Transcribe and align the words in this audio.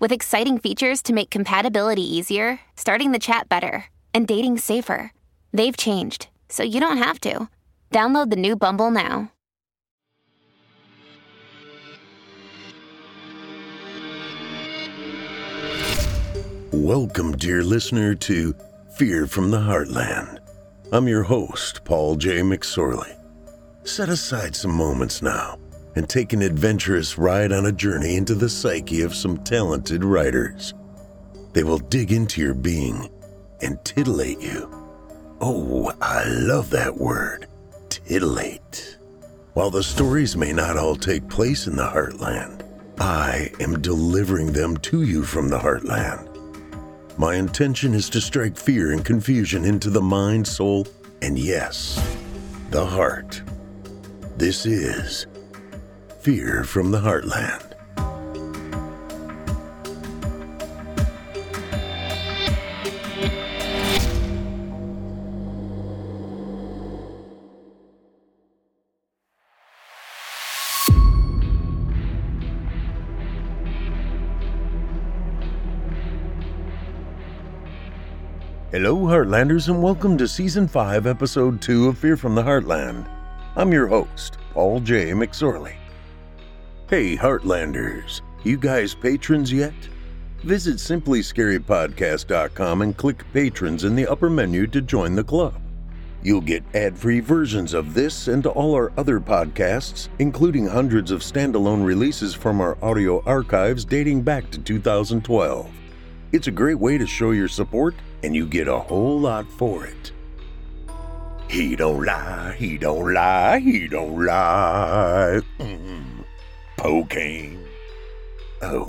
with 0.00 0.12
exciting 0.12 0.58
features 0.58 1.02
to 1.02 1.12
make 1.12 1.30
compatibility 1.30 2.02
easier, 2.02 2.60
starting 2.76 3.12
the 3.12 3.18
chat 3.18 3.48
better, 3.48 3.84
and 4.12 4.26
dating 4.26 4.58
safer. 4.58 5.12
They've 5.52 5.76
changed, 5.76 6.28
so 6.48 6.62
you 6.62 6.80
don't 6.80 6.98
have 6.98 7.20
to. 7.20 7.48
Download 7.90 8.30
the 8.30 8.36
new 8.36 8.56
Bumble 8.56 8.90
now. 8.90 9.32
Welcome, 16.72 17.36
dear 17.36 17.62
listener, 17.62 18.14
to 18.14 18.54
Fear 18.96 19.26
from 19.26 19.50
the 19.50 19.58
Heartland. 19.58 20.38
I'm 20.92 21.08
your 21.08 21.22
host, 21.22 21.84
Paul 21.84 22.16
J. 22.16 22.40
McSorley. 22.40 23.16
Set 23.84 24.08
aside 24.08 24.54
some 24.54 24.74
moments 24.74 25.22
now 25.22 25.58
and 25.94 26.08
take 26.08 26.32
an 26.32 26.42
adventurous 26.42 27.18
ride 27.18 27.52
on 27.52 27.66
a 27.66 27.72
journey 27.72 28.16
into 28.16 28.34
the 28.34 28.48
psyche 28.48 29.02
of 29.02 29.14
some 29.14 29.38
talented 29.38 30.04
writers. 30.04 30.74
They 31.52 31.64
will 31.64 31.78
dig 31.78 32.12
into 32.12 32.40
your 32.40 32.54
being 32.54 33.10
and 33.60 33.82
titillate 33.84 34.40
you. 34.40 34.70
Oh, 35.40 35.92
I 36.00 36.24
love 36.24 36.70
that 36.70 36.96
word, 36.96 37.46
titillate. 37.88 38.98
While 39.54 39.70
the 39.70 39.82
stories 39.82 40.36
may 40.36 40.52
not 40.52 40.76
all 40.76 40.94
take 40.94 41.28
place 41.28 41.66
in 41.66 41.76
the 41.76 41.86
Heartland, 41.86 42.64
I 43.00 43.50
am 43.60 43.80
delivering 43.80 44.52
them 44.52 44.76
to 44.78 45.02
you 45.02 45.22
from 45.24 45.48
the 45.48 45.58
Heartland. 45.58 46.28
My 47.18 47.34
intention 47.34 47.94
is 47.94 48.08
to 48.10 48.20
strike 48.20 48.56
fear 48.56 48.92
and 48.92 49.04
confusion 49.04 49.64
into 49.64 49.90
the 49.90 50.00
mind, 50.00 50.46
soul, 50.46 50.86
and 51.22 51.36
yes, 51.36 52.00
the 52.70 52.86
heart. 52.86 53.42
This 54.36 54.66
is 54.66 55.26
Fear 56.28 56.62
from 56.62 56.90
the 56.90 56.98
Heartland. 56.98 57.72
Hello, 78.70 78.98
Heartlanders, 79.06 79.68
and 79.68 79.82
welcome 79.82 80.18
to 80.18 80.28
Season 80.28 80.68
5, 80.68 81.06
Episode 81.06 81.62
2 81.62 81.88
of 81.88 81.96
Fear 81.96 82.18
from 82.18 82.34
the 82.34 82.42
Heartland. 82.42 83.08
I'm 83.56 83.72
your 83.72 83.86
host, 83.86 84.36
Paul 84.52 84.80
J. 84.80 85.12
McSorley. 85.12 85.77
Hey, 86.88 87.18
Heartlanders, 87.18 88.22
you 88.44 88.56
guys 88.56 88.94
patrons 88.94 89.52
yet? 89.52 89.74
Visit 90.38 90.76
simplyscarypodcast.com 90.76 92.80
and 92.80 92.96
click 92.96 93.30
Patrons 93.34 93.84
in 93.84 93.94
the 93.94 94.06
upper 94.06 94.30
menu 94.30 94.66
to 94.68 94.80
join 94.80 95.14
the 95.14 95.22
club. 95.22 95.60
You'll 96.22 96.40
get 96.40 96.64
ad 96.74 96.96
free 96.96 97.20
versions 97.20 97.74
of 97.74 97.92
this 97.92 98.28
and 98.28 98.46
all 98.46 98.74
our 98.74 98.90
other 98.96 99.20
podcasts, 99.20 100.08
including 100.18 100.66
hundreds 100.66 101.10
of 101.10 101.20
standalone 101.20 101.84
releases 101.84 102.32
from 102.32 102.58
our 102.58 102.82
audio 102.82 103.22
archives 103.24 103.84
dating 103.84 104.22
back 104.22 104.50
to 104.52 104.58
2012. 104.58 105.70
It's 106.32 106.46
a 106.46 106.50
great 106.50 106.78
way 106.78 106.96
to 106.96 107.06
show 107.06 107.32
your 107.32 107.48
support, 107.48 107.96
and 108.22 108.34
you 108.34 108.46
get 108.46 108.66
a 108.66 108.78
whole 108.78 109.20
lot 109.20 109.46
for 109.52 109.84
it. 109.84 110.12
He 111.50 111.76
don't 111.76 112.02
lie, 112.02 112.56
he 112.58 112.78
don't 112.78 113.12
lie, 113.12 113.58
he 113.58 113.88
don't 113.88 114.24
lie. 114.24 115.42
Mm. 115.58 116.17
Cocaine. 116.78 117.58
Oh, 118.62 118.88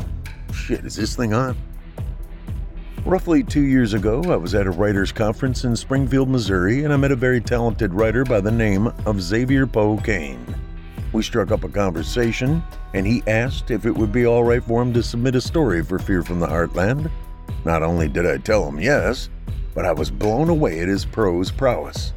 shit, 0.53 0.85
is 0.85 0.95
this 0.95 1.15
thing 1.15 1.33
on? 1.33 1.57
Roughly 3.03 3.43
two 3.43 3.63
years 3.63 3.93
ago, 3.93 4.21
I 4.27 4.35
was 4.35 4.53
at 4.53 4.67
a 4.67 4.71
writers' 4.71 5.11
conference 5.11 5.63
in 5.63 5.75
Springfield, 5.75 6.29
Missouri, 6.29 6.83
and 6.83 6.93
I 6.93 6.97
met 6.97 7.11
a 7.11 7.15
very 7.15 7.41
talented 7.41 7.93
writer 7.93 8.23
by 8.23 8.41
the 8.41 8.51
name 8.51 8.87
of 9.05 9.21
Xavier 9.21 9.65
Poe 9.65 9.97
Kane. 9.97 10.45
We 11.13 11.23
struck 11.23 11.51
up 11.51 11.63
a 11.63 11.69
conversation, 11.69 12.61
and 12.93 13.07
he 13.07 13.23
asked 13.25 13.71
if 13.71 13.87
it 13.87 13.95
would 13.95 14.11
be 14.11 14.27
all 14.27 14.43
right 14.43 14.63
for 14.63 14.81
him 14.81 14.93
to 14.93 15.01
submit 15.01 15.33
a 15.33 15.41
story 15.41 15.83
for 15.83 15.97
Fear 15.97 16.21
from 16.21 16.39
the 16.39 16.47
Heartland. 16.47 17.09
Not 17.65 17.81
only 17.81 18.07
did 18.07 18.27
I 18.27 18.37
tell 18.37 18.69
him 18.69 18.79
yes, 18.79 19.29
but 19.73 19.85
I 19.85 19.91
was 19.91 20.11
blown 20.11 20.49
away 20.49 20.79
at 20.81 20.87
his 20.87 21.05
prose 21.05 21.49
prowess. 21.49 22.13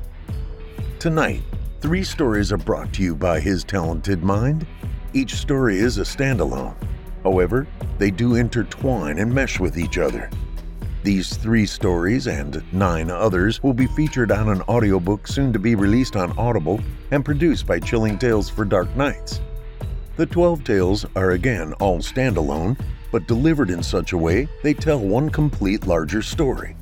Tonight, 0.98 1.42
three 1.80 2.04
stories 2.04 2.52
are 2.52 2.58
brought 2.58 2.92
to 2.92 3.02
you 3.02 3.16
by 3.16 3.40
his 3.40 3.64
talented 3.64 4.22
mind. 4.22 4.66
Each 5.14 5.34
story 5.34 5.76
is 5.76 5.98
a 5.98 6.02
standalone. 6.02 6.74
However, 7.22 7.66
they 7.98 8.10
do 8.10 8.36
intertwine 8.36 9.18
and 9.18 9.32
mesh 9.32 9.60
with 9.60 9.76
each 9.76 9.98
other. 9.98 10.30
These 11.02 11.36
three 11.36 11.66
stories 11.66 12.26
and 12.26 12.62
nine 12.72 13.10
others 13.10 13.62
will 13.62 13.74
be 13.74 13.88
featured 13.88 14.32
on 14.32 14.48
an 14.48 14.62
audiobook 14.62 15.26
soon 15.26 15.52
to 15.52 15.58
be 15.58 15.74
released 15.74 16.16
on 16.16 16.32
Audible 16.38 16.80
and 17.10 17.24
produced 17.24 17.66
by 17.66 17.78
Chilling 17.78 18.18
Tales 18.18 18.48
for 18.48 18.64
Dark 18.64 18.94
Nights. 18.96 19.42
The 20.16 20.24
12 20.24 20.64
tales 20.64 21.04
are 21.14 21.32
again 21.32 21.74
all 21.74 21.98
standalone, 21.98 22.80
but 23.10 23.26
delivered 23.28 23.68
in 23.68 23.82
such 23.82 24.12
a 24.12 24.18
way 24.18 24.48
they 24.62 24.72
tell 24.72 24.98
one 24.98 25.28
complete 25.28 25.86
larger 25.86 26.22
story. 26.22 26.74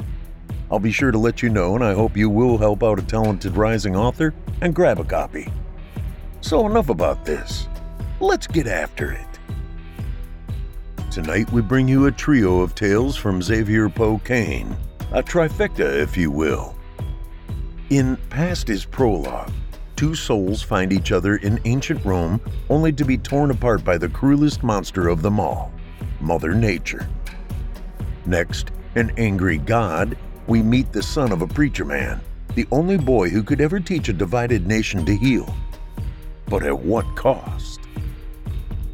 I'll 0.71 0.79
be 0.79 0.93
sure 0.93 1.11
to 1.11 1.19
let 1.19 1.43
you 1.43 1.49
know, 1.49 1.75
and 1.75 1.83
I 1.83 1.95
hope 1.95 2.17
you 2.17 2.31
will 2.31 2.59
help 2.59 2.85
out 2.85 3.01
a 3.01 3.03
talented 3.03 3.57
rising 3.57 3.97
author 3.97 4.33
and 4.61 4.73
grab 4.73 5.01
a 5.01 5.05
copy. 5.05 5.51
So, 6.43 6.67
enough 6.67 6.91
about 6.91 7.25
this. 7.25 7.67
Let's 8.23 8.47
get 8.47 8.67
after 8.67 9.13
it. 9.13 9.27
Tonight, 11.11 11.51
we 11.53 11.63
bring 11.63 11.89
you 11.89 12.05
a 12.05 12.13
trio 12.13 12.61
of 12.61 12.75
tales 12.75 13.17
from 13.17 13.41
Xavier 13.41 13.89
Poe 13.89 14.19
Kane, 14.19 14.77
a 15.11 15.23
trifecta, 15.23 16.03
if 16.03 16.19
you 16.19 16.31
will. 16.31 16.77
In 17.89 18.19
Past 18.29 18.69
is 18.69 18.85
Prologue, 18.85 19.51
two 19.97 20.15
souls 20.15 20.63
find 20.63 20.93
each 20.93 21.13
other 21.13 21.37
in 21.37 21.63
ancient 21.65 22.05
Rome 22.05 22.43
only 22.69 22.93
to 22.93 23.07
be 23.07 23.17
torn 23.17 23.51
apart 23.51 23.85
by 23.85 23.97
the 23.97 24.11
cruelest 24.11 24.63
monster 24.63 25.09
of 25.09 25.23
them 25.23 25.41
all 25.41 25.73
Mother 26.21 26.53
Nature. 26.53 27.09
Next, 28.27 28.71
an 28.97 29.13
angry 29.17 29.57
God, 29.57 30.19
we 30.47 30.63
meet 30.63 30.93
the 30.93 31.03
son 31.03 31.33
of 31.33 31.41
a 31.41 31.49
preacher 31.49 31.87
man, 31.87 32.21
the 32.55 32.69
only 32.71 32.99
boy 32.99 33.31
who 33.31 33.43
could 33.43 33.63
ever 33.63 33.81
teach 33.81 34.11
a 34.11 34.13
divided 34.13 34.67
nation 34.67 35.07
to 35.07 35.17
heal. 35.17 35.55
But 36.47 36.65
at 36.65 36.79
what 36.79 37.17
cost? 37.17 37.81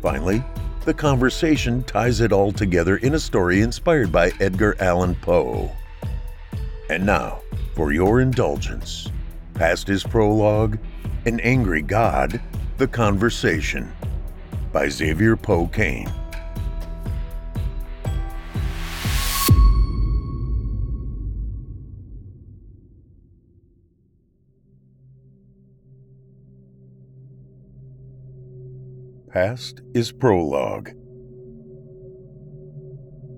Finally, 0.06 0.40
the 0.84 0.94
conversation 0.94 1.82
ties 1.82 2.20
it 2.20 2.30
all 2.30 2.52
together 2.52 2.98
in 2.98 3.14
a 3.14 3.18
story 3.18 3.60
inspired 3.60 4.12
by 4.12 4.30
Edgar 4.38 4.76
Allan 4.78 5.16
Poe. 5.16 5.68
And 6.88 7.04
now, 7.04 7.40
for 7.74 7.90
your 7.90 8.20
indulgence, 8.20 9.10
past 9.54 9.88
is 9.88 10.04
prologue, 10.04 10.78
An 11.24 11.40
Angry 11.40 11.82
God, 11.82 12.40
The 12.76 12.86
Conversation 12.86 13.92
by 14.72 14.88
Xavier 14.90 15.36
Poe 15.36 15.66
Kane. 15.66 16.12
Past 29.36 29.82
is 29.92 30.12
prologue. 30.12 30.88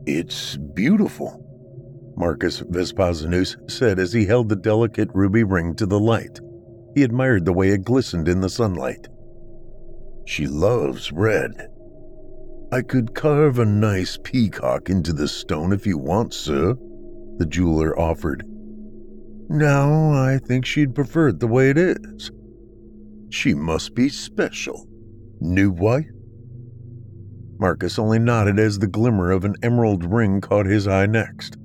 It's 0.07 0.57
beautiful, 0.57 1.45
Marcus 2.17 2.61
Vespasianus 2.61 3.57
said 3.69 3.99
as 3.99 4.13
he 4.13 4.25
held 4.25 4.49
the 4.49 4.55
delicate 4.55 5.09
ruby 5.13 5.43
ring 5.43 5.75
to 5.75 5.87
the 5.87 5.99
light. 5.99 6.39
He 6.95 7.03
admired 7.03 7.45
the 7.45 7.53
way 7.53 7.71
it 7.71 7.83
glistened 7.83 8.29
in 8.29 8.41
the 8.41 8.49
sunlight. 8.49 9.09
She 10.25 10.47
loves 10.47 11.11
red. 11.11 11.51
I 12.71 12.83
could 12.83 13.13
carve 13.17 13.59
a 13.59 13.65
nice 13.65 14.17
peacock 14.23 14.89
into 14.89 15.13
the 15.13 15.27
stone 15.27 15.73
if 15.73 15.85
you 15.85 15.99
want, 15.99 16.33
sir, 16.33 16.77
the 17.39 17.47
jeweler 17.47 17.99
offered. 17.99 18.45
No, 19.49 20.13
I 20.13 20.39
think 20.47 20.65
she'd 20.65 20.95
prefer 20.95 21.31
it 21.31 21.41
the 21.41 21.49
way 21.49 21.71
it 21.71 21.77
is. 21.77 22.31
She 23.31 23.53
must 23.53 23.97
be 23.97 24.09
special. 24.09 24.88
New 25.41 25.71
wife? 25.71 26.07
Marcus 27.59 27.99
only 27.99 28.19
nodded 28.19 28.59
as 28.59 28.79
the 28.79 28.87
glimmer 28.87 29.31
of 29.31 29.45
an 29.45 29.55
emerald 29.63 30.05
ring 30.05 30.41
caught 30.41 30.67
his 30.67 30.89
eye 30.89 31.07
next. 31.07 31.57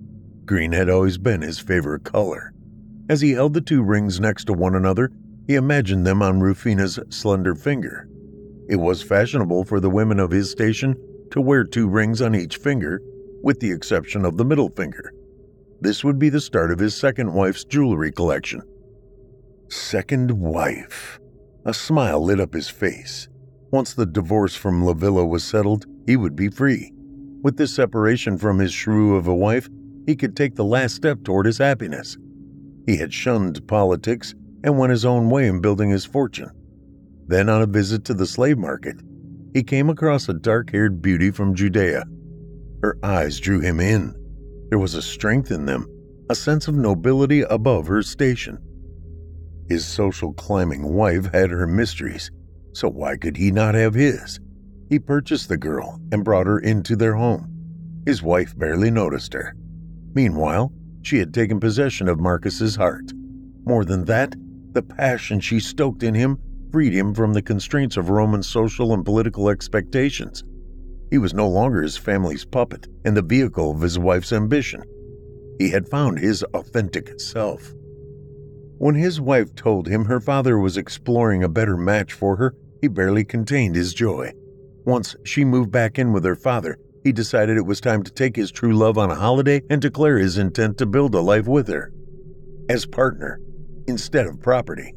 Green 0.45 0.71
had 0.71 0.89
always 0.89 1.17
been 1.17 1.41
his 1.41 1.59
favorite 1.59 2.03
color. 2.03 2.53
As 3.09 3.21
he 3.21 3.31
held 3.31 3.53
the 3.53 3.61
two 3.61 3.81
rings 3.81 4.19
next 4.19 4.45
to 4.45 4.53
one 4.53 4.75
another, 4.75 5.11
he 5.47 5.55
imagined 5.55 6.05
them 6.05 6.21
on 6.21 6.39
Rufina's 6.39 6.99
slender 7.09 7.55
finger. 7.55 8.07
It 8.69 8.77
was 8.77 9.01
fashionable 9.01 9.65
for 9.65 9.79
the 9.79 9.89
women 9.89 10.19
of 10.19 10.31
his 10.31 10.51
station 10.51 10.95
to 11.31 11.41
wear 11.41 11.63
two 11.63 11.87
rings 11.87 12.21
on 12.21 12.35
each 12.35 12.57
finger, 12.57 13.01
with 13.41 13.59
the 13.59 13.71
exception 13.71 14.23
of 14.23 14.37
the 14.37 14.45
middle 14.45 14.69
finger. 14.69 15.11
This 15.81 16.03
would 16.03 16.17
be 16.17 16.29
the 16.29 16.39
start 16.39 16.71
of 16.71 16.79
his 16.79 16.95
second 16.95 17.33
wife's 17.33 17.65
jewelry 17.65 18.11
collection. 18.11 18.61
Second 19.69 20.31
wife. 20.31 21.19
A 21.65 21.73
smile 21.73 22.23
lit 22.23 22.39
up 22.39 22.53
his 22.53 22.69
face. 22.69 23.27
Once 23.73 23.95
the 23.95 24.05
divorce 24.05 24.55
from 24.55 24.83
Livilla 24.83 25.27
was 25.27 25.43
settled, 25.43 25.87
he 26.05 26.15
would 26.15 26.35
be 26.35 26.47
free. 26.47 26.93
With 27.41 27.57
this 27.57 27.73
separation 27.73 28.37
from 28.37 28.59
his 28.59 28.71
shrew 28.71 29.15
of 29.15 29.25
a 29.25 29.33
wife, 29.33 29.67
he 30.05 30.15
could 30.15 30.37
take 30.37 30.53
the 30.53 30.63
last 30.63 30.93
step 30.93 31.23
toward 31.23 31.47
his 31.47 31.57
happiness. 31.57 32.15
He 32.85 32.97
had 32.97 33.11
shunned 33.11 33.67
politics 33.67 34.35
and 34.63 34.77
went 34.77 34.91
his 34.91 35.05
own 35.05 35.31
way 35.31 35.47
in 35.47 35.59
building 35.59 35.89
his 35.89 36.05
fortune. 36.05 36.51
Then, 37.25 37.49
on 37.49 37.63
a 37.63 37.65
visit 37.65 38.05
to 38.05 38.13
the 38.13 38.27
slave 38.27 38.59
market, 38.59 38.97
he 39.55 39.63
came 39.63 39.89
across 39.89 40.29
a 40.29 40.35
dark 40.35 40.69
haired 40.69 41.01
beauty 41.01 41.31
from 41.31 41.55
Judea. 41.55 42.03
Her 42.83 42.99
eyes 43.01 43.39
drew 43.39 43.59
him 43.59 43.79
in. 43.79 44.13
There 44.69 44.77
was 44.77 44.93
a 44.93 45.01
strength 45.01 45.49
in 45.49 45.65
them, 45.65 45.87
a 46.29 46.35
sense 46.35 46.67
of 46.67 46.75
nobility 46.75 47.41
above 47.41 47.87
her 47.87 48.03
station. 48.03 48.59
His 49.67 49.83
social 49.83 50.31
climbing 50.33 50.93
wife 50.93 51.33
had 51.33 51.49
her 51.49 51.65
mysteries, 51.65 52.29
so 52.73 52.89
why 52.89 53.15
could 53.15 53.37
he 53.37 53.51
not 53.51 53.75
have 53.75 53.93
his? 53.93 54.39
He 54.89 54.99
purchased 54.99 55.49
the 55.49 55.57
girl 55.57 55.99
and 56.11 56.23
brought 56.23 56.47
her 56.47 56.59
into 56.59 56.95
their 56.95 57.15
home. 57.15 57.49
His 58.05 58.21
wife 58.21 58.57
barely 58.57 58.91
noticed 58.91 59.33
her. 59.33 59.55
Meanwhile, 60.13 60.71
she 61.01 61.17
had 61.17 61.33
taken 61.33 61.59
possession 61.59 62.07
of 62.07 62.19
Marcus's 62.19 62.75
heart. 62.75 63.11
More 63.65 63.85
than 63.85 64.05
that, 64.05 64.35
the 64.73 64.81
passion 64.81 65.39
she 65.39 65.59
stoked 65.59 66.03
in 66.03 66.13
him 66.13 66.37
freed 66.71 66.93
him 66.93 67.13
from 67.13 67.33
the 67.33 67.41
constraints 67.41 67.97
of 67.97 68.09
Roman 68.09 68.43
social 68.43 68.93
and 68.93 69.05
political 69.05 69.49
expectations. 69.49 70.43
He 71.11 71.17
was 71.19 71.33
no 71.33 71.47
longer 71.47 71.81
his 71.81 71.95
family's 71.97 72.45
puppet 72.45 72.87
and 73.05 73.15
the 73.15 73.21
vehicle 73.21 73.71
of 73.71 73.81
his 73.81 73.99
wife's 73.99 74.33
ambition. 74.33 74.83
He 75.59 75.69
had 75.69 75.87
found 75.87 76.17
his 76.17 76.43
authentic 76.55 77.19
self. 77.19 77.71
When 78.79 78.95
his 78.95 79.21
wife 79.21 79.53
told 79.55 79.87
him 79.87 80.05
her 80.05 80.19
father 80.19 80.57
was 80.57 80.75
exploring 80.75 81.43
a 81.43 81.49
better 81.49 81.77
match 81.77 82.13
for 82.13 82.35
her, 82.37 82.55
he 82.83 82.89
barely 82.89 83.23
contained 83.23 83.77
his 83.77 83.93
joy. 83.93 84.29
Once 84.83 85.15
she 85.23 85.45
moved 85.45 85.71
back 85.71 85.97
in 85.97 86.11
with 86.11 86.25
her 86.25 86.35
father, 86.35 86.77
he 87.01 87.13
decided 87.13 87.55
it 87.55 87.65
was 87.65 87.79
time 87.79 88.03
to 88.03 88.11
take 88.11 88.35
his 88.35 88.51
true 88.51 88.73
love 88.73 88.97
on 88.97 89.09
a 89.09 89.15
holiday 89.15 89.61
and 89.69 89.81
declare 89.81 90.17
his 90.17 90.37
intent 90.37 90.77
to 90.77 90.85
build 90.85 91.15
a 91.15 91.21
life 91.21 91.47
with 91.47 91.69
her. 91.69 91.93
As 92.69 92.85
partner, 92.85 93.39
instead 93.87 94.27
of 94.27 94.41
property. 94.41 94.93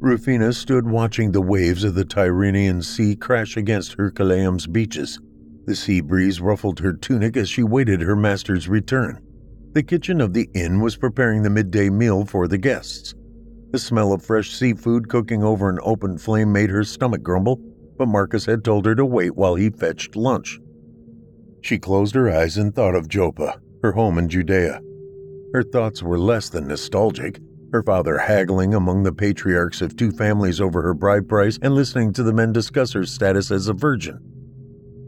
Rufina 0.00 0.54
stood 0.54 0.88
watching 0.88 1.32
the 1.32 1.42
waves 1.42 1.84
of 1.84 1.94
the 1.94 2.06
Tyrrhenian 2.06 2.82
Sea 2.82 3.14
crash 3.14 3.54
against 3.58 3.92
Herculaneum's 3.92 4.66
beaches. 4.66 5.20
The 5.66 5.76
sea 5.76 6.00
breeze 6.00 6.40
ruffled 6.40 6.80
her 6.80 6.94
tunic 6.94 7.36
as 7.36 7.50
she 7.50 7.62
waited 7.62 8.00
her 8.00 8.16
master's 8.16 8.70
return. 8.70 9.20
The 9.74 9.82
kitchen 9.82 10.22
of 10.22 10.32
the 10.32 10.48
inn 10.54 10.80
was 10.80 10.96
preparing 10.96 11.42
the 11.42 11.50
midday 11.50 11.90
meal 11.90 12.24
for 12.24 12.48
the 12.48 12.56
guests. 12.56 13.14
The 13.74 13.80
smell 13.80 14.12
of 14.12 14.22
fresh 14.22 14.52
seafood 14.52 15.08
cooking 15.08 15.42
over 15.42 15.68
an 15.68 15.80
open 15.82 16.16
flame 16.16 16.52
made 16.52 16.70
her 16.70 16.84
stomach 16.84 17.24
grumble, 17.24 17.58
but 17.98 18.06
Marcus 18.06 18.46
had 18.46 18.62
told 18.62 18.86
her 18.86 18.94
to 18.94 19.04
wait 19.04 19.34
while 19.34 19.56
he 19.56 19.68
fetched 19.68 20.14
lunch. 20.14 20.60
She 21.60 21.80
closed 21.80 22.14
her 22.14 22.30
eyes 22.30 22.56
and 22.56 22.72
thought 22.72 22.94
of 22.94 23.08
Joppa, 23.08 23.60
her 23.82 23.90
home 23.90 24.16
in 24.16 24.28
Judea. 24.28 24.80
Her 25.52 25.64
thoughts 25.64 26.04
were 26.04 26.20
less 26.20 26.48
than 26.48 26.68
nostalgic, 26.68 27.40
her 27.72 27.82
father 27.82 28.16
haggling 28.16 28.74
among 28.74 29.02
the 29.02 29.12
patriarchs 29.12 29.82
of 29.82 29.96
two 29.96 30.12
families 30.12 30.60
over 30.60 30.80
her 30.82 30.94
bride 30.94 31.28
price 31.28 31.58
and 31.60 31.74
listening 31.74 32.12
to 32.12 32.22
the 32.22 32.32
men 32.32 32.52
discuss 32.52 32.92
her 32.92 33.04
status 33.04 33.50
as 33.50 33.66
a 33.66 33.72
virgin. 33.72 34.20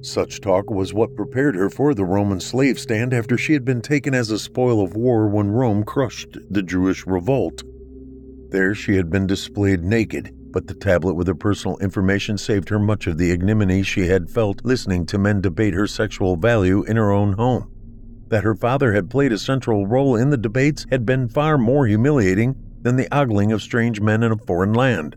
Such 0.02 0.40
talk 0.40 0.70
was 0.70 0.92
what 0.92 1.14
prepared 1.14 1.54
her 1.54 1.70
for 1.70 1.94
the 1.94 2.04
Roman 2.04 2.40
slave 2.40 2.80
stand 2.80 3.14
after 3.14 3.38
she 3.38 3.52
had 3.52 3.64
been 3.64 3.80
taken 3.80 4.12
as 4.12 4.32
a 4.32 4.40
spoil 4.40 4.82
of 4.82 4.96
war 4.96 5.28
when 5.28 5.52
Rome 5.52 5.84
crushed 5.84 6.36
the 6.50 6.64
Jewish 6.64 7.06
revolt. 7.06 7.62
There 8.50 8.74
she 8.74 8.96
had 8.96 9.10
been 9.10 9.26
displayed 9.26 9.82
naked, 9.82 10.32
but 10.52 10.66
the 10.66 10.74
tablet 10.74 11.14
with 11.14 11.26
her 11.26 11.34
personal 11.34 11.76
information 11.78 12.38
saved 12.38 12.68
her 12.68 12.78
much 12.78 13.06
of 13.06 13.18
the 13.18 13.30
ignominy 13.30 13.82
she 13.82 14.06
had 14.06 14.30
felt 14.30 14.64
listening 14.64 15.04
to 15.06 15.18
men 15.18 15.40
debate 15.40 15.74
her 15.74 15.86
sexual 15.86 16.36
value 16.36 16.82
in 16.84 16.96
her 16.96 17.10
own 17.10 17.32
home. 17.34 17.70
That 18.28 18.44
her 18.44 18.54
father 18.54 18.92
had 18.92 19.10
played 19.10 19.32
a 19.32 19.38
central 19.38 19.86
role 19.86 20.16
in 20.16 20.30
the 20.30 20.36
debates 20.36 20.86
had 20.90 21.04
been 21.04 21.28
far 21.28 21.58
more 21.58 21.86
humiliating 21.86 22.56
than 22.82 22.96
the 22.96 23.08
ogling 23.12 23.52
of 23.52 23.62
strange 23.62 24.00
men 24.00 24.22
in 24.22 24.32
a 24.32 24.36
foreign 24.36 24.72
land. 24.72 25.16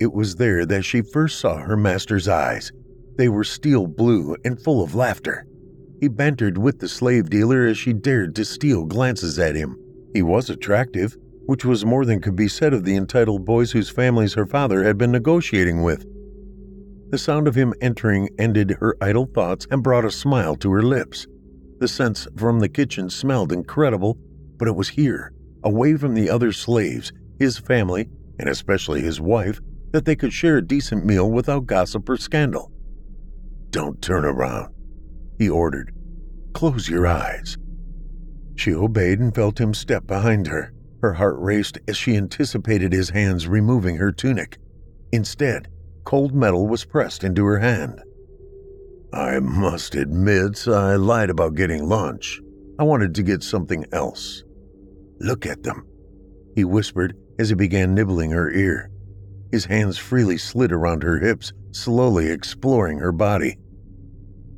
It 0.00 0.12
was 0.12 0.36
there 0.36 0.64
that 0.66 0.84
she 0.84 1.02
first 1.02 1.40
saw 1.40 1.56
her 1.56 1.76
master's 1.76 2.28
eyes. 2.28 2.70
They 3.16 3.28
were 3.28 3.44
steel 3.44 3.86
blue 3.86 4.36
and 4.44 4.62
full 4.62 4.82
of 4.82 4.94
laughter. 4.94 5.46
He 6.00 6.08
bantered 6.08 6.58
with 6.58 6.78
the 6.78 6.88
slave 6.88 7.28
dealer 7.28 7.66
as 7.66 7.76
she 7.76 7.92
dared 7.92 8.36
to 8.36 8.44
steal 8.44 8.84
glances 8.84 9.38
at 9.38 9.56
him. 9.56 9.76
He 10.14 10.22
was 10.22 10.48
attractive, 10.48 11.16
which 11.48 11.64
was 11.64 11.82
more 11.82 12.04
than 12.04 12.20
could 12.20 12.36
be 12.36 12.46
said 12.46 12.74
of 12.74 12.84
the 12.84 12.94
entitled 12.94 13.46
boys 13.46 13.72
whose 13.72 13.88
families 13.88 14.34
her 14.34 14.44
father 14.44 14.84
had 14.84 14.98
been 14.98 15.10
negotiating 15.10 15.82
with. 15.82 16.04
The 17.10 17.16
sound 17.16 17.48
of 17.48 17.54
him 17.54 17.72
entering 17.80 18.28
ended 18.38 18.76
her 18.80 18.98
idle 19.00 19.24
thoughts 19.24 19.66
and 19.70 19.82
brought 19.82 20.04
a 20.04 20.10
smile 20.10 20.56
to 20.56 20.70
her 20.72 20.82
lips. 20.82 21.26
The 21.78 21.88
scents 21.88 22.28
from 22.36 22.60
the 22.60 22.68
kitchen 22.68 23.08
smelled 23.08 23.50
incredible, 23.50 24.18
but 24.58 24.68
it 24.68 24.76
was 24.76 24.90
here, 24.90 25.32
away 25.64 25.96
from 25.96 26.12
the 26.12 26.28
other 26.28 26.52
slaves, 26.52 27.14
his 27.38 27.56
family, 27.56 28.10
and 28.38 28.50
especially 28.50 29.00
his 29.00 29.18
wife, 29.18 29.58
that 29.92 30.04
they 30.04 30.16
could 30.16 30.34
share 30.34 30.58
a 30.58 30.62
decent 30.62 31.06
meal 31.06 31.30
without 31.30 31.64
gossip 31.64 32.06
or 32.10 32.18
scandal. 32.18 32.70
Don't 33.70 34.02
turn 34.02 34.26
around, 34.26 34.74
he 35.38 35.48
ordered. 35.48 35.94
Close 36.52 36.90
your 36.90 37.06
eyes. 37.06 37.56
She 38.54 38.74
obeyed 38.74 39.18
and 39.18 39.34
felt 39.34 39.58
him 39.58 39.72
step 39.72 40.06
behind 40.06 40.48
her. 40.48 40.74
Her 41.00 41.12
heart 41.12 41.36
raced 41.38 41.78
as 41.86 41.96
she 41.96 42.16
anticipated 42.16 42.92
his 42.92 43.10
hands 43.10 43.46
removing 43.46 43.96
her 43.96 44.10
tunic. 44.10 44.58
Instead, 45.12 45.68
cold 46.04 46.34
metal 46.34 46.66
was 46.66 46.84
pressed 46.84 47.22
into 47.22 47.44
her 47.44 47.58
hand. 47.58 48.02
I 49.12 49.38
must 49.38 49.94
admit, 49.94 50.66
I 50.66 50.96
lied 50.96 51.30
about 51.30 51.54
getting 51.54 51.88
lunch. 51.88 52.40
I 52.78 52.84
wanted 52.84 53.14
to 53.14 53.22
get 53.22 53.42
something 53.42 53.84
else. 53.92 54.42
Look 55.20 55.46
at 55.46 55.62
them, 55.62 55.86
he 56.54 56.64
whispered 56.64 57.16
as 57.38 57.48
he 57.48 57.54
began 57.54 57.94
nibbling 57.94 58.32
her 58.32 58.50
ear. 58.50 58.90
His 59.50 59.64
hands 59.64 59.98
freely 59.98 60.36
slid 60.36 60.72
around 60.72 61.02
her 61.02 61.18
hips, 61.18 61.52
slowly 61.70 62.28
exploring 62.28 62.98
her 62.98 63.12
body. 63.12 63.56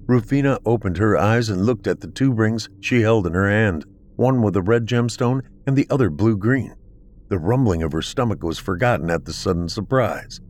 Rufina 0.06 0.58
opened 0.66 0.96
her 0.96 1.16
eyes 1.16 1.48
and 1.48 1.64
looked 1.64 1.86
at 1.86 2.00
the 2.00 2.08
two 2.08 2.32
rings 2.32 2.68
she 2.80 3.02
held 3.02 3.26
in 3.26 3.34
her 3.34 3.48
hand, 3.48 3.84
one 4.16 4.42
with 4.42 4.56
a 4.56 4.62
red 4.62 4.86
gemstone 4.86 5.42
and 5.66 5.76
the 5.76 5.86
other 5.90 6.10
blue 6.10 6.36
green. 6.36 6.74
The 7.28 7.38
rumbling 7.38 7.82
of 7.82 7.92
her 7.92 8.02
stomach 8.02 8.42
was 8.42 8.58
forgotten 8.58 9.10
at 9.10 9.24
the 9.24 9.32
sudden 9.32 9.68
surprise. 9.68 10.40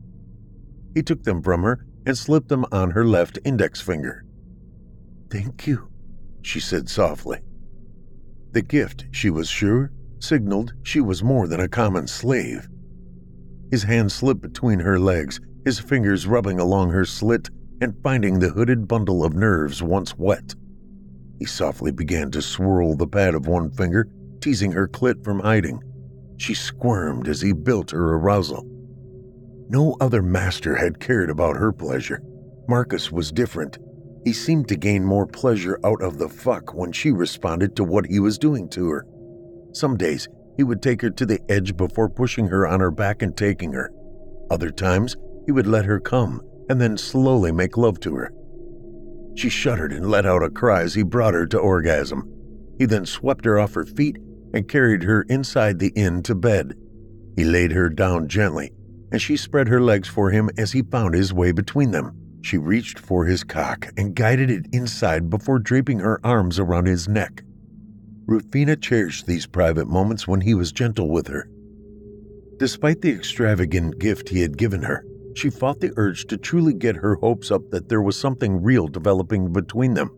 He 0.93 1.03
took 1.03 1.23
them 1.23 1.41
from 1.41 1.63
her 1.63 1.85
and 2.05 2.17
slipped 2.17 2.49
them 2.49 2.65
on 2.71 2.91
her 2.91 3.05
left 3.05 3.37
index 3.45 3.79
finger. 3.79 4.25
Thank 5.29 5.67
you, 5.67 5.89
she 6.41 6.59
said 6.59 6.89
softly. 6.89 7.39
The 8.51 8.61
gift, 8.61 9.05
she 9.11 9.29
was 9.29 9.47
sure, 9.47 9.91
signaled 10.19 10.73
she 10.83 10.99
was 10.99 11.23
more 11.23 11.47
than 11.47 11.59
a 11.59 11.69
common 11.69 12.07
slave. 12.07 12.67
His 13.69 13.83
hand 13.83 14.11
slipped 14.11 14.41
between 14.41 14.79
her 14.79 14.99
legs, 14.99 15.39
his 15.63 15.79
fingers 15.79 16.27
rubbing 16.27 16.59
along 16.59 16.89
her 16.89 17.05
slit 17.05 17.49
and 17.79 17.95
finding 18.03 18.39
the 18.39 18.49
hooded 18.49 18.87
bundle 18.87 19.23
of 19.23 19.33
nerves 19.33 19.81
once 19.81 20.17
wet. 20.17 20.55
He 21.39 21.45
softly 21.45 21.91
began 21.91 22.29
to 22.31 22.41
swirl 22.41 22.95
the 22.95 23.07
pad 23.07 23.33
of 23.33 23.47
one 23.47 23.71
finger, 23.71 24.07
teasing 24.41 24.71
her 24.71 24.87
clit 24.87 25.23
from 25.23 25.39
hiding. 25.39 25.81
She 26.37 26.53
squirmed 26.53 27.27
as 27.27 27.41
he 27.41 27.53
built 27.53 27.91
her 27.91 28.15
arousal. 28.15 28.65
No 29.69 29.95
other 30.01 30.21
master 30.21 30.75
had 30.75 30.99
cared 30.99 31.29
about 31.29 31.55
her 31.55 31.71
pleasure. 31.71 32.21
Marcus 32.67 33.11
was 33.11 33.31
different. 33.31 33.77
He 34.25 34.33
seemed 34.33 34.67
to 34.67 34.75
gain 34.75 35.05
more 35.05 35.25
pleasure 35.25 35.79
out 35.85 36.01
of 36.01 36.17
the 36.17 36.29
fuck 36.29 36.73
when 36.73 36.91
she 36.91 37.11
responded 37.11 37.75
to 37.75 37.83
what 37.83 38.07
he 38.07 38.19
was 38.19 38.37
doing 38.37 38.67
to 38.69 38.89
her. 38.89 39.05
Some 39.73 39.97
days, 39.97 40.27
he 40.57 40.63
would 40.63 40.81
take 40.81 41.01
her 41.01 41.09
to 41.11 41.25
the 41.25 41.39
edge 41.49 41.77
before 41.77 42.09
pushing 42.09 42.47
her 42.47 42.67
on 42.67 42.79
her 42.79 42.91
back 42.91 43.21
and 43.21 43.35
taking 43.35 43.73
her. 43.73 43.91
Other 44.49 44.71
times, 44.71 45.15
he 45.45 45.51
would 45.51 45.67
let 45.67 45.85
her 45.85 45.99
come 45.99 46.41
and 46.69 46.81
then 46.81 46.97
slowly 46.97 47.51
make 47.51 47.77
love 47.77 47.99
to 48.01 48.15
her. 48.15 48.33
She 49.35 49.49
shuddered 49.49 49.93
and 49.93 50.09
let 50.09 50.25
out 50.25 50.43
a 50.43 50.49
cry 50.49 50.81
as 50.81 50.93
he 50.93 51.03
brought 51.03 51.33
her 51.33 51.47
to 51.47 51.57
orgasm. 51.57 52.29
He 52.77 52.85
then 52.85 53.05
swept 53.05 53.45
her 53.45 53.59
off 53.59 53.73
her 53.75 53.85
feet 53.85 54.17
and 54.53 54.67
carried 54.67 55.03
her 55.03 55.23
inside 55.23 55.79
the 55.79 55.91
inn 55.95 56.23
to 56.23 56.35
bed. 56.35 56.75
He 57.35 57.43
laid 57.43 57.71
her 57.71 57.89
down 57.89 58.27
gently, 58.27 58.73
and 59.11 59.21
she 59.21 59.37
spread 59.37 59.67
her 59.67 59.81
legs 59.81 60.07
for 60.07 60.31
him 60.31 60.49
as 60.57 60.71
he 60.71 60.81
found 60.81 61.13
his 61.13 61.33
way 61.33 61.51
between 61.51 61.91
them. 61.91 62.15
She 62.41 62.57
reached 62.57 62.99
for 62.99 63.25
his 63.25 63.43
cock 63.43 63.87
and 63.97 64.15
guided 64.15 64.49
it 64.49 64.65
inside 64.71 65.29
before 65.29 65.59
draping 65.59 65.99
her 65.99 66.19
arms 66.23 66.59
around 66.59 66.87
his 66.87 67.07
neck. 67.07 67.43
Rufina 68.25 68.75
cherished 68.75 69.27
these 69.27 69.45
private 69.45 69.87
moments 69.87 70.27
when 70.27 70.41
he 70.41 70.53
was 70.53 70.71
gentle 70.71 71.09
with 71.09 71.27
her. 71.27 71.49
Despite 72.57 73.01
the 73.01 73.11
extravagant 73.11 73.99
gift 73.99 74.29
he 74.29 74.41
had 74.41 74.57
given 74.57 74.83
her, 74.83 75.05
she 75.35 75.49
fought 75.49 75.79
the 75.79 75.93
urge 75.97 76.25
to 76.27 76.37
truly 76.37 76.73
get 76.73 76.95
her 76.95 77.15
hopes 77.15 77.51
up 77.51 77.69
that 77.71 77.89
there 77.89 78.01
was 78.01 78.19
something 78.19 78.61
real 78.61 78.87
developing 78.87 79.51
between 79.51 79.93
them. 79.93 80.15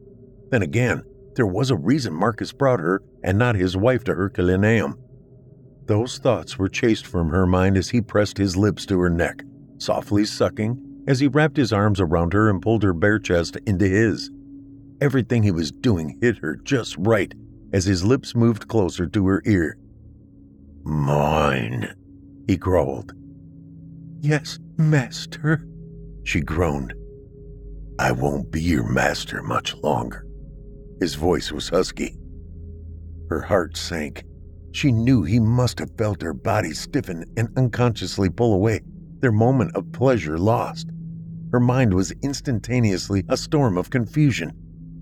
Then 0.49 0.61
again, 0.61 1.03
there 1.35 1.47
was 1.47 1.71
a 1.71 1.75
reason 1.75 2.13
Marcus 2.13 2.51
brought 2.51 2.79
her 2.79 3.01
and 3.23 3.37
not 3.37 3.55
his 3.55 3.75
wife 3.75 4.03
to 4.05 4.13
Herculaneum. 4.13 4.97
Those 5.85 6.17
thoughts 6.17 6.57
were 6.57 6.69
chased 6.69 7.05
from 7.05 7.29
her 7.29 7.45
mind 7.45 7.77
as 7.77 7.89
he 7.89 8.01
pressed 8.01 8.37
his 8.37 8.55
lips 8.55 8.85
to 8.85 8.99
her 8.99 9.09
neck, 9.09 9.43
softly 9.77 10.25
sucking 10.25 11.03
as 11.07 11.19
he 11.19 11.27
wrapped 11.27 11.57
his 11.57 11.73
arms 11.73 11.99
around 11.99 12.33
her 12.33 12.49
and 12.49 12.61
pulled 12.61 12.83
her 12.83 12.93
bare 12.93 13.19
chest 13.19 13.57
into 13.65 13.85
his. 13.85 14.31
Everything 15.01 15.43
he 15.43 15.51
was 15.51 15.71
doing 15.71 16.17
hit 16.21 16.37
her 16.37 16.55
just 16.55 16.95
right 16.97 17.33
as 17.73 17.85
his 17.85 18.05
lips 18.05 18.35
moved 18.35 18.67
closer 18.67 19.05
to 19.07 19.27
her 19.27 19.41
ear. 19.45 19.77
Mine, 20.83 21.93
he 22.47 22.55
growled. 22.55 23.13
Yes, 24.21 24.59
master, 24.77 25.67
she 26.23 26.39
groaned. 26.39 26.93
I 27.99 28.11
won't 28.11 28.51
be 28.51 28.61
your 28.61 28.87
master 28.87 29.43
much 29.43 29.75
longer. 29.75 30.22
His 30.99 31.15
voice 31.15 31.51
was 31.51 31.69
husky. 31.69 32.17
Her 33.29 33.41
heart 33.41 33.77
sank. 33.77 34.23
She 34.71 34.91
knew 34.91 35.23
he 35.23 35.39
must 35.39 35.79
have 35.79 35.97
felt 35.97 36.21
her 36.21 36.33
body 36.33 36.73
stiffen 36.73 37.25
and 37.37 37.49
unconsciously 37.57 38.29
pull 38.29 38.53
away, 38.53 38.81
their 39.19 39.31
moment 39.31 39.75
of 39.75 39.91
pleasure 39.91 40.37
lost. 40.37 40.89
Her 41.51 41.59
mind 41.59 41.93
was 41.93 42.11
instantaneously 42.23 43.23
a 43.29 43.37
storm 43.37 43.77
of 43.77 43.91
confusion. 43.91 44.51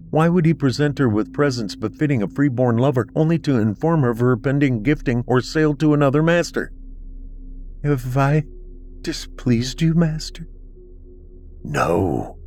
Why 0.09 0.27
would 0.27 0.45
he 0.45 0.53
present 0.53 0.99
her 0.99 1.07
with 1.07 1.31
presents 1.31 1.77
befitting 1.77 2.21
a 2.21 2.27
freeborn 2.27 2.77
lover 2.77 3.07
only 3.15 3.39
to 3.39 3.57
inform 3.57 4.01
her 4.01 4.09
of 4.09 4.19
her 4.19 4.35
pending 4.35 4.83
gifting 4.83 5.23
or 5.25 5.39
sale 5.39 5.73
to 5.75 5.93
another 5.93 6.21
master? 6.21 6.73
Have 7.83 8.17
I 8.17 8.43
displeased 9.01 9.81
you, 9.81 9.93
master? 9.93 10.47
No. 11.63 12.40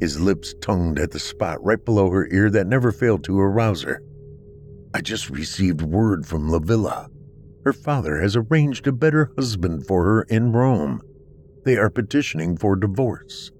His 0.00 0.18
lips 0.18 0.54
tongued 0.62 0.98
at 0.98 1.10
the 1.10 1.18
spot 1.18 1.62
right 1.62 1.84
below 1.84 2.10
her 2.10 2.26
ear 2.32 2.50
that 2.50 2.66
never 2.66 2.90
failed 2.90 3.22
to 3.24 3.38
arouse 3.38 3.82
her. 3.82 4.02
I 4.94 5.02
just 5.02 5.30
received 5.30 5.82
word 5.82 6.26
from 6.26 6.48
Livilla. 6.48 7.08
Her 7.64 7.74
father 7.74 8.20
has 8.20 8.34
arranged 8.34 8.86
a 8.86 8.92
better 8.92 9.30
husband 9.36 9.86
for 9.86 10.04
her 10.04 10.22
in 10.22 10.52
Rome. 10.52 11.02
They 11.64 11.76
are 11.76 11.90
petitioning 11.90 12.56
for 12.56 12.74
divorce. 12.74 13.52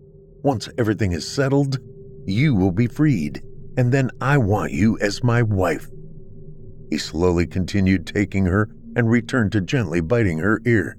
Once 0.42 0.68
everything 0.78 1.12
is 1.12 1.30
settled, 1.30 1.78
you 2.26 2.54
will 2.54 2.72
be 2.72 2.86
freed, 2.86 3.42
and 3.76 3.92
then 3.92 4.10
I 4.20 4.38
want 4.38 4.72
you 4.72 4.98
as 4.98 5.22
my 5.22 5.42
wife. 5.42 5.88
He 6.88 6.96
slowly 6.96 7.46
continued 7.46 8.06
taking 8.06 8.46
her 8.46 8.70
and 8.96 9.10
returned 9.10 9.52
to 9.52 9.60
gently 9.60 10.00
biting 10.00 10.38
her 10.38 10.60
ear. 10.64 10.96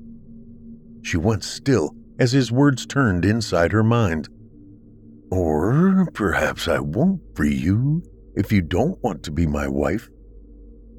She 1.01 1.17
went 1.17 1.43
still 1.43 1.95
as 2.19 2.31
his 2.31 2.51
words 2.51 2.86
turned 2.86 3.25
inside 3.25 3.71
her 3.71 3.83
mind. 3.83 4.29
Or 5.32 6.08
perhaps 6.14 6.68
I 6.68 6.80
won't 6.80 7.22
free 7.36 7.56
you 7.56 8.04
if 8.36 8.52
you 8.52 8.62
don't 8.62 9.02
want 9.02 9.24
to 9.24 9.32
be 9.32 9.48
my 9.48 9.68
wife. 9.68 10.10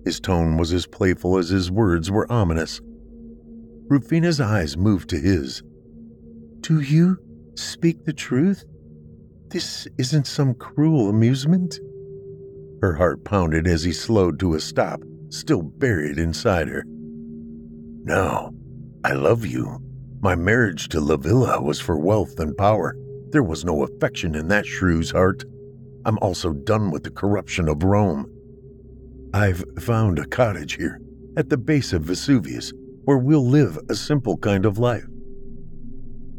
His 0.04 0.18
tone 0.18 0.56
was 0.56 0.72
as 0.72 0.86
playful 0.86 1.38
as 1.38 1.50
his 1.50 1.70
words 1.70 2.10
were 2.10 2.30
ominous. 2.32 2.80
Rufina's 3.88 4.40
eyes 4.40 4.76
moved 4.76 5.10
to 5.10 5.18
his. 5.18 5.62
Do 6.60 6.80
you 6.80 7.18
speak 7.56 8.04
the 8.04 8.12
truth? 8.12 8.64
This 9.48 9.86
isn't 9.98 10.26
some 10.26 10.54
cruel 10.54 11.10
amusement? 11.10 11.78
Her 12.80 12.94
heart 12.94 13.24
pounded 13.24 13.66
as 13.66 13.84
he 13.84 13.92
slowed 13.92 14.40
to 14.40 14.54
a 14.54 14.60
stop, 14.60 15.02
still 15.28 15.62
buried 15.62 16.18
inside 16.18 16.68
her. 16.68 16.84
No, 16.86 18.54
I 19.04 19.12
love 19.12 19.44
you. 19.44 19.78
My 20.20 20.34
marriage 20.34 20.88
to 20.88 21.00
Livilla 21.00 21.62
was 21.62 21.80
for 21.80 21.98
wealth 21.98 22.40
and 22.40 22.56
power. 22.56 22.96
There 23.32 23.42
was 23.42 23.64
no 23.64 23.82
affection 23.82 24.34
in 24.34 24.48
that 24.48 24.66
shrew's 24.66 25.10
heart. 25.10 25.44
I'm 26.04 26.18
also 26.18 26.52
done 26.52 26.90
with 26.90 27.02
the 27.02 27.10
corruption 27.10 27.66
of 27.66 27.82
Rome. 27.82 28.30
I've 29.32 29.64
found 29.78 30.18
a 30.18 30.26
cottage 30.26 30.74
here, 30.74 31.00
at 31.38 31.48
the 31.48 31.56
base 31.56 31.94
of 31.94 32.02
Vesuvius, 32.02 32.72
where 33.04 33.16
we'll 33.16 33.46
live 33.46 33.78
a 33.88 33.94
simple 33.94 34.36
kind 34.36 34.66
of 34.66 34.76
life. 34.76 35.06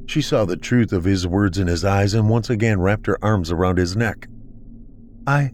She 0.05 0.21
saw 0.21 0.45
the 0.45 0.55
truth 0.55 0.93
of 0.93 1.03
his 1.03 1.25
words 1.25 1.57
in 1.57 1.65
his 1.65 1.83
eyes 1.83 2.13
and 2.13 2.29
once 2.29 2.51
again 2.51 2.79
wrapped 2.79 3.07
her 3.07 3.17
arms 3.23 3.51
around 3.51 3.79
his 3.79 3.95
neck. 3.95 4.27
I 5.25 5.51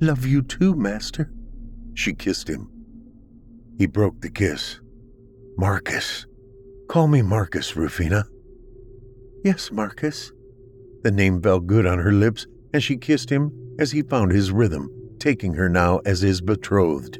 love 0.00 0.24
you 0.24 0.40
too, 0.40 0.74
Master. 0.74 1.30
She 1.92 2.14
kissed 2.14 2.48
him. 2.48 2.70
He 3.76 3.86
broke 3.86 4.22
the 4.22 4.30
kiss. 4.30 4.80
Marcus. 5.58 6.26
Call 6.88 7.08
me 7.08 7.20
Marcus, 7.20 7.72
Rufina. 7.72 8.24
Yes, 9.44 9.70
Marcus. 9.70 10.32
The 11.02 11.10
name 11.10 11.40
felt 11.40 11.66
good 11.66 11.86
on 11.86 11.98
her 11.98 12.12
lips, 12.12 12.46
and 12.72 12.82
she 12.82 12.96
kissed 12.96 13.30
him 13.30 13.52
as 13.78 13.92
he 13.92 14.02
found 14.02 14.32
his 14.32 14.50
rhythm, 14.50 14.90
taking 15.18 15.54
her 15.54 15.68
now 15.68 15.98
as 16.04 16.20
his 16.20 16.40
betrothed. 16.40 17.18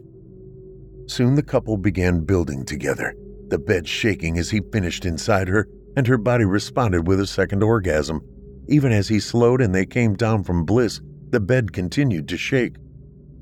Soon 1.06 1.34
the 1.34 1.42
couple 1.42 1.76
began 1.76 2.24
building 2.24 2.64
together, 2.64 3.14
the 3.48 3.58
bed 3.58 3.88
shaking 3.88 4.38
as 4.38 4.50
he 4.50 4.60
finished 4.72 5.04
inside 5.04 5.48
her 5.48 5.68
and 5.96 6.06
her 6.06 6.16
body 6.16 6.44
responded 6.44 7.08
with 7.08 7.18
a 7.18 7.26
second 7.26 7.62
orgasm. 7.62 8.20
Even 8.68 8.92
as 8.92 9.08
he 9.08 9.18
slowed 9.18 9.60
and 9.60 9.74
they 9.74 9.84
came 9.84 10.14
down 10.14 10.44
from 10.44 10.64
bliss, 10.64 11.00
the 11.30 11.40
bed 11.40 11.72
continued 11.72 12.28
to 12.28 12.36
shake. 12.36 12.76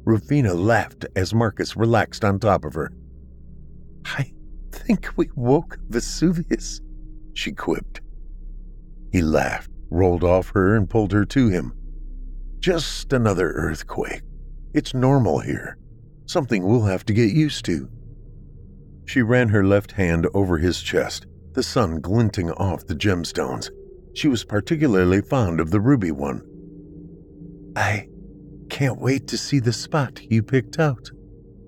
Rufina 0.04 0.54
laughed 0.54 1.04
as 1.16 1.34
Marcus 1.34 1.76
relaxed 1.76 2.24
on 2.24 2.38
top 2.38 2.64
of 2.64 2.72
her. 2.72 2.92
I 4.06 4.32
think 4.72 5.10
we 5.16 5.28
woke 5.34 5.78
Vesuvius, 5.88 6.80
she 7.34 7.52
quipped. 7.52 8.00
He 9.12 9.20
laughed, 9.20 9.70
rolled 9.90 10.24
off 10.24 10.50
her, 10.50 10.74
and 10.74 10.88
pulled 10.90 11.12
her 11.12 11.24
to 11.24 11.48
him. 11.48 11.72
Just 12.58 13.12
another 13.12 13.52
earthquake. 13.52 14.22
It's 14.74 14.94
normal 14.94 15.40
here. 15.40 15.78
Something 16.26 16.64
we'll 16.64 16.84
have 16.84 17.04
to 17.06 17.12
get 17.12 17.30
used 17.30 17.64
to. 17.66 17.88
She 19.04 19.22
ran 19.22 19.48
her 19.48 19.64
left 19.64 19.92
hand 19.92 20.26
over 20.34 20.58
his 20.58 20.82
chest, 20.82 21.26
the 21.52 21.62
sun 21.62 22.00
glinting 22.00 22.50
off 22.52 22.86
the 22.86 22.94
gemstones. 22.94 23.70
She 24.14 24.28
was 24.28 24.44
particularly 24.44 25.20
fond 25.20 25.60
of 25.60 25.70
the 25.70 25.80
ruby 25.80 26.10
one. 26.10 26.42
I 27.76 28.08
can't 28.68 29.00
wait 29.00 29.28
to 29.28 29.38
see 29.38 29.60
the 29.60 29.72
spot 29.72 30.20
you 30.30 30.42
picked 30.42 30.78
out, 30.78 31.10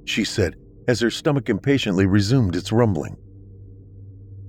she 0.05 0.25
said 0.25 0.57
as 0.89 1.01
her 1.01 1.11
stomach 1.11 1.51
impatiently 1.51 2.07
resumed 2.07 2.57
its 2.57 2.73
rumbling. 2.73 3.17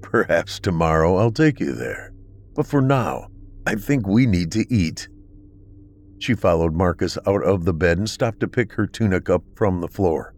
Perhaps 0.01 0.61
tomorrow 0.61 1.17
I'll 1.17 1.31
take 1.31 1.59
you 1.59 1.73
there, 1.73 2.13
but 2.55 2.65
for 2.65 2.81
now, 2.81 3.27
I 3.69 3.75
think 3.75 4.07
we 4.07 4.25
need 4.25 4.51
to 4.53 4.65
eat. 4.73 5.07
She 6.17 6.33
followed 6.33 6.73
Marcus 6.73 7.19
out 7.27 7.43
of 7.43 7.65
the 7.65 7.73
bed 7.73 7.99
and 7.99 8.09
stopped 8.09 8.39
to 8.39 8.47
pick 8.47 8.73
her 8.73 8.87
tunic 8.87 9.29
up 9.29 9.43
from 9.55 9.79
the 9.79 9.87
floor. 9.87 10.33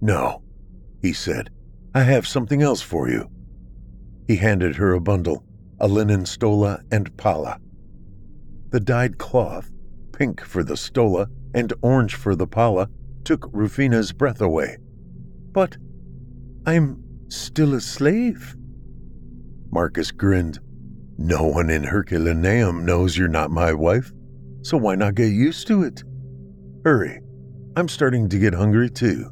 No, 0.00 0.42
he 1.02 1.12
said, 1.12 1.50
I 1.94 2.04
have 2.04 2.26
something 2.26 2.62
else 2.62 2.80
for 2.80 3.10
you. 3.10 3.28
He 4.26 4.36
handed 4.36 4.76
her 4.76 4.94
a 4.94 5.02
bundle, 5.02 5.44
a 5.78 5.86
linen 5.86 6.24
stola 6.24 6.80
and 6.90 7.14
palla. 7.18 7.60
The 8.70 8.80
dyed 8.80 9.18
cloth, 9.18 9.70
pink 10.14 10.40
for 10.40 10.64
the 10.64 10.78
stola 10.78 11.26
and 11.54 11.74
orange 11.82 12.14
for 12.14 12.34
the 12.34 12.46
palla, 12.46 12.88
took 13.24 13.50
Rufina's 13.52 14.12
breath 14.12 14.40
away. 14.40 14.78
But 15.52 15.76
I'm 16.64 17.04
still 17.28 17.74
a 17.74 17.82
slave. 17.82 18.56
Marcus 19.70 20.10
grinned. 20.10 20.58
No 21.18 21.44
one 21.44 21.70
in 21.70 21.84
Herculaneum 21.84 22.84
knows 22.84 23.16
you're 23.16 23.28
not 23.28 23.50
my 23.50 23.72
wife, 23.72 24.12
so 24.62 24.76
why 24.76 24.96
not 24.96 25.14
get 25.14 25.28
used 25.28 25.66
to 25.68 25.82
it? 25.82 26.02
Hurry, 26.84 27.20
I'm 27.76 27.88
starting 27.88 28.28
to 28.28 28.38
get 28.38 28.52
hungry 28.52 28.90
too. 28.90 29.30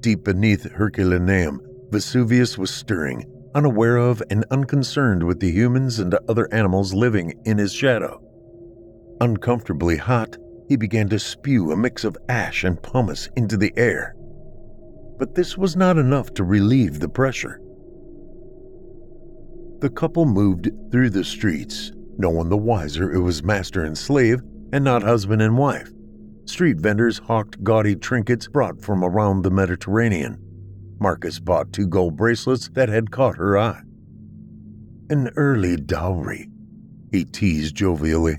Deep 0.00 0.24
beneath 0.24 0.70
Herculaneum, 0.70 1.60
Vesuvius 1.90 2.58
was 2.58 2.70
stirring, 2.70 3.24
unaware 3.54 3.96
of 3.96 4.22
and 4.30 4.44
unconcerned 4.50 5.22
with 5.22 5.38
the 5.40 5.50
humans 5.50 5.98
and 5.98 6.14
other 6.28 6.52
animals 6.52 6.92
living 6.92 7.40
in 7.44 7.58
his 7.58 7.72
shadow. 7.72 8.20
Uncomfortably 9.20 9.96
hot, 9.96 10.36
he 10.68 10.76
began 10.76 11.08
to 11.08 11.18
spew 11.18 11.70
a 11.70 11.76
mix 11.76 12.04
of 12.04 12.16
ash 12.28 12.64
and 12.64 12.82
pumice 12.82 13.28
into 13.36 13.56
the 13.56 13.72
air. 13.76 14.14
But 15.18 15.34
this 15.34 15.58
was 15.58 15.76
not 15.76 15.98
enough 15.98 16.32
to 16.34 16.44
relieve 16.44 16.98
the 16.98 17.08
pressure. 17.08 17.60
The 19.80 19.90
couple 19.90 20.26
moved 20.26 20.70
through 20.92 21.08
the 21.10 21.24
streets, 21.24 21.90
no 22.18 22.28
one 22.28 22.50
the 22.50 22.56
wiser 22.56 23.10
it 23.10 23.20
was 23.20 23.42
master 23.42 23.82
and 23.82 23.96
slave 23.96 24.40
and 24.72 24.84
not 24.84 25.02
husband 25.02 25.40
and 25.40 25.56
wife. 25.56 25.88
Street 26.44 26.76
vendors 26.78 27.16
hawked 27.16 27.64
gaudy 27.64 27.96
trinkets 27.96 28.46
brought 28.46 28.82
from 28.82 29.02
around 29.02 29.40
the 29.40 29.50
Mediterranean. 29.50 30.38
Marcus 31.00 31.40
bought 31.40 31.72
two 31.72 31.86
gold 31.86 32.14
bracelets 32.14 32.68
that 32.74 32.90
had 32.90 33.10
caught 33.10 33.36
her 33.36 33.56
eye. 33.56 33.80
An 35.08 35.30
early 35.36 35.76
dowry, 35.76 36.50
he 37.10 37.24
teased 37.24 37.74
jovially. 37.74 38.38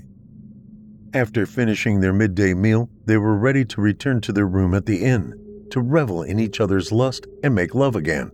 After 1.12 1.44
finishing 1.44 2.00
their 2.00 2.12
midday 2.12 2.54
meal, 2.54 2.88
they 3.04 3.18
were 3.18 3.36
ready 3.36 3.64
to 3.64 3.80
return 3.80 4.20
to 4.22 4.32
their 4.32 4.46
room 4.46 4.74
at 4.74 4.86
the 4.86 5.02
inn, 5.04 5.66
to 5.72 5.80
revel 5.80 6.22
in 6.22 6.38
each 6.38 6.60
other's 6.60 6.92
lust 6.92 7.26
and 7.42 7.52
make 7.52 7.74
love 7.74 7.96
again. 7.96 8.30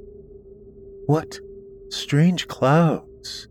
What 1.07 1.41
strange 1.91 2.49
clouds, 2.49 3.49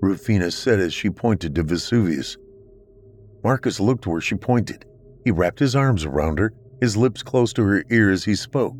Rufina 0.00 0.50
said 0.50 0.80
as 0.80 0.94
she 0.94 1.10
pointed 1.10 1.54
to 1.54 1.62
Vesuvius. 1.62 2.36
Marcus 3.42 3.80
looked 3.80 4.06
where 4.06 4.20
she 4.20 4.34
pointed. 4.34 4.84
He 5.24 5.30
wrapped 5.30 5.58
his 5.58 5.76
arms 5.76 6.04
around 6.04 6.38
her, 6.38 6.52
his 6.80 6.96
lips 6.96 7.22
close 7.22 7.52
to 7.54 7.62
her 7.64 7.84
ear 7.90 8.10
as 8.10 8.24
he 8.24 8.34
spoke. 8.34 8.74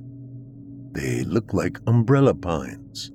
They 0.93 1.25
look 1.25 1.53
like 1.53 1.79
umbrella 1.87 2.35
pines. 2.35 3.13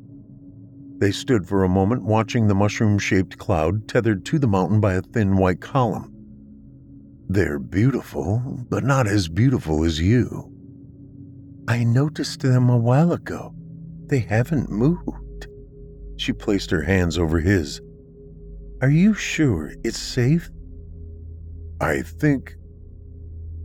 They 1.00 1.12
stood 1.12 1.48
for 1.48 1.64
a 1.64 1.70
moment 1.70 2.04
watching 2.04 2.48
the 2.48 2.56
mushroom 2.56 2.98
shaped 2.98 3.38
cloud 3.38 3.88
tethered 3.88 4.26
to 4.26 4.40
the 4.40 4.48
mountain 4.48 4.80
by 4.80 4.94
a 4.94 5.02
thin 5.02 5.38
white 5.38 5.60
column. 5.60 6.14
They're 7.28 7.60
beautiful, 7.60 8.66
but 8.70 8.84
not 8.84 9.08
as 9.08 9.28
beautiful 9.28 9.84
as 9.84 10.00
you. 10.00 10.52
I 11.68 11.84
noticed 11.84 12.42
them 12.42 12.70
a 12.70 12.78
while 12.78 13.12
ago. 13.12 13.54
They 14.08 14.20
haven't 14.20 14.70
moved. 14.70 15.23
She 16.18 16.34
placed 16.34 16.72
her 16.72 16.82
hands 16.82 17.18
over 17.18 17.40
his. 17.40 17.82
Are 18.82 18.90
you 18.90 19.14
sure 19.14 19.74
it's 19.84 20.00
safe? 20.00 20.50
I 21.80 22.02
think. 22.02 22.56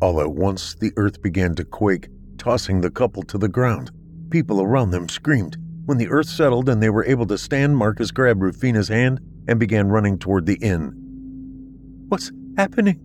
All 0.00 0.20
at 0.20 0.32
once, 0.32 0.74
the 0.74 0.92
earth 0.96 1.20
began 1.22 1.54
to 1.56 1.64
quake, 1.64 2.08
tossing 2.38 2.80
the 2.80 2.90
couple 2.90 3.22
to 3.24 3.38
the 3.38 3.48
ground. 3.48 3.90
People 4.30 4.62
around 4.62 4.90
them 4.90 5.08
screamed. 5.08 5.56
When 5.86 5.98
the 5.98 6.08
earth 6.08 6.28
settled 6.28 6.68
and 6.68 6.82
they 6.82 6.90
were 6.90 7.04
able 7.04 7.26
to 7.26 7.38
stand, 7.38 7.76
Marcus 7.76 8.10
grabbed 8.10 8.42
Rufina's 8.42 8.88
hand 8.88 9.20
and 9.48 9.58
began 9.58 9.88
running 9.88 10.18
toward 10.18 10.46
the 10.46 10.58
inn. 10.60 10.92
What's 12.08 12.30
happening? 12.56 13.00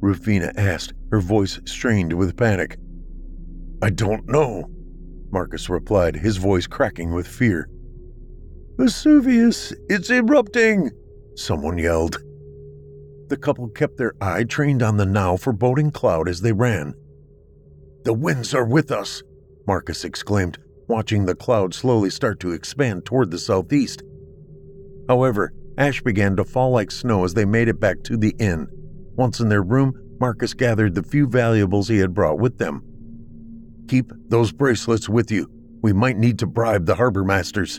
Rufina 0.00 0.52
asked, 0.56 0.94
her 1.10 1.20
voice 1.20 1.60
strained 1.64 2.12
with 2.12 2.36
panic. 2.36 2.78
I 3.82 3.90
don't 3.90 4.28
know, 4.28 4.66
Marcus 5.30 5.68
replied, 5.68 6.16
his 6.16 6.36
voice 6.36 6.66
cracking 6.66 7.12
with 7.12 7.26
fear. 7.26 7.68
Vesuvius, 8.80 9.74
it's 9.90 10.08
erupting! 10.08 10.90
Someone 11.34 11.76
yelled. 11.76 12.16
The 13.28 13.36
couple 13.36 13.68
kept 13.68 13.98
their 13.98 14.14
eye 14.22 14.44
trained 14.44 14.82
on 14.82 14.96
the 14.96 15.04
now 15.04 15.36
foreboding 15.36 15.90
cloud 15.90 16.30
as 16.30 16.40
they 16.40 16.52
ran. 16.52 16.94
The 18.04 18.14
winds 18.14 18.54
are 18.54 18.64
with 18.64 18.90
us, 18.90 19.22
Marcus 19.66 20.02
exclaimed, 20.02 20.56
watching 20.88 21.26
the 21.26 21.34
cloud 21.34 21.74
slowly 21.74 22.08
start 22.08 22.40
to 22.40 22.52
expand 22.52 23.04
toward 23.04 23.30
the 23.30 23.38
southeast. 23.38 24.02
However, 25.10 25.52
ash 25.76 26.00
began 26.00 26.34
to 26.36 26.44
fall 26.44 26.70
like 26.70 26.90
snow 26.90 27.24
as 27.24 27.34
they 27.34 27.44
made 27.44 27.68
it 27.68 27.80
back 27.80 28.02
to 28.04 28.16
the 28.16 28.34
inn. 28.38 28.66
Once 29.14 29.40
in 29.40 29.50
their 29.50 29.62
room, 29.62 29.92
Marcus 30.18 30.54
gathered 30.54 30.94
the 30.94 31.02
few 31.02 31.26
valuables 31.26 31.88
he 31.88 31.98
had 31.98 32.14
brought 32.14 32.38
with 32.38 32.56
them. 32.56 32.82
Keep 33.88 34.10
those 34.30 34.52
bracelets 34.52 35.06
with 35.06 35.30
you. 35.30 35.50
We 35.82 35.92
might 35.92 36.16
need 36.16 36.38
to 36.38 36.46
bribe 36.46 36.86
the 36.86 36.94
harbor 36.94 37.24
masters. 37.24 37.78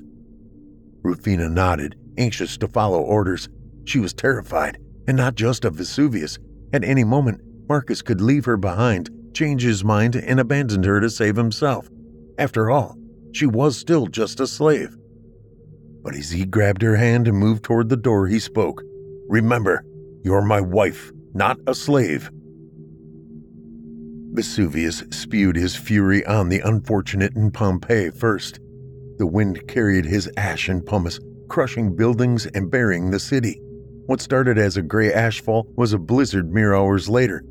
Rufina 1.04 1.50
nodded, 1.50 1.96
anxious 2.18 2.58
to 2.58 2.68
follow 2.68 3.02
orders. 3.02 3.50
She 3.86 4.00
was 4.00 4.14
terrified, 4.14 4.78
and 5.08 5.18
not 5.18 5.36
just 5.36 5.66
of 5.66 5.76
Vesuvius. 5.76 6.38
At 6.74 6.84
any 6.84 7.04
moment, 7.04 7.42
Marcus 7.68 8.02
could 8.02 8.22
leave 8.22 8.46
her 8.46 8.58
behind, 8.58 9.10
change 9.34 9.64
his 9.64 9.84
mind, 9.84 10.16
and 10.16 10.40
abandon 10.40 10.84
her 10.84 11.00
to 11.00 11.10
save 11.10 11.36
himself. 11.36 11.90
After 12.38 12.70
all, 12.70 12.98
she 13.34 13.46
was 13.46 13.78
still 13.78 14.08
just 14.08 14.40
a 14.40 14.48
slave. 14.48 14.96
But 16.04 16.16
as 16.16 16.32
he 16.32 16.46
grabbed 16.46 16.82
her 16.82 16.96
hand 16.96 17.28
and 17.28 17.38
moved 17.38 17.64
toward 17.64 17.90
the 17.90 17.98
door, 17.98 18.28
he 18.28 18.40
spoke 18.40 18.84
Remember, 19.28 19.86
you're 20.24 20.42
my 20.42 20.60
wife, 20.60 21.12
not 21.34 21.58
a 21.68 21.74
slave. 21.74 22.30
Vesuvius 24.34 25.04
spewed 25.12 25.56
his 25.56 25.76
fury 25.76 26.26
on 26.26 26.50
the 26.50 26.62
unfortunate 26.62 27.36
in 27.36 27.52
Pompeii 27.52 28.12
first. 28.12 28.61
The 29.22 29.28
wind 29.28 29.68
carried 29.68 30.06
his 30.06 30.28
ash 30.36 30.68
and 30.68 30.84
pumice, 30.84 31.20
crushing 31.48 31.96
buildings 31.96 32.48
and 32.48 32.72
burying 32.72 33.12
the 33.12 33.20
city. 33.20 33.62
What 34.08 34.20
started 34.20 34.58
as 34.58 34.78
a 34.78 34.82
gray 34.82 35.12
ashfall 35.12 35.66
was 35.76 35.94
a 35.94 36.00
blizzard 36.00 36.52
mere 36.52 36.74
hours 36.74 37.08
later. 37.08 37.44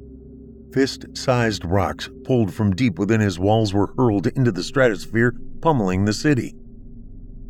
Fist 0.72 1.06
sized 1.16 1.64
rocks 1.64 2.10
pulled 2.24 2.52
from 2.52 2.74
deep 2.74 2.98
within 2.98 3.20
his 3.20 3.38
walls 3.38 3.72
were 3.72 3.94
hurled 3.96 4.26
into 4.26 4.50
the 4.50 4.64
stratosphere, 4.64 5.32
pummeling 5.60 6.06
the 6.06 6.12
city. 6.12 6.56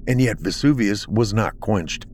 And 0.06 0.20
yet 0.20 0.38
Vesuvius 0.38 1.08
was 1.08 1.32
not 1.32 1.58
quenched. 1.60 2.04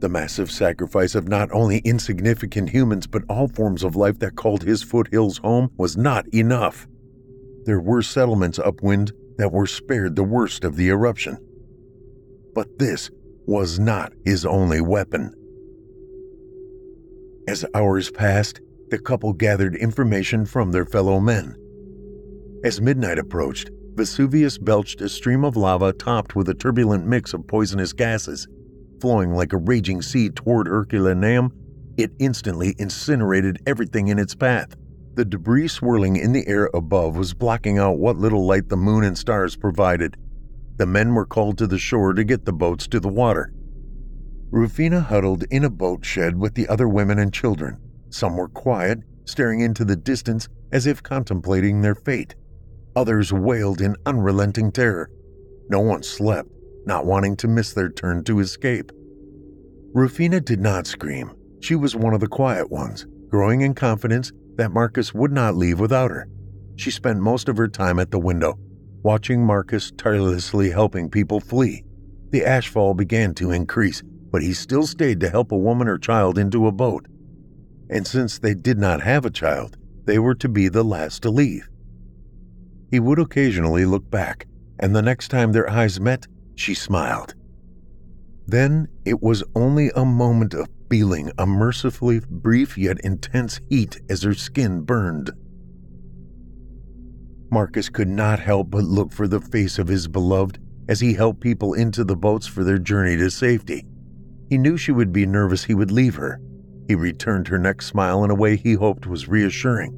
The 0.00 0.10
massive 0.10 0.50
sacrifice 0.50 1.14
of 1.14 1.28
not 1.28 1.50
only 1.50 1.78
insignificant 1.78 2.68
humans 2.68 3.06
but 3.06 3.24
all 3.26 3.48
forms 3.48 3.82
of 3.82 3.96
life 3.96 4.18
that 4.18 4.36
called 4.36 4.64
his 4.64 4.82
foothills 4.82 5.38
home 5.38 5.70
was 5.78 5.96
not 5.96 6.26
enough. 6.34 6.86
There 7.64 7.80
were 7.80 8.02
settlements 8.02 8.58
upwind 8.58 9.12
that 9.38 9.50
were 9.50 9.66
spared 9.66 10.14
the 10.14 10.24
worst 10.24 10.62
of 10.62 10.76
the 10.76 10.88
eruption. 10.88 11.38
But 12.54 12.78
this 12.78 13.10
was 13.46 13.78
not 13.78 14.12
his 14.24 14.46
only 14.46 14.80
weapon. 14.80 15.34
As 17.46 17.64
hours 17.74 18.10
passed, 18.10 18.60
the 18.90 18.98
couple 18.98 19.32
gathered 19.32 19.74
information 19.74 20.46
from 20.46 20.70
their 20.70 20.86
fellow 20.86 21.20
men. 21.20 21.56
As 22.64 22.80
midnight 22.80 23.18
approached, 23.18 23.70
Vesuvius 23.94 24.56
belched 24.56 25.00
a 25.00 25.08
stream 25.08 25.44
of 25.44 25.56
lava 25.56 25.92
topped 25.92 26.34
with 26.34 26.48
a 26.48 26.54
turbulent 26.54 27.06
mix 27.06 27.34
of 27.34 27.46
poisonous 27.46 27.92
gases. 27.92 28.48
Flowing 29.00 29.32
like 29.32 29.52
a 29.52 29.58
raging 29.58 30.00
sea 30.00 30.30
toward 30.30 30.66
Herculaneum, 30.66 31.52
it 31.96 32.12
instantly 32.18 32.74
incinerated 32.78 33.58
everything 33.66 34.08
in 34.08 34.18
its 34.18 34.34
path. 34.34 34.74
The 35.14 35.24
debris 35.24 35.68
swirling 35.68 36.16
in 36.16 36.32
the 36.32 36.46
air 36.48 36.70
above 36.74 37.16
was 37.16 37.34
blocking 37.34 37.78
out 37.78 37.98
what 37.98 38.16
little 38.16 38.46
light 38.46 38.68
the 38.68 38.76
moon 38.76 39.04
and 39.04 39.16
stars 39.16 39.54
provided. 39.54 40.16
The 40.76 40.86
men 40.86 41.14
were 41.14 41.26
called 41.26 41.58
to 41.58 41.66
the 41.66 41.78
shore 41.78 42.12
to 42.14 42.24
get 42.24 42.44
the 42.44 42.52
boats 42.52 42.86
to 42.88 43.00
the 43.00 43.08
water. 43.08 43.52
Rufina 44.50 45.00
huddled 45.00 45.44
in 45.50 45.64
a 45.64 45.70
boat 45.70 46.04
shed 46.04 46.38
with 46.38 46.54
the 46.54 46.68
other 46.68 46.88
women 46.88 47.18
and 47.18 47.32
children. 47.32 47.78
Some 48.10 48.36
were 48.36 48.48
quiet, 48.48 49.00
staring 49.24 49.60
into 49.60 49.84
the 49.84 49.96
distance 49.96 50.48
as 50.72 50.86
if 50.86 51.02
contemplating 51.02 51.80
their 51.80 51.94
fate. 51.94 52.34
Others 52.96 53.32
wailed 53.32 53.80
in 53.80 53.96
unrelenting 54.06 54.70
terror. 54.70 55.10
No 55.68 55.80
one 55.80 56.02
slept, 56.02 56.50
not 56.86 57.06
wanting 57.06 57.36
to 57.36 57.48
miss 57.48 57.72
their 57.72 57.90
turn 57.90 58.24
to 58.24 58.40
escape. 58.40 58.92
Rufina 59.92 60.40
did 60.40 60.60
not 60.60 60.86
scream. 60.86 61.32
She 61.60 61.74
was 61.74 61.96
one 61.96 62.14
of 62.14 62.20
the 62.20 62.28
quiet 62.28 62.70
ones, 62.70 63.06
growing 63.28 63.62
in 63.62 63.74
confidence 63.74 64.32
that 64.56 64.72
Marcus 64.72 65.14
would 65.14 65.32
not 65.32 65.56
leave 65.56 65.80
without 65.80 66.10
her. 66.10 66.28
She 66.76 66.90
spent 66.90 67.20
most 67.20 67.48
of 67.48 67.56
her 67.56 67.68
time 67.68 67.98
at 67.98 68.10
the 68.10 68.18
window, 68.18 68.58
watching 69.04 69.44
Marcus 69.44 69.92
tirelessly 69.98 70.70
helping 70.70 71.10
people 71.10 71.38
flee. 71.38 71.84
The 72.30 72.40
ashfall 72.40 72.96
began 72.96 73.34
to 73.34 73.52
increase, 73.52 74.02
but 74.32 74.42
he 74.42 74.54
still 74.54 74.86
stayed 74.86 75.20
to 75.20 75.30
help 75.30 75.52
a 75.52 75.58
woman 75.58 75.86
or 75.86 75.98
child 75.98 76.38
into 76.38 76.66
a 76.66 76.72
boat. 76.72 77.06
And 77.90 78.06
since 78.06 78.38
they 78.38 78.54
did 78.54 78.78
not 78.78 79.02
have 79.02 79.26
a 79.26 79.30
child, 79.30 79.76
they 80.06 80.18
were 80.18 80.34
to 80.36 80.48
be 80.48 80.68
the 80.68 80.82
last 80.82 81.22
to 81.22 81.30
leave. 81.30 81.68
He 82.90 82.98
would 82.98 83.18
occasionally 83.18 83.84
look 83.84 84.10
back, 84.10 84.46
and 84.80 84.96
the 84.96 85.02
next 85.02 85.28
time 85.28 85.52
their 85.52 85.68
eyes 85.70 86.00
met, 86.00 86.26
she 86.54 86.74
smiled. 86.74 87.34
Then 88.46 88.88
it 89.04 89.22
was 89.22 89.44
only 89.54 89.90
a 89.94 90.04
moment 90.04 90.54
of 90.54 90.68
feeling 90.90 91.30
a 91.38 91.46
mercifully 91.46 92.20
brief 92.28 92.78
yet 92.78 93.00
intense 93.04 93.60
heat 93.68 94.00
as 94.08 94.22
her 94.22 94.34
skin 94.34 94.80
burned. 94.80 95.30
Marcus 97.54 97.88
could 97.88 98.08
not 98.08 98.40
help 98.40 98.68
but 98.68 98.82
look 98.82 99.12
for 99.12 99.28
the 99.28 99.40
face 99.40 99.78
of 99.78 99.86
his 99.86 100.08
beloved 100.08 100.58
as 100.88 100.98
he 100.98 101.14
helped 101.14 101.40
people 101.40 101.72
into 101.72 102.02
the 102.02 102.16
boats 102.16 102.48
for 102.48 102.64
their 102.64 102.80
journey 102.80 103.16
to 103.16 103.30
safety. 103.30 103.86
He 104.50 104.58
knew 104.58 104.76
she 104.76 104.90
would 104.90 105.12
be 105.12 105.24
nervous 105.24 105.62
he 105.62 105.72
would 105.72 105.92
leave 105.92 106.16
her. 106.16 106.40
He 106.88 106.96
returned 106.96 107.46
her 107.46 107.58
next 107.58 107.86
smile 107.86 108.24
in 108.24 108.30
a 108.32 108.34
way 108.34 108.56
he 108.56 108.72
hoped 108.72 109.06
was 109.06 109.28
reassuring, 109.28 109.92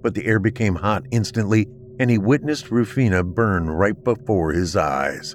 but 0.00 0.14
the 0.14 0.24
air 0.24 0.38
became 0.38 0.76
hot 0.76 1.04
instantly 1.10 1.66
and 1.98 2.12
he 2.12 2.16
witnessed 2.16 2.70
Rufina 2.70 3.24
burn 3.24 3.68
right 3.68 4.04
before 4.04 4.52
his 4.52 4.76
eyes. 4.76 5.34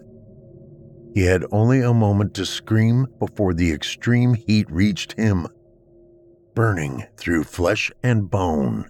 He 1.14 1.26
had 1.26 1.44
only 1.52 1.82
a 1.82 1.94
moment 1.94 2.34
to 2.36 2.46
scream 2.46 3.06
before 3.20 3.54
the 3.54 3.74
extreme 3.74 4.34
heat 4.34 4.72
reached 4.72 5.12
him, 5.12 5.46
burning 6.54 7.04
through 7.18 7.44
flesh 7.44 7.92
and 8.02 8.30
bone. 8.30 8.90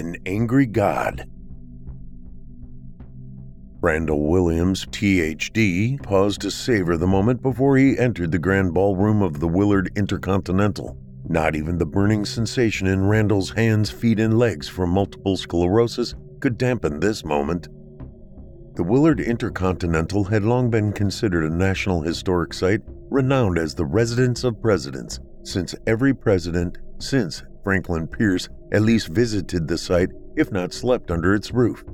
An 0.00 0.16
Angry 0.24 0.64
God. 0.64 1.28
Randall 3.82 4.26
Williams, 4.28 4.86
THD, 4.86 6.02
paused 6.02 6.40
to 6.40 6.50
savor 6.50 6.96
the 6.96 7.06
moment 7.06 7.42
before 7.42 7.76
he 7.76 7.98
entered 7.98 8.32
the 8.32 8.38
grand 8.38 8.72
ballroom 8.72 9.20
of 9.20 9.40
the 9.40 9.46
Willard 9.46 9.92
Intercontinental. 9.96 10.96
Not 11.28 11.54
even 11.54 11.76
the 11.76 11.84
burning 11.84 12.24
sensation 12.24 12.86
in 12.86 13.08
Randall's 13.08 13.50
hands, 13.50 13.90
feet, 13.90 14.18
and 14.18 14.38
legs 14.38 14.68
from 14.68 14.88
multiple 14.88 15.36
sclerosis 15.36 16.14
could 16.40 16.56
dampen 16.56 17.00
this 17.00 17.22
moment. 17.22 17.68
The 18.76 18.84
Willard 18.84 19.20
Intercontinental 19.20 20.24
had 20.24 20.44
long 20.44 20.70
been 20.70 20.94
considered 20.94 21.44
a 21.44 21.54
National 21.54 22.00
Historic 22.00 22.54
Site, 22.54 22.80
renowned 23.10 23.58
as 23.58 23.74
the 23.74 23.84
residence 23.84 24.44
of 24.44 24.62
presidents, 24.62 25.20
since 25.42 25.74
every 25.86 26.14
president 26.14 26.78
since 27.00 27.42
Franklin 27.62 28.06
Pierce 28.06 28.48
at 28.72 28.82
least 28.82 29.08
visited 29.08 29.68
the 29.68 29.78
site, 29.78 30.10
if 30.36 30.50
not 30.52 30.72
slept 30.72 31.10
under 31.10 31.34
its 31.34 31.52
roof. 31.52 31.84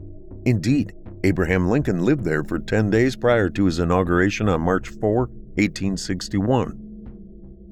Indeed, 0.44 0.92
Abraham 1.24 1.68
Lincoln 1.68 2.04
lived 2.04 2.24
there 2.24 2.44
for 2.44 2.58
10 2.58 2.90
days 2.90 3.16
prior 3.16 3.50
to 3.50 3.64
his 3.64 3.78
inauguration 3.78 4.48
on 4.48 4.60
March 4.60 4.88
4, 4.88 5.26
1861. 5.56 6.82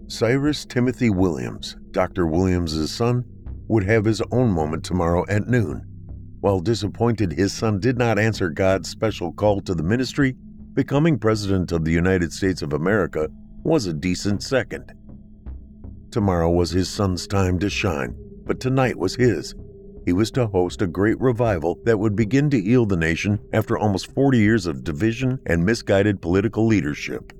Cyrus 0.08 0.64
Timothy 0.64 1.10
Williams, 1.10 1.76
Dr. 1.92 2.26
Williams's 2.26 2.90
son, 2.90 3.24
would 3.68 3.84
have 3.84 4.04
his 4.04 4.22
own 4.30 4.50
moment 4.50 4.84
tomorrow 4.84 5.24
at 5.28 5.48
noon. 5.48 5.82
While 6.40 6.60
disappointed 6.60 7.32
his 7.32 7.52
son 7.52 7.80
did 7.80 7.96
not 7.96 8.18
answer 8.18 8.50
God's 8.50 8.88
special 8.88 9.32
call 9.32 9.60
to 9.62 9.74
the 9.74 9.82
ministry, 9.82 10.36
becoming 10.74 11.18
President 11.18 11.72
of 11.72 11.84
the 11.84 11.92
United 11.92 12.32
States 12.32 12.60
of 12.60 12.72
America 12.72 13.28
was 13.62 13.86
a 13.86 13.94
decent 13.94 14.42
second. 14.42 14.92
Tomorrow 16.14 16.52
was 16.52 16.70
his 16.70 16.88
son's 16.88 17.26
time 17.26 17.58
to 17.58 17.68
shine, 17.68 18.14
but 18.46 18.60
tonight 18.60 18.96
was 18.96 19.16
his. 19.16 19.52
He 20.04 20.12
was 20.12 20.30
to 20.30 20.46
host 20.46 20.80
a 20.80 20.86
great 20.86 21.20
revival 21.20 21.80
that 21.86 21.98
would 21.98 22.14
begin 22.14 22.50
to 22.50 22.60
heal 22.60 22.86
the 22.86 22.96
nation 22.96 23.40
after 23.52 23.76
almost 23.76 24.14
40 24.14 24.38
years 24.38 24.66
of 24.66 24.84
division 24.84 25.40
and 25.46 25.66
misguided 25.66 26.22
political 26.22 26.68
leadership. 26.68 27.32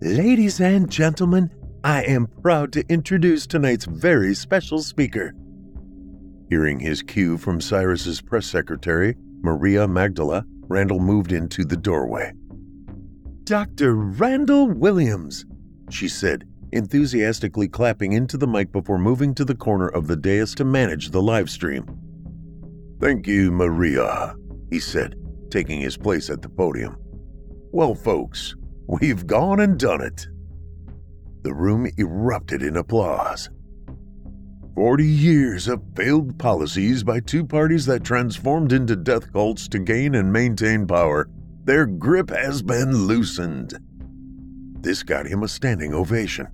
Ladies 0.00 0.62
and 0.62 0.90
gentlemen, 0.90 1.50
I 1.84 2.04
am 2.04 2.28
proud 2.40 2.72
to 2.72 2.88
introduce 2.88 3.46
tonight's 3.46 3.84
very 3.84 4.34
special 4.34 4.78
speaker. 4.78 5.34
Hearing 6.48 6.80
his 6.80 7.02
cue 7.02 7.36
from 7.36 7.60
Cyrus's 7.60 8.22
press 8.22 8.46
secretary, 8.46 9.14
Maria 9.42 9.86
Magdala, 9.86 10.46
Randall 10.68 11.00
moved 11.00 11.32
into 11.32 11.66
the 11.66 11.76
doorway. 11.76 12.32
Dr. 13.44 13.94
Randall 13.94 14.70
Williams, 14.70 15.44
she 15.90 16.08
said, 16.08 16.48
enthusiastically 16.72 17.68
clapping 17.68 18.12
into 18.12 18.36
the 18.36 18.46
mic 18.46 18.72
before 18.72 18.98
moving 18.98 19.34
to 19.34 19.44
the 19.44 19.54
corner 19.54 19.88
of 19.88 20.06
the 20.06 20.16
dais 20.16 20.54
to 20.54 20.64
manage 20.64 21.10
the 21.10 21.22
live 21.22 21.48
stream. 21.48 21.86
Thank 23.00 23.26
you, 23.26 23.50
Maria, 23.50 24.34
he 24.70 24.80
said, 24.80 25.14
taking 25.50 25.80
his 25.80 25.96
place 25.96 26.30
at 26.30 26.42
the 26.42 26.48
podium. 26.48 26.96
Well, 27.70 27.94
folks, 27.94 28.56
we've 28.86 29.26
gone 29.26 29.60
and 29.60 29.78
done 29.78 30.00
it. 30.00 30.26
The 31.42 31.54
room 31.54 31.90
erupted 31.98 32.62
in 32.62 32.76
applause. 32.76 33.48
Forty 34.74 35.06
years 35.06 35.66
of 35.68 35.82
failed 35.96 36.38
policies 36.38 37.02
by 37.02 37.20
two 37.20 37.44
parties 37.44 37.86
that 37.86 38.04
transformed 38.04 38.72
into 38.72 38.96
death 38.96 39.32
cults 39.32 39.68
to 39.68 39.78
gain 39.78 40.14
and 40.14 40.32
maintain 40.32 40.86
power. 40.86 41.28
Their 41.64 41.86
grip 41.86 42.30
has 42.30 42.62
been 42.62 43.06
loosened. 43.06 43.78
This 44.80 45.02
got 45.02 45.26
him 45.26 45.42
a 45.42 45.48
standing 45.48 45.94
ovation. 45.94 46.48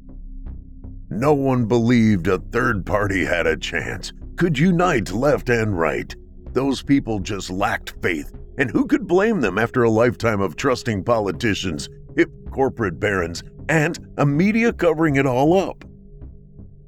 No 1.15 1.33
one 1.33 1.67
believed 1.67 2.27
a 2.27 2.39
third 2.39 2.85
party 2.85 3.25
had 3.25 3.47
a 3.47 3.57
chance, 3.57 4.13
could 4.35 4.59
unite 4.59 5.13
left 5.13 5.49
and 5.49 5.79
right. 5.79 6.13
Those 6.55 6.83
people 6.83 7.21
just 7.21 7.51
lacked 7.51 7.95
faith, 8.03 8.33
and 8.59 8.69
who 8.69 8.89
could 8.89 9.07
blame 9.07 9.41
them 9.41 9.57
after 9.57 9.85
a 9.85 9.91
lifetime 9.91 10.41
of 10.41 10.57
trusting 10.57 11.05
politicians, 11.05 11.89
hip 12.17 12.33
corporate 12.51 12.99
barons, 12.99 13.45
and 13.69 13.97
a 14.19 14.27
media 14.27 14.73
covering 14.73 15.15
it 15.15 15.25
all 15.25 15.57
up? 15.57 15.85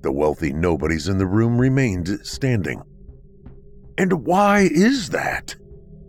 The 0.03 0.11
wealthy 0.11 0.53
nobodies 0.53 1.07
in 1.07 1.19
the 1.19 1.27
room 1.27 1.57
remained 1.57 2.09
standing. 2.25 2.83
And 3.97 4.27
why 4.27 4.69
is 4.73 5.11
that? 5.11 5.55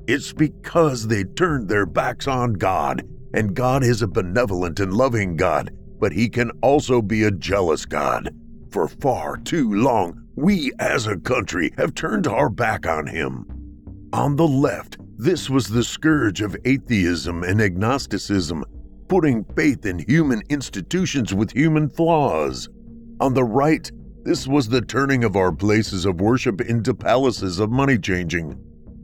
It's 0.08 0.34
because 0.34 1.08
they 1.08 1.24
turned 1.24 1.70
their 1.70 1.86
backs 1.86 2.28
on 2.28 2.54
God, 2.54 3.08
and 3.36 3.56
God 3.56 3.84
is 3.84 4.02
a 4.02 4.08
benevolent 4.08 4.80
and 4.80 4.92
loving 4.92 5.36
God 5.36 5.70
but 6.00 6.12
he 6.12 6.30
can 6.30 6.52
also 6.62 7.02
be 7.02 7.24
a 7.24 7.32
jealous 7.32 7.86
God. 7.86 8.34
For 8.72 8.88
far 8.88 9.38
too 9.38 9.74
long, 9.74 10.24
we 10.36 10.72
as 10.80 11.08
a 11.08 11.18
country 11.18 11.74
have 11.78 11.96
turned 11.96 12.28
our 12.28 12.50
back 12.50 12.86
on 12.86 13.08
him. 13.08 13.46
On 14.14 14.36
the 14.36 14.48
left, 14.48 14.98
this 15.18 15.50
was 15.50 15.68
the 15.68 15.84
scourge 15.84 16.42
of 16.42 16.56
atheism 16.66 17.44
and 17.44 17.62
agnosticism, 17.62 18.64
putting 19.08 19.44
faith 19.56 19.86
in 19.86 20.00
human 20.00 20.42
institutions 20.50 21.34
with 21.34 21.52
human 21.52 21.90
flaws. 21.90 22.70
On 23.20 23.34
the 23.34 23.44
right, 23.44 23.90
this 24.24 24.48
was 24.48 24.68
the 24.68 24.82
turning 24.82 25.24
of 25.24 25.36
our 25.36 25.52
places 25.52 26.06
of 26.06 26.22
worship 26.22 26.62
into 26.62 26.94
palaces 26.94 27.60
of 27.60 27.72
money 27.72 27.98
changing. 27.98 28.60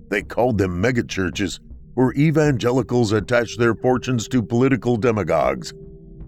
They 0.09 0.21
called 0.21 0.57
them 0.57 0.81
megachurches, 0.81 1.59
where 1.95 2.13
evangelicals 2.13 3.11
attached 3.11 3.57
their 3.57 3.75
fortunes 3.75 4.27
to 4.27 4.43
political 4.43 4.97
demagogues 4.97 5.73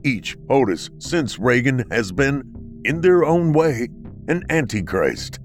each 0.05 0.37
POTUS 0.47 0.89
since 0.99 1.39
Reagan 1.39 1.83
has 1.91 2.11
been, 2.11 2.81
in 2.85 3.01
their 3.01 3.25
own 3.25 3.51
way, 3.51 3.89
an 4.27 4.43
antichrist. 4.49 5.39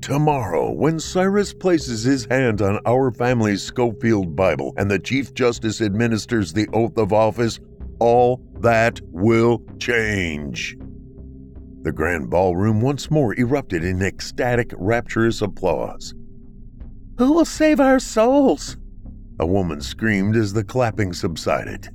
Tomorrow, 0.00 0.72
when 0.72 0.98
Cyrus 0.98 1.52
places 1.52 2.04
his 2.04 2.24
hand 2.26 2.62
on 2.62 2.80
our 2.86 3.10
family's 3.10 3.62
Scofield 3.62 4.34
Bible 4.34 4.72
and 4.76 4.90
the 4.90 4.98
Chief 4.98 5.34
Justice 5.34 5.80
administers 5.80 6.52
the 6.52 6.68
oath 6.72 6.96
of 6.96 7.12
office, 7.12 7.60
all 7.98 8.40
that 8.60 9.00
will 9.06 9.62
change. 9.78 10.76
The 11.82 11.92
grand 11.92 12.30
ballroom 12.30 12.80
once 12.80 13.10
more 13.10 13.38
erupted 13.38 13.84
in 13.84 14.02
ecstatic, 14.02 14.72
rapturous 14.76 15.42
applause. 15.42 16.14
Who 17.18 17.32
will 17.32 17.44
save 17.44 17.80
our 17.80 17.98
souls? 17.98 18.76
A 19.40 19.46
woman 19.46 19.80
screamed 19.80 20.36
as 20.36 20.52
the 20.52 20.64
clapping 20.64 21.12
subsided. 21.12 21.90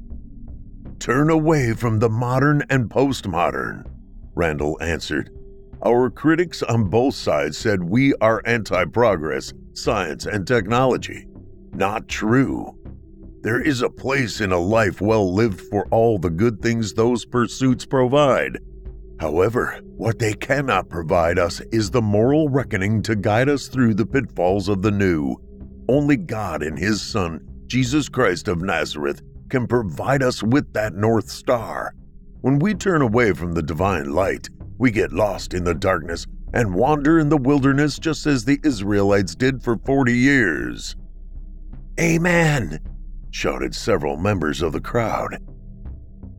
Turn 1.04 1.30
away 1.30 1.74
from 1.74 2.00
the 2.00 2.10
modern 2.10 2.64
and 2.70 2.90
postmodern, 2.90 3.84
Randall 4.36 4.82
answered. 4.82 5.38
Our 5.86 6.10
critics 6.10 6.64
on 6.64 6.86
both 6.86 7.16
sides 7.16 7.58
said 7.58 7.84
we 7.84 8.14
are 8.22 8.42
anti 8.46 8.86
progress, 8.86 9.52
science, 9.74 10.26
and 10.26 10.48
technology. 10.48 11.28
Not 11.74 12.08
true. 12.08 12.80
There 13.42 13.62
is 13.62 13.82
a 13.82 13.90
place 13.90 14.40
in 14.40 14.54
a 14.54 14.58
life 14.58 15.02
well 15.02 15.34
lived 15.34 15.60
for 15.60 15.88
all 15.88 16.20
the 16.20 16.30
good 16.30 16.62
things 16.62 16.94
those 16.94 17.26
pursuits 17.26 17.86
provide. 17.86 18.60
However, 19.20 19.82
what 19.98 20.20
they 20.20 20.32
cannot 20.32 20.88
provide 20.88 21.38
us 21.38 21.60
is 21.74 21.92
the 21.92 22.02
moral 22.02 22.48
reckoning 22.48 23.02
to 23.02 23.18
guide 23.18 23.50
us 23.50 23.68
through 23.68 23.96
the 23.96 24.06
pitfalls 24.06 24.70
of 24.70 24.82
the 24.82 24.92
new. 24.92 25.36
Only 25.90 26.16
God 26.16 26.64
and 26.64 26.80
His 26.80 27.02
Son, 27.02 27.46
Jesus 27.68 28.08
Christ 28.08 28.48
of 28.48 28.62
Nazareth, 28.62 29.22
can 29.54 29.68
provide 29.68 30.24
us 30.24 30.42
with 30.42 30.74
that 30.74 30.96
North 30.96 31.30
Star. 31.30 31.94
When 32.42 32.58
we 32.58 32.74
turn 32.74 33.04
away 33.04 33.34
from 33.34 33.52
the 33.52 33.62
divine 33.62 34.12
light, 34.12 34.50
we 34.80 34.90
get 34.90 35.14
lost 35.14 35.54
in 35.54 35.64
the 35.64 35.76
darkness 35.76 36.26
and 36.56 36.74
wander 36.74 37.20
in 37.20 37.30
the 37.30 37.38
wilderness 37.38 38.00
just 38.00 38.26
as 38.26 38.44
the 38.44 38.60
Israelites 38.64 39.36
did 39.36 39.62
for 39.62 39.78
40 39.78 40.12
years. 40.12 40.96
Amen, 42.00 42.80
shouted 43.30 43.76
several 43.76 44.18
members 44.18 44.64
of 44.64 44.74
the 44.74 44.82
crowd. 44.82 45.38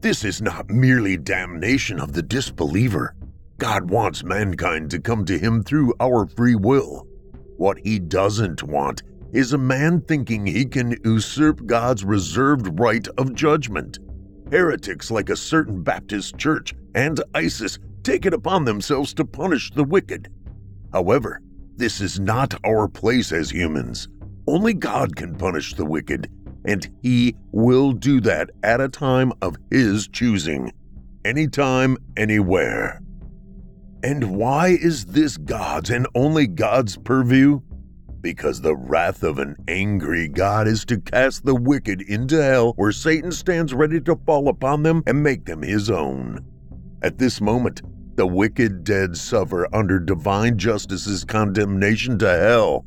This 0.00 0.24
is 0.24 0.42
not 0.42 0.68
merely 0.68 1.16
damnation 1.16 2.00
of 2.00 2.14
the 2.14 2.22
disbeliever. 2.22 3.14
God 3.58 3.88
wants 3.90 4.24
mankind 4.24 4.90
to 4.90 4.98
come 4.98 5.24
to 5.26 5.38
Him 5.38 5.62
through 5.62 5.94
our 6.00 6.26
free 6.26 6.56
will. 6.56 7.06
What 7.58 7.78
he 7.78 8.00
doesn't 8.00 8.64
want 8.64 9.04
is 9.34 9.52
a 9.52 9.58
man 9.58 10.00
thinking 10.00 10.46
he 10.46 10.64
can 10.64 10.96
usurp 11.04 11.66
God's 11.66 12.04
reserved 12.04 12.78
right 12.78 13.06
of 13.18 13.34
judgment. 13.34 13.98
Heretics 14.50 15.10
like 15.10 15.28
a 15.28 15.36
certain 15.36 15.82
Baptist 15.82 16.38
church 16.38 16.72
and 16.94 17.20
ISIS 17.34 17.80
take 18.04 18.26
it 18.26 18.32
upon 18.32 18.64
themselves 18.64 19.12
to 19.14 19.24
punish 19.24 19.72
the 19.72 19.82
wicked. 19.82 20.32
However, 20.92 21.42
this 21.76 22.00
is 22.00 22.20
not 22.20 22.54
our 22.64 22.86
place 22.86 23.32
as 23.32 23.50
humans. 23.50 24.08
Only 24.46 24.72
God 24.72 25.16
can 25.16 25.34
punish 25.34 25.74
the 25.74 25.84
wicked, 25.84 26.30
and 26.64 26.88
He 27.02 27.34
will 27.50 27.90
do 27.90 28.20
that 28.20 28.50
at 28.62 28.80
a 28.80 28.88
time 28.88 29.32
of 29.42 29.56
His 29.72 30.06
choosing, 30.06 30.70
anytime, 31.24 31.96
anywhere. 32.16 33.00
And 34.04 34.36
why 34.36 34.68
is 34.68 35.06
this 35.06 35.36
God's 35.38 35.90
and 35.90 36.06
only 36.14 36.46
God's 36.46 36.96
purview? 36.98 37.60
Because 38.24 38.62
the 38.62 38.74
wrath 38.74 39.22
of 39.22 39.38
an 39.38 39.54
angry 39.68 40.28
God 40.28 40.66
is 40.66 40.86
to 40.86 40.98
cast 40.98 41.44
the 41.44 41.54
wicked 41.54 42.00
into 42.00 42.42
hell, 42.42 42.72
where 42.76 42.90
Satan 42.90 43.30
stands 43.30 43.74
ready 43.74 44.00
to 44.00 44.16
fall 44.24 44.48
upon 44.48 44.82
them 44.82 45.02
and 45.06 45.22
make 45.22 45.44
them 45.44 45.60
his 45.60 45.90
own. 45.90 46.42
At 47.02 47.18
this 47.18 47.42
moment, 47.42 47.82
the 48.16 48.26
wicked 48.26 48.82
dead 48.82 49.14
suffer 49.18 49.68
under 49.76 50.00
divine 50.00 50.56
justice's 50.56 51.22
condemnation 51.22 52.18
to 52.20 52.30
hell. 52.30 52.86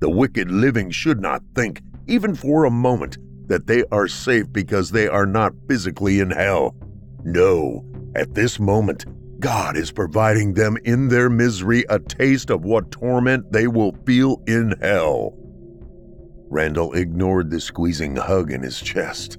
The 0.00 0.10
wicked 0.10 0.50
living 0.50 0.90
should 0.90 1.18
not 1.18 1.42
think, 1.54 1.80
even 2.06 2.34
for 2.34 2.66
a 2.66 2.70
moment, 2.70 3.16
that 3.48 3.66
they 3.66 3.84
are 3.90 4.06
safe 4.06 4.52
because 4.52 4.90
they 4.90 5.08
are 5.08 5.24
not 5.24 5.54
physically 5.66 6.20
in 6.20 6.30
hell. 6.30 6.76
No, 7.24 7.86
at 8.14 8.34
this 8.34 8.60
moment, 8.60 9.06
God 9.40 9.76
is 9.76 9.92
providing 9.92 10.54
them 10.54 10.76
in 10.84 11.08
their 11.08 11.28
misery 11.28 11.84
a 11.88 11.98
taste 11.98 12.50
of 12.50 12.64
what 12.64 12.90
torment 12.90 13.52
they 13.52 13.66
will 13.66 13.96
feel 14.06 14.42
in 14.46 14.74
hell. 14.80 15.34
Randall 16.50 16.92
ignored 16.94 17.50
the 17.50 17.60
squeezing 17.60 18.16
hug 18.16 18.52
in 18.52 18.62
his 18.62 18.80
chest. 18.80 19.38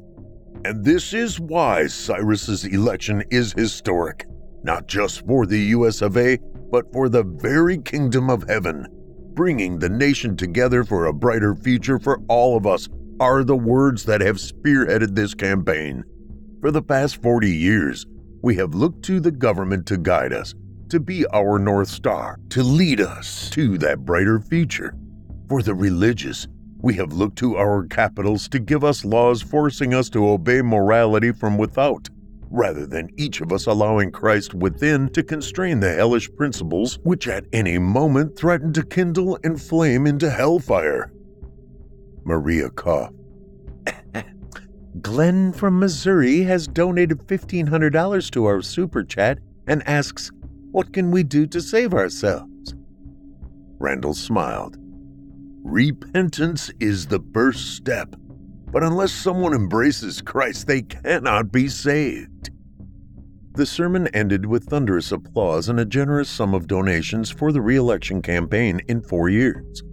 And 0.66 0.84
this 0.84 1.14
is 1.14 1.40
why 1.40 1.88
Cyrus's 1.88 2.66
election 2.66 3.24
is 3.30 3.54
historic, 3.54 4.28
not 4.64 4.88
just 4.88 5.26
for 5.26 5.46
the 5.46 5.60
US 5.60 6.02
of 6.02 6.18
A, 6.18 6.40
but 6.72 6.92
for 6.92 7.08
the 7.08 7.24
very 7.24 7.78
kingdom 7.78 8.30
of 8.30 8.44
heaven. 8.50 8.88
Bringing 9.34 9.80
the 9.80 9.90
nation 9.90 10.36
together 10.36 10.84
for 10.84 11.06
a 11.06 11.14
brighter 11.14 11.56
future 11.56 12.00
for 12.00 12.20
all 12.28 12.58
of 12.58 12.66
us 12.66 12.90
are 13.20 13.44
the 13.44 13.56
words 13.56 14.04
that 14.06 14.22
have 14.22 14.38
spearheaded 14.38 15.16
this 15.16 15.34
campaign. 15.34 16.04
For 16.62 16.72
the 16.72 16.82
past 16.82 17.22
40 17.22 17.50
years, 17.50 18.06
we 18.46 18.56
have 18.56 18.76
looked 18.76 19.02
to 19.02 19.20
the 19.20 19.32
government 19.32 19.88
to 19.88 19.98
guide 19.98 20.32
us, 20.32 20.54
to 20.88 21.00
be 21.00 21.26
our 21.34 21.58
North 21.58 21.88
Star, 21.88 22.38
to 22.50 22.62
lead 22.62 23.02
us 23.02 23.50
to 23.50 23.76
that 23.80 24.06
brighter 24.06 24.40
future. 24.40 24.96
For 25.50 25.64
the 25.64 25.74
religious, 25.74 26.48
we 26.78 26.94
have 26.94 27.12
looked 27.12 27.40
to 27.40 27.58
our 27.58 27.88
capitals 27.88 28.48
to 28.50 28.60
give 28.60 28.84
us 28.84 29.04
laws 29.04 29.42
forcing 29.42 29.96
us 29.96 30.10
to 30.10 30.30
obey 30.30 30.62
morality 30.62 31.32
from 31.32 31.58
without, 31.58 32.08
rather 32.52 32.86
than 32.86 33.10
each 33.18 33.42
of 33.42 33.52
us 33.52 33.66
allowing 33.66 34.12
Christ 34.12 34.54
within 34.54 35.10
to 35.14 35.24
constrain 35.24 35.80
the 35.80 35.96
hellish 35.96 36.30
principles 36.36 37.00
which 37.02 37.28
at 37.28 37.46
any 37.52 37.80
moment 37.80 38.38
threaten 38.38 38.72
to 38.74 38.86
kindle 38.86 39.40
and 39.44 39.60
flame 39.60 40.06
into 40.06 40.30
hellfire. 40.30 41.12
Maria 42.24 42.70
coughed. 42.70 43.16
Glenn 45.02 45.52
from 45.52 45.80
Missouri 45.80 46.44
has 46.44 46.68
donated 46.68 47.20
$1,500 47.28 48.32
to 48.32 48.46
our 48.46 48.62
super 48.62 49.04
chat 49.04 49.40
and 49.68 49.86
asks, 49.88 50.32
What 50.72 50.94
can 50.94 51.12
we 51.12 51.24
do 51.24 51.46
to 51.48 51.60
save 51.60 51.94
ourselves? 51.94 52.76
Randall 53.78 54.14
smiled. 54.14 54.78
Repentance 55.64 56.72
is 56.80 57.08
the 57.08 57.24
first 57.34 57.76
step, 57.76 58.16
but 58.72 58.84
unless 58.84 59.12
someone 59.12 59.54
embraces 59.54 60.22
Christ, 60.22 60.68
they 60.68 60.84
cannot 60.84 61.52
be 61.52 61.68
saved. 61.68 62.52
The 63.56 63.66
sermon 63.66 64.08
ended 64.10 64.46
with 64.46 64.66
thunderous 64.66 65.12
applause 65.12 65.68
and 65.68 65.80
a 65.80 65.86
generous 65.86 66.30
sum 66.30 66.54
of 66.54 66.68
donations 66.68 67.32
for 67.32 67.52
the 67.52 67.62
re 67.62 67.76
election 67.76 68.22
campaign 68.22 68.80
in 68.88 69.02
four 69.02 69.28
years. 69.28 69.84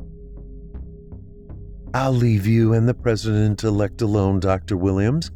I'll 1.95 2.13
leave 2.13 2.47
you 2.47 2.73
and 2.73 2.89
the 2.89 2.95
president 2.95 3.65
elect 3.65 4.01
alone, 4.01 4.41
Dr. 4.41 4.79
Williams, 4.79 5.31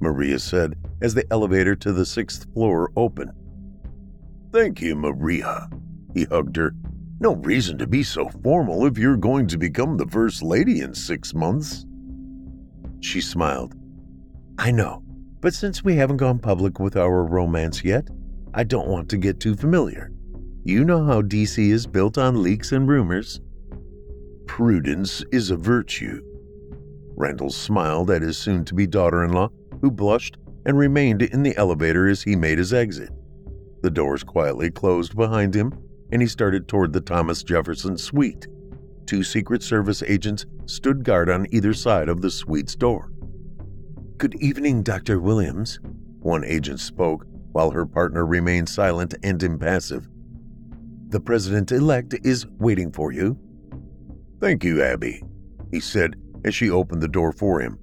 Maria 0.00 0.40
said 0.40 0.74
as 1.00 1.14
the 1.14 1.24
elevator 1.30 1.76
to 1.76 1.92
the 1.92 2.04
sixth 2.04 2.52
floor 2.52 2.90
opened. 2.96 3.30
Thank 4.52 4.80
you, 4.80 4.96
Maria. 4.96 5.70
He 6.12 6.24
hugged 6.24 6.56
her. 6.56 6.74
No 7.20 7.36
reason 7.36 7.78
to 7.78 7.86
be 7.86 8.02
so 8.02 8.28
formal 8.42 8.84
if 8.84 8.98
you're 8.98 9.16
going 9.16 9.46
to 9.46 9.56
become 9.56 9.96
the 9.96 10.08
First 10.08 10.42
Lady 10.42 10.80
in 10.80 10.92
six 10.92 11.34
months. 11.34 11.86
She 13.00 13.20
smiled. 13.20 13.76
I 14.58 14.72
know, 14.72 15.04
but 15.40 15.54
since 15.54 15.84
we 15.84 15.94
haven't 15.94 16.16
gone 16.16 16.40
public 16.40 16.80
with 16.80 16.96
our 16.96 17.24
romance 17.24 17.84
yet, 17.84 18.08
I 18.54 18.64
don't 18.64 18.88
want 18.88 19.08
to 19.10 19.16
get 19.16 19.38
too 19.38 19.54
familiar. 19.54 20.12
You 20.64 20.84
know 20.84 21.04
how 21.04 21.22
DC 21.22 21.70
is 21.70 21.86
built 21.86 22.18
on 22.18 22.42
leaks 22.42 22.72
and 22.72 22.88
rumors. 22.88 23.40
Prudence 24.46 25.24
is 25.32 25.50
a 25.50 25.56
virtue. 25.56 26.22
Randall 27.16 27.50
smiled 27.50 28.10
at 28.10 28.22
his 28.22 28.36
soon 28.36 28.64
to 28.66 28.74
be 28.74 28.86
daughter 28.86 29.24
in 29.24 29.32
law, 29.32 29.50
who 29.80 29.90
blushed 29.90 30.36
and 30.64 30.76
remained 30.76 31.22
in 31.22 31.42
the 31.42 31.56
elevator 31.56 32.08
as 32.08 32.22
he 32.22 32.36
made 32.36 32.58
his 32.58 32.72
exit. 32.72 33.10
The 33.82 33.90
doors 33.90 34.22
quietly 34.22 34.70
closed 34.70 35.16
behind 35.16 35.54
him, 35.54 35.72
and 36.12 36.22
he 36.22 36.28
started 36.28 36.68
toward 36.68 36.92
the 36.92 37.00
Thomas 37.00 37.42
Jefferson 37.42 37.96
suite. 37.96 38.46
Two 39.06 39.24
Secret 39.24 39.62
Service 39.62 40.02
agents 40.02 40.46
stood 40.66 41.04
guard 41.04 41.28
on 41.28 41.46
either 41.50 41.74
side 41.74 42.08
of 42.08 42.20
the 42.20 42.30
suite's 42.30 42.76
door. 42.76 43.10
Good 44.18 44.34
evening, 44.36 44.82
Dr. 44.82 45.20
Williams, 45.20 45.80
one 46.20 46.44
agent 46.44 46.80
spoke 46.80 47.26
while 47.52 47.70
her 47.70 47.84
partner 47.84 48.24
remained 48.24 48.68
silent 48.68 49.14
and 49.22 49.42
impassive. 49.42 50.08
The 51.08 51.20
president 51.20 51.72
elect 51.72 52.14
is 52.22 52.46
waiting 52.58 52.92
for 52.92 53.12
you. 53.12 53.36
Thank 54.42 54.64
you, 54.64 54.82
Abby, 54.82 55.22
he 55.70 55.78
said 55.78 56.16
as 56.44 56.52
she 56.52 56.68
opened 56.68 57.00
the 57.00 57.06
door 57.06 57.30
for 57.30 57.60
him. 57.60 57.78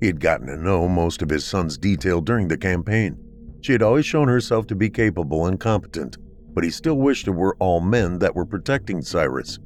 He 0.00 0.06
had 0.06 0.20
gotten 0.20 0.48
to 0.48 0.56
know 0.58 0.86
most 0.86 1.22
of 1.22 1.30
his 1.30 1.46
son's 1.46 1.78
detail 1.78 2.20
during 2.20 2.48
the 2.48 2.58
campaign. 2.58 3.16
She 3.62 3.72
had 3.72 3.80
always 3.80 4.04
shown 4.04 4.28
herself 4.28 4.66
to 4.66 4.74
be 4.74 4.90
capable 4.90 5.46
and 5.46 5.58
competent, 5.58 6.18
but 6.52 6.62
he 6.62 6.68
still 6.68 6.98
wished 6.98 7.26
it 7.26 7.30
were 7.30 7.56
all 7.58 7.80
men 7.80 8.18
that 8.18 8.34
were 8.34 8.44
protecting 8.44 9.00
Cyrus. 9.00 9.58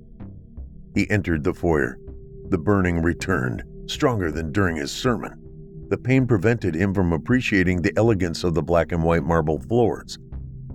He 0.94 1.10
entered 1.10 1.42
the 1.42 1.52
foyer. 1.52 1.98
The 2.50 2.58
burning 2.58 3.02
returned, 3.02 3.64
stronger 3.86 4.30
than 4.30 4.52
during 4.52 4.76
his 4.76 4.92
sermon. 4.92 5.34
The 5.88 5.98
pain 5.98 6.24
prevented 6.24 6.76
him 6.76 6.94
from 6.94 7.12
appreciating 7.12 7.82
the 7.82 7.92
elegance 7.96 8.44
of 8.44 8.54
the 8.54 8.62
black 8.62 8.92
and 8.92 9.02
white 9.02 9.24
marble 9.24 9.58
floors. 9.58 10.20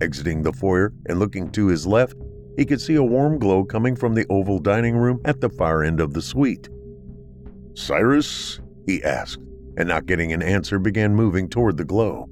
Exiting 0.02 0.42
the 0.42 0.52
foyer 0.52 0.92
and 1.06 1.18
looking 1.18 1.50
to 1.52 1.68
his 1.68 1.86
left, 1.86 2.16
he 2.56 2.64
could 2.64 2.80
see 2.80 2.94
a 2.94 3.02
warm 3.02 3.38
glow 3.38 3.64
coming 3.64 3.94
from 3.94 4.14
the 4.14 4.26
oval 4.30 4.58
dining 4.58 4.96
room 4.96 5.20
at 5.24 5.40
the 5.40 5.50
far 5.50 5.82
end 5.84 6.00
of 6.00 6.14
the 6.14 6.22
suite. 6.22 6.68
Cyrus? 7.74 8.60
he 8.86 9.02
asked, 9.02 9.42
and 9.76 9.88
not 9.88 10.06
getting 10.06 10.32
an 10.32 10.42
answer, 10.42 10.78
began 10.78 11.14
moving 11.14 11.48
toward 11.48 11.76
the 11.76 11.84
glow. 11.84 12.28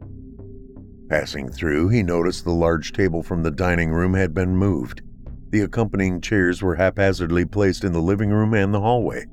Passing 1.10 1.50
through, 1.50 1.88
he 1.88 2.02
noticed 2.02 2.44
the 2.44 2.52
large 2.52 2.92
table 2.92 3.22
from 3.22 3.42
the 3.42 3.50
dining 3.50 3.90
room 3.90 4.14
had 4.14 4.32
been 4.32 4.56
moved. 4.56 5.02
The 5.50 5.60
accompanying 5.60 6.20
chairs 6.20 6.62
were 6.62 6.76
haphazardly 6.76 7.44
placed 7.44 7.84
in 7.84 7.92
the 7.92 8.00
living 8.00 8.30
room 8.30 8.54
and 8.54 8.72
the 8.72 8.80
hallway. 8.80 9.26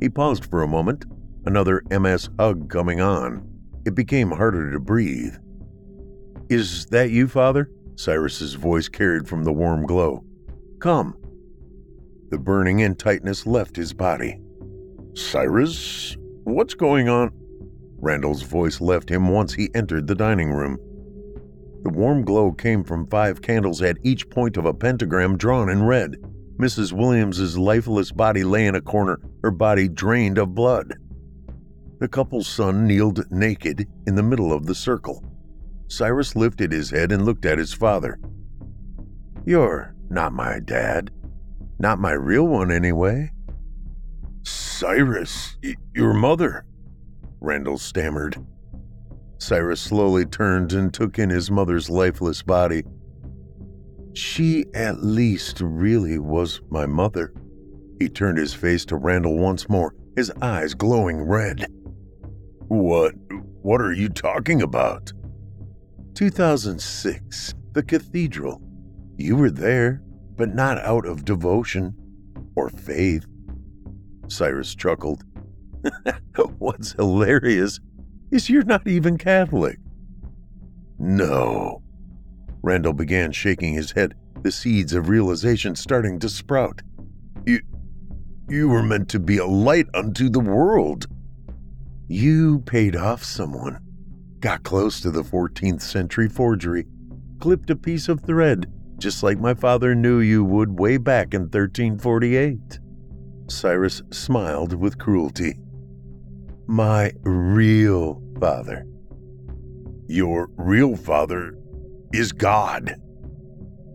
He 0.00 0.08
paused 0.08 0.46
for 0.46 0.62
a 0.62 0.68
moment, 0.68 1.04
another 1.44 1.82
MS 1.90 2.30
hug 2.38 2.70
coming 2.70 3.00
on. 3.00 3.46
It 3.84 3.94
became 3.94 4.30
harder 4.30 4.70
to 4.70 4.80
breathe. 4.80 5.34
Is 6.48 6.86
that 6.86 7.10
you, 7.10 7.26
Father? 7.26 7.70
Cyrus's 7.96 8.54
voice 8.54 8.88
carried 8.88 9.26
from 9.26 9.44
the 9.44 9.52
warm 9.52 9.86
glow. 9.86 10.25
Come. 10.78 11.16
The 12.30 12.38
burning 12.38 12.82
and 12.82 12.98
tightness 12.98 13.46
left 13.46 13.76
his 13.76 13.92
body. 13.92 14.40
Cyrus? 15.14 16.16
What's 16.44 16.74
going 16.74 17.08
on? 17.08 17.32
Randall's 17.98 18.42
voice 18.42 18.80
left 18.80 19.10
him 19.10 19.28
once 19.28 19.54
he 19.54 19.70
entered 19.74 20.06
the 20.06 20.14
dining 20.14 20.52
room. 20.52 20.78
The 21.82 21.90
warm 21.90 22.24
glow 22.24 22.52
came 22.52 22.84
from 22.84 23.06
five 23.06 23.40
candles 23.40 23.80
at 23.80 23.96
each 24.02 24.28
point 24.28 24.56
of 24.56 24.66
a 24.66 24.74
pentagram 24.74 25.38
drawn 25.38 25.70
in 25.70 25.82
red. 25.84 26.16
Mrs. 26.58 26.92
Williams's 26.92 27.56
lifeless 27.56 28.12
body 28.12 28.44
lay 28.44 28.66
in 28.66 28.74
a 28.74 28.80
corner, 28.80 29.20
her 29.42 29.50
body 29.50 29.88
drained 29.88 30.36
of 30.36 30.54
blood. 30.54 30.94
The 32.00 32.08
couple's 32.08 32.46
son 32.46 32.86
kneeled 32.86 33.30
naked 33.30 33.88
in 34.06 34.14
the 34.14 34.22
middle 34.22 34.52
of 34.52 34.66
the 34.66 34.74
circle. 34.74 35.24
Cyrus 35.88 36.36
lifted 36.36 36.72
his 36.72 36.90
head 36.90 37.12
and 37.12 37.24
looked 37.24 37.46
at 37.46 37.58
his 37.58 37.72
father. 37.72 38.18
You're 39.46 39.95
not 40.10 40.32
my 40.32 40.60
dad. 40.60 41.10
Not 41.78 41.98
my 41.98 42.12
real 42.12 42.46
one, 42.46 42.70
anyway. 42.70 43.30
Cyrus, 44.42 45.56
y- 45.62 45.74
your 45.94 46.14
mother, 46.14 46.64
Randall 47.40 47.78
stammered. 47.78 48.36
Cyrus 49.38 49.80
slowly 49.80 50.24
turned 50.24 50.72
and 50.72 50.92
took 50.92 51.18
in 51.18 51.28
his 51.30 51.50
mother's 51.50 51.90
lifeless 51.90 52.42
body. 52.42 52.84
She 54.14 54.64
at 54.72 55.04
least 55.04 55.60
really 55.60 56.18
was 56.18 56.60
my 56.70 56.86
mother, 56.86 57.34
He 57.98 58.08
turned 58.08 58.38
his 58.38 58.54
face 58.54 58.84
to 58.86 58.96
Randall 58.96 59.38
once 59.38 59.68
more, 59.68 59.94
his 60.16 60.30
eyes 60.42 60.74
glowing 60.74 61.22
red. 61.22 61.66
What 62.68 63.14
what 63.62 63.80
are 63.80 63.92
you 63.92 64.08
talking 64.08 64.62
about? 64.62 65.12
2006, 66.14 67.54
the 67.72 67.82
cathedral. 67.82 68.62
You 69.16 69.36
were 69.36 69.50
there, 69.50 70.02
but 70.36 70.54
not 70.54 70.78
out 70.78 71.06
of 71.06 71.24
devotion 71.24 71.94
or 72.54 72.68
faith. 72.68 73.26
Cyrus 74.28 74.74
chuckled. 74.74 75.24
What's 76.58 76.92
hilarious 76.92 77.80
is 78.30 78.50
you're 78.50 78.64
not 78.64 78.86
even 78.86 79.16
Catholic. 79.18 79.78
No. 80.98 81.82
Randall 82.62 82.92
began 82.92 83.32
shaking 83.32 83.74
his 83.74 83.92
head, 83.92 84.14
the 84.42 84.50
seeds 84.50 84.92
of 84.92 85.08
realization 85.08 85.76
starting 85.76 86.18
to 86.18 86.28
sprout. 86.28 86.82
You, 87.46 87.60
you 88.48 88.68
were 88.68 88.82
meant 88.82 89.08
to 89.10 89.18
be 89.18 89.38
a 89.38 89.46
light 89.46 89.86
unto 89.94 90.28
the 90.28 90.40
world. 90.40 91.06
You 92.08 92.60
paid 92.60 92.96
off 92.96 93.24
someone, 93.24 93.78
got 94.40 94.62
close 94.62 95.00
to 95.00 95.10
the 95.10 95.22
14th 95.22 95.82
century 95.82 96.28
forgery, 96.28 96.86
clipped 97.40 97.70
a 97.70 97.76
piece 97.76 98.08
of 98.08 98.20
thread, 98.20 98.70
just 98.98 99.22
like 99.22 99.38
my 99.38 99.54
father 99.54 99.94
knew 99.94 100.20
you 100.20 100.44
would 100.44 100.78
way 100.78 100.96
back 100.96 101.34
in 101.34 101.42
1348. 101.42 102.78
Cyrus 103.48 104.02
smiled 104.10 104.72
with 104.74 104.98
cruelty. 104.98 105.58
My 106.66 107.12
real 107.22 108.22
father. 108.40 108.86
Your 110.08 110.48
real 110.56 110.96
father 110.96 111.56
is 112.12 112.32
God. 112.32 112.96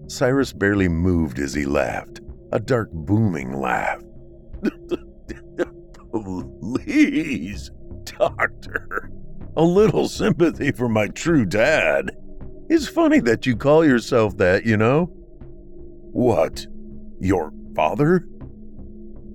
Cyrus 0.07 0.53
barely 0.53 0.87
moved 0.89 1.39
as 1.39 1.53
he 1.53 1.65
laughed, 1.65 2.21
a 2.51 2.59
dark, 2.59 2.89
booming 2.91 3.59
laugh. 3.59 4.01
Please, 6.61 7.71
Doctor, 8.03 9.09
a 9.55 9.63
little 9.63 10.07
sympathy 10.07 10.71
for 10.71 10.89
my 10.89 11.07
true 11.07 11.45
dad. 11.45 12.11
It's 12.73 12.87
funny 12.87 13.19
that 13.19 13.45
you 13.45 13.57
call 13.57 13.83
yourself 13.83 14.37
that, 14.37 14.65
you 14.65 14.77
know. 14.77 15.07
What? 16.13 16.65
Your 17.19 17.51
father? 17.75 18.25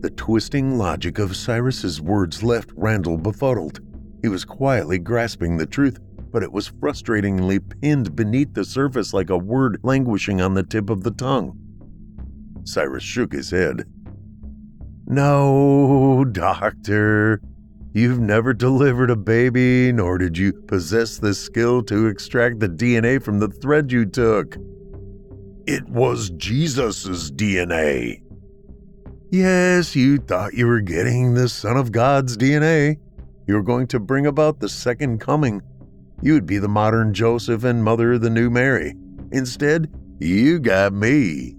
The 0.01 0.09
twisting 0.09 0.79
logic 0.79 1.19
of 1.19 1.37
Cyrus's 1.37 2.01
words 2.01 2.43
left 2.43 2.71
Randall 2.75 3.19
befuddled. 3.19 3.81
He 4.23 4.29
was 4.29 4.47
quietly 4.47 4.99
grasping 4.99 5.59
the 5.59 5.67
truth, 5.67 5.99
but 6.33 6.43
it 6.43 6.51
was 6.51 6.71
frustratingly 6.71 7.61
pinned 7.83 8.17
beneath 8.17 8.55
the 8.55 8.65
surface 8.65 9.13
like 9.13 9.29
a 9.29 9.37
word 9.37 9.81
languishing 9.83 10.41
on 10.41 10.55
the 10.55 10.63
tip 10.63 10.89
of 10.89 11.03
the 11.03 11.11
tongue. 11.11 11.59
Cyrus 12.65 13.05
shook 13.05 13.35
his 13.35 13.51
head. 13.51 13.85
No, 15.07 16.25
doctor. 16.25 17.43
You've 17.97 18.21
never 18.21 18.53
delivered 18.53 19.09
a 19.09 19.17
baby, 19.17 19.91
nor 19.91 20.19
did 20.19 20.37
you 20.37 20.53
possess 20.53 21.17
the 21.17 21.33
skill 21.33 21.83
to 21.85 22.09
extract 22.09 22.61
the 22.61 22.69
DNA 22.69 23.23
from 23.23 23.39
the 23.39 23.49
thread 23.49 23.91
you 23.91 24.05
took. 24.05 24.59
It 25.67 25.89
was 25.89 26.29
Jesus' 26.29 27.31
DNA. 27.31 28.21
Yes, 29.31 29.97
you 29.97 30.19
thought 30.19 30.53
you 30.53 30.67
were 30.67 30.83
getting 30.83 31.33
the 31.33 31.49
Son 31.49 31.79
of 31.79 31.91
God's 31.91 32.37
DNA. 32.37 32.99
You 33.47 33.55
were 33.55 33.63
going 33.63 33.87
to 33.87 33.99
bring 33.99 34.27
about 34.27 34.61
the 34.61 34.69
second 34.69 35.23
coming. 35.23 35.63
You 36.21 36.35
would 36.35 36.45
be 36.45 36.59
the 36.59 36.69
modern 36.69 37.15
Joseph 37.15 37.65
and 37.65 37.83
mother 37.83 38.13
of 38.13 38.21
the 38.21 38.29
new 38.29 38.51
Mary. 38.51 38.95
Instead, 39.33 39.91
you 40.21 40.59
got 40.59 40.93
me. 40.93 41.57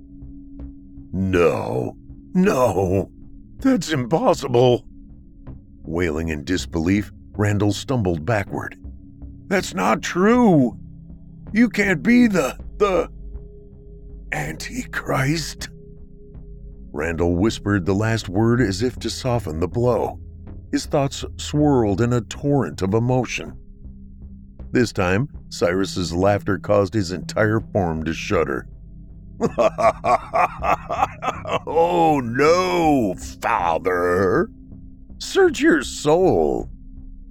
No, 1.12 1.98
no, 2.36 3.10
that's 3.58 3.90
impossible. 3.90 4.86
Wailing 5.88 6.28
in 6.28 6.44
disbelief, 6.44 7.12
Randall 7.38 7.72
stumbled 7.72 8.26
backward. 8.26 8.78
That's 9.48 9.74
not 9.74 10.02
true. 10.02 10.78
You 11.54 11.70
can't 11.70 12.04
be 12.04 12.28
the, 12.28 12.60
the 12.78 13.10
Antichrist. 14.34 15.70
Randall 16.92 17.38
whispered 17.38 17.86
the 17.86 17.96
last 17.96 18.28
word 18.28 18.60
as 18.60 18.82
if 18.82 19.00
to 19.00 19.10
soften 19.10 19.62
the 19.62 19.68
blow. 19.70 20.20
His 20.74 20.86
thoughts 20.86 21.24
swirled 21.38 22.02
in 22.02 22.12
a 22.12 22.20
torrent 22.20 22.82
of 22.82 22.94
emotion. 22.94 23.58
This 24.72 24.92
time, 24.92 25.30
Cyrus's 25.48 26.14
laughter 26.14 26.60
caused 26.60 26.94
his 26.94 27.14
entire 27.14 27.62
form 27.62 28.04
to 28.04 28.14
shudder. 28.14 28.68
oh 31.66 32.20
no, 32.22 33.16
father! 33.42 34.50
Search 35.38 35.60
your 35.60 35.84
soul. 35.84 36.68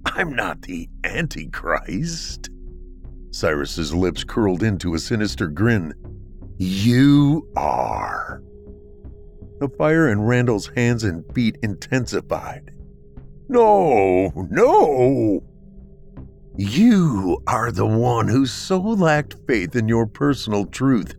I'm 0.05 0.33
not 0.33 0.61
the 0.61 0.87
Antichrist. 1.03 2.49
Cyrus's 3.31 3.93
lips 3.93 4.23
curled 4.23 4.63
into 4.63 4.93
a 4.93 4.99
sinister 4.99 5.47
grin. 5.49 5.93
You 6.57 7.51
are. 7.57 8.41
The 9.59 9.67
fire 9.77 10.09
in 10.09 10.21
Randall's 10.21 10.71
hands 10.73 11.03
and 11.03 11.25
feet 11.35 11.57
intensified. 11.61 12.71
No, 13.49 14.31
no! 14.51 15.43
You 16.55 17.43
are 17.45 17.73
the 17.73 17.85
one 17.85 18.29
who 18.29 18.45
so 18.45 18.79
lacked 18.79 19.35
faith 19.49 19.75
in 19.75 19.89
your 19.89 20.07
personal 20.07 20.65
truth. 20.65 21.13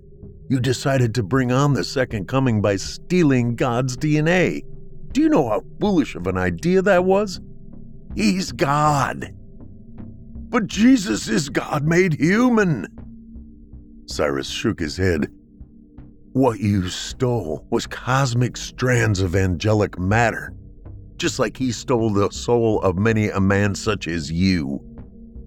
You 0.49 0.59
decided 0.59 1.15
to 1.17 1.23
bring 1.23 1.53
on 1.53 1.75
the 1.75 1.85
second 1.85 2.29
coming 2.29 2.63
by 2.63 2.77
stealing 2.77 3.57
God's 3.57 3.95
DNA. 3.95 4.63
Do 5.13 5.21
you 5.21 5.29
know 5.29 5.49
how 5.49 5.63
foolish 5.81 6.15
of 6.15 6.27
an 6.27 6.37
idea 6.37 6.83
that 6.83 7.05
was? 7.05 7.41
He's 8.15 8.53
God. 8.53 9.35
But 10.51 10.67
Jesus 10.67 11.29
is 11.29 11.49
God 11.49 11.85
made 11.85 12.15
human. 12.15 12.87
Cyrus 14.07 14.49
shook 14.49 14.81
his 14.81 14.97
head. 14.97 15.31
What 16.33 16.61
you 16.61 16.89
stole 16.89 17.67
was 17.71 17.87
cosmic 17.87 18.57
strands 18.57 19.21
of 19.21 19.35
angelic 19.35 19.99
matter, 19.99 20.55
just 21.17 21.39
like 21.39 21.57
he 21.57 21.73
stole 21.73 22.11
the 22.11 22.31
soul 22.31 22.81
of 22.83 22.97
many 22.97 23.29
a 23.29 23.41
man 23.41 23.75
such 23.75 24.09
as 24.09 24.31
you. 24.31 24.81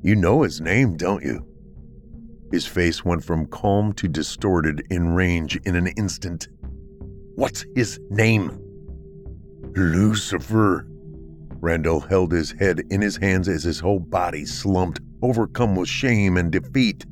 You 0.04 0.15
know 0.15 0.41
his 0.41 0.62
name, 0.62 0.97
don't 0.97 1.24
you? 1.24 1.45
His 2.52 2.67
face 2.67 3.06
went 3.06 3.24
from 3.24 3.45
calm 3.47 3.93
to 3.93 4.08
distorted 4.08 4.84
in 4.89 5.10
range 5.10 5.56
in 5.65 5.76
an 5.76 5.88
instant. 5.88 6.47
What's 7.36 7.65
his 7.76 8.00
name? 8.10 8.60
Lucifer. 9.76 10.86
Randall 11.60 12.00
held 12.00 12.32
his 12.32 12.52
head 12.52 12.82
in 12.90 13.02
his 13.02 13.18
hands 13.18 13.48
as 13.48 13.64
his 13.64 13.80
whole 13.80 14.00
body 14.00 14.46
slumped, 14.46 15.00
overcome 15.22 15.76
with 15.76 15.88
shame 15.88 16.38
and 16.38 16.52
defeat. 16.52 17.06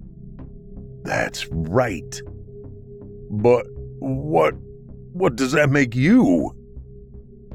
That's 1.03 1.47
right. 1.51 2.21
But 3.29 3.65
what 3.99 4.55
what 5.13 5.35
does 5.35 5.51
that 5.51 5.69
make 5.69 5.95
you? 5.95 6.55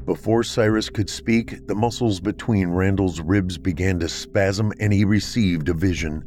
Before 0.05 0.43
Cyrus 0.43 0.89
could 0.89 1.09
speak, 1.09 1.65
the 1.67 1.75
muscles 1.75 2.19
between 2.19 2.69
Randall's 2.69 3.21
ribs 3.21 3.57
began 3.57 3.99
to 3.99 4.07
spasm 4.07 4.71
and 4.79 4.93
he 4.93 5.03
received 5.03 5.67
a 5.69 5.73
vision. 5.73 6.23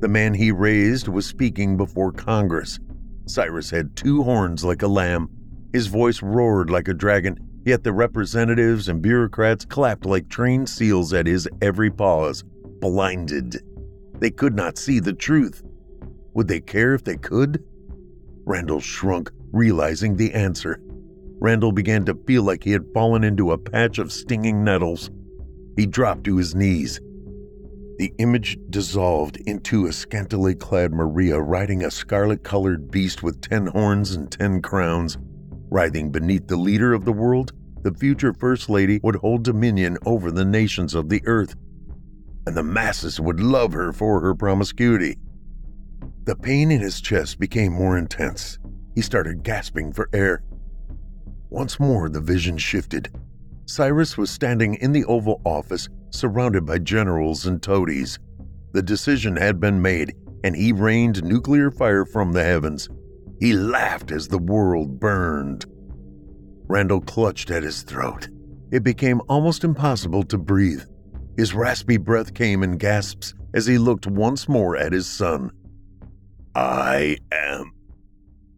The 0.00 0.08
man 0.08 0.34
he 0.34 0.50
raised 0.50 1.06
was 1.08 1.24
speaking 1.24 1.76
before 1.76 2.10
Congress. 2.10 2.80
Cyrus 3.26 3.70
had 3.70 3.94
two 3.94 4.24
horns 4.24 4.64
like 4.64 4.82
a 4.82 4.88
lamb. 4.88 5.30
His 5.72 5.86
voice 5.86 6.20
roared 6.20 6.68
like 6.68 6.88
a 6.88 6.94
dragon, 6.94 7.38
yet 7.64 7.84
the 7.84 7.92
representatives 7.92 8.88
and 8.88 9.02
bureaucrats 9.02 9.64
clapped 9.64 10.06
like 10.06 10.28
trained 10.28 10.68
seals 10.68 11.12
at 11.12 11.26
his 11.26 11.48
every 11.60 11.90
pause, 11.90 12.44
blinded. 12.80 13.62
They 14.18 14.30
could 14.30 14.54
not 14.54 14.78
see 14.78 15.00
the 15.00 15.12
truth. 15.12 15.62
Would 16.34 16.48
they 16.48 16.60
care 16.60 16.94
if 16.94 17.04
they 17.04 17.16
could? 17.16 17.62
Randall 18.44 18.80
shrunk, 18.80 19.30
realizing 19.52 20.16
the 20.16 20.32
answer. 20.32 20.80
Randall 21.40 21.72
began 21.72 22.04
to 22.04 22.18
feel 22.26 22.42
like 22.42 22.64
he 22.64 22.72
had 22.72 22.92
fallen 22.94 23.24
into 23.24 23.52
a 23.52 23.58
patch 23.58 23.98
of 23.98 24.12
stinging 24.12 24.62
nettles. 24.64 25.10
He 25.76 25.86
dropped 25.86 26.24
to 26.24 26.36
his 26.36 26.54
knees. 26.54 27.00
The 27.98 28.12
image 28.18 28.58
dissolved 28.70 29.36
into 29.46 29.86
a 29.86 29.92
scantily 29.92 30.54
clad 30.54 30.92
Maria 30.92 31.40
riding 31.40 31.84
a 31.84 31.90
scarlet 31.90 32.42
colored 32.42 32.90
beast 32.90 33.22
with 33.22 33.40
ten 33.40 33.66
horns 33.66 34.12
and 34.12 34.30
ten 34.30 34.62
crowns. 34.62 35.18
Writhing 35.72 36.10
beneath 36.10 36.48
the 36.48 36.56
leader 36.58 36.92
of 36.92 37.06
the 37.06 37.14
world, 37.14 37.52
the 37.80 37.94
future 37.94 38.34
First 38.34 38.68
Lady 38.68 39.00
would 39.02 39.16
hold 39.16 39.42
dominion 39.42 39.96
over 40.04 40.30
the 40.30 40.44
nations 40.44 40.94
of 40.94 41.08
the 41.08 41.22
earth, 41.24 41.54
and 42.46 42.54
the 42.54 42.62
masses 42.62 43.18
would 43.18 43.40
love 43.40 43.72
her 43.72 43.90
for 43.90 44.20
her 44.20 44.34
promiscuity. 44.34 45.16
The 46.24 46.36
pain 46.36 46.70
in 46.70 46.82
his 46.82 47.00
chest 47.00 47.38
became 47.38 47.72
more 47.72 47.96
intense. 47.96 48.58
He 48.94 49.00
started 49.00 49.44
gasping 49.44 49.94
for 49.94 50.10
air. 50.12 50.44
Once 51.48 51.80
more, 51.80 52.10
the 52.10 52.20
vision 52.20 52.58
shifted. 52.58 53.08
Cyrus 53.64 54.18
was 54.18 54.30
standing 54.30 54.74
in 54.74 54.92
the 54.92 55.06
Oval 55.06 55.40
Office, 55.46 55.88
surrounded 56.10 56.66
by 56.66 56.80
generals 56.80 57.46
and 57.46 57.62
toadies. 57.62 58.18
The 58.72 58.82
decision 58.82 59.36
had 59.36 59.58
been 59.58 59.80
made, 59.80 60.16
and 60.44 60.54
he 60.54 60.72
rained 60.72 61.24
nuclear 61.24 61.70
fire 61.70 62.04
from 62.04 62.32
the 62.32 62.44
heavens. 62.44 62.90
He 63.42 63.54
laughed 63.54 64.12
as 64.12 64.28
the 64.28 64.38
world 64.38 65.00
burned. 65.00 65.66
Randall 66.68 67.00
clutched 67.00 67.50
at 67.50 67.64
his 67.64 67.82
throat. 67.82 68.28
It 68.70 68.84
became 68.84 69.20
almost 69.28 69.64
impossible 69.64 70.22
to 70.26 70.38
breathe. 70.38 70.84
His 71.36 71.52
raspy 71.52 71.96
breath 71.96 72.34
came 72.34 72.62
in 72.62 72.78
gasps 72.78 73.34
as 73.52 73.66
he 73.66 73.78
looked 73.78 74.06
once 74.06 74.48
more 74.48 74.76
at 74.76 74.92
his 74.92 75.08
son. 75.08 75.50
I 76.54 77.18
am 77.32 77.72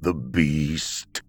the 0.03 0.13
beast. 0.13 1.23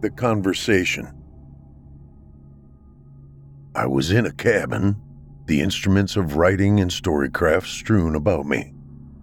The 0.00 0.08
conversation. 0.08 1.12
I 3.74 3.84
was 3.84 4.10
in 4.10 4.24
a 4.24 4.32
cabin, 4.32 4.96
the 5.50 5.60
instruments 5.60 6.14
of 6.14 6.36
writing 6.36 6.78
and 6.78 6.92
storycraft 6.92 7.66
strewn 7.66 8.14
about 8.14 8.46
me. 8.46 8.72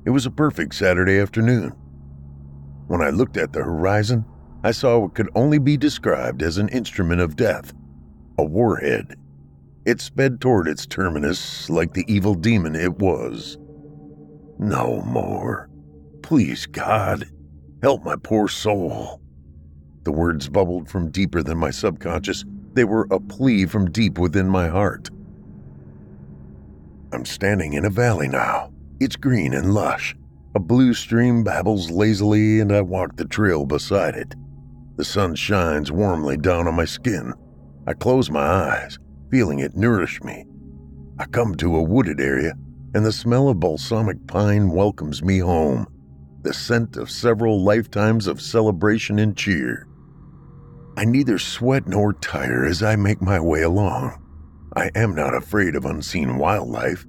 It 0.04 0.10
was 0.10 0.26
a 0.26 0.30
perfect 0.30 0.76
Saturday 0.76 1.20
afternoon. 1.20 1.70
When 2.88 3.02
I 3.02 3.12
looked 3.12 3.38
at 3.38 3.54
the 3.54 3.64
horizon, 3.64 4.26
I 4.62 4.72
saw 4.72 5.00
what 5.00 5.16
could 5.16 5.30
only 5.36 5.58
be 5.58 5.78
described 5.78 6.42
as 6.42 6.58
an 6.58 6.68
instrument 6.68 7.22
of 7.22 7.38
death 7.38 7.74
a 8.38 8.44
warhead. 8.44 9.16
It 9.86 10.02
sped 10.02 10.42
toward 10.42 10.68
its 10.68 10.86
terminus 10.86 11.70
like 11.70 11.94
the 11.94 12.04
evil 12.10 12.36
demon 12.36 12.76
it 12.76 13.00
was. 13.00 13.58
No 14.60 15.02
more. 15.04 15.70
Please, 16.24 16.66
God, 16.66 17.24
help 17.82 18.04
my 18.04 18.18
poor 18.22 18.50
soul. 18.50 19.22
The 20.04 20.12
words 20.12 20.50
bubbled 20.50 20.90
from 20.90 21.10
deeper 21.10 21.42
than 21.42 21.58
my 21.58 21.72
subconscious. 21.72 22.44
They 22.74 22.84
were 22.84 23.08
a 23.12 23.20
plea 23.22 23.66
from 23.66 23.92
deep 23.92 24.20
within 24.20 24.50
my 24.50 24.68
heart. 24.68 25.10
I'm 27.12 27.26
standing 27.26 27.74
in 27.74 27.86
a 27.86 27.90
valley 27.90 28.28
now. 28.28 28.72
It's 29.00 29.16
green 29.16 29.54
and 29.54 29.74
lush. 29.74 30.16
A 30.56 30.60
blue 30.60 30.94
stream 30.94 31.44
babbles 31.44 31.90
lazily, 31.90 32.60
and 32.60 32.72
I 32.72 32.82
walk 32.82 33.16
the 33.16 33.26
trail 33.26 33.66
beside 33.66 34.16
it. 34.16 34.36
The 34.98 35.06
sun 35.06 35.36
shines 35.36 35.92
warmly 35.92 36.38
down 36.38 36.68
on 36.68 36.76
my 36.76 36.86
skin. 36.86 37.34
I 37.86 37.94
close 37.94 38.30
my 38.30 38.42
eyes, 38.42 38.98
feeling 39.30 39.60
it 39.60 39.76
nourish 39.76 40.22
me. 40.24 40.46
I 41.20 41.26
come 41.26 41.56
to 41.56 41.76
a 41.76 41.84
wooded 41.84 42.20
area, 42.20 42.54
and 42.94 43.06
the 43.06 43.12
smell 43.12 43.50
of 43.50 43.60
balsamic 43.60 44.28
pine 44.28 44.70
welcomes 44.70 45.24
me 45.24 45.40
home, 45.40 45.88
the 46.42 46.54
scent 46.54 46.98
of 46.98 47.12
several 47.12 47.64
lifetimes 47.64 48.28
of 48.28 48.42
celebration 48.42 49.20
and 49.20 49.38
cheer. 49.38 49.88
I 50.98 51.06
neither 51.06 51.38
sweat 51.38 51.88
nor 51.88 52.14
tire 52.14 52.66
as 52.66 52.82
I 52.82 52.96
make 52.96 53.22
my 53.22 53.40
way 53.40 53.62
along. 53.62 54.24
I 54.78 54.92
am 54.94 55.16
not 55.16 55.34
afraid 55.34 55.76
of 55.76 55.86
unseen 55.86 56.38
wildlife. 56.38 57.08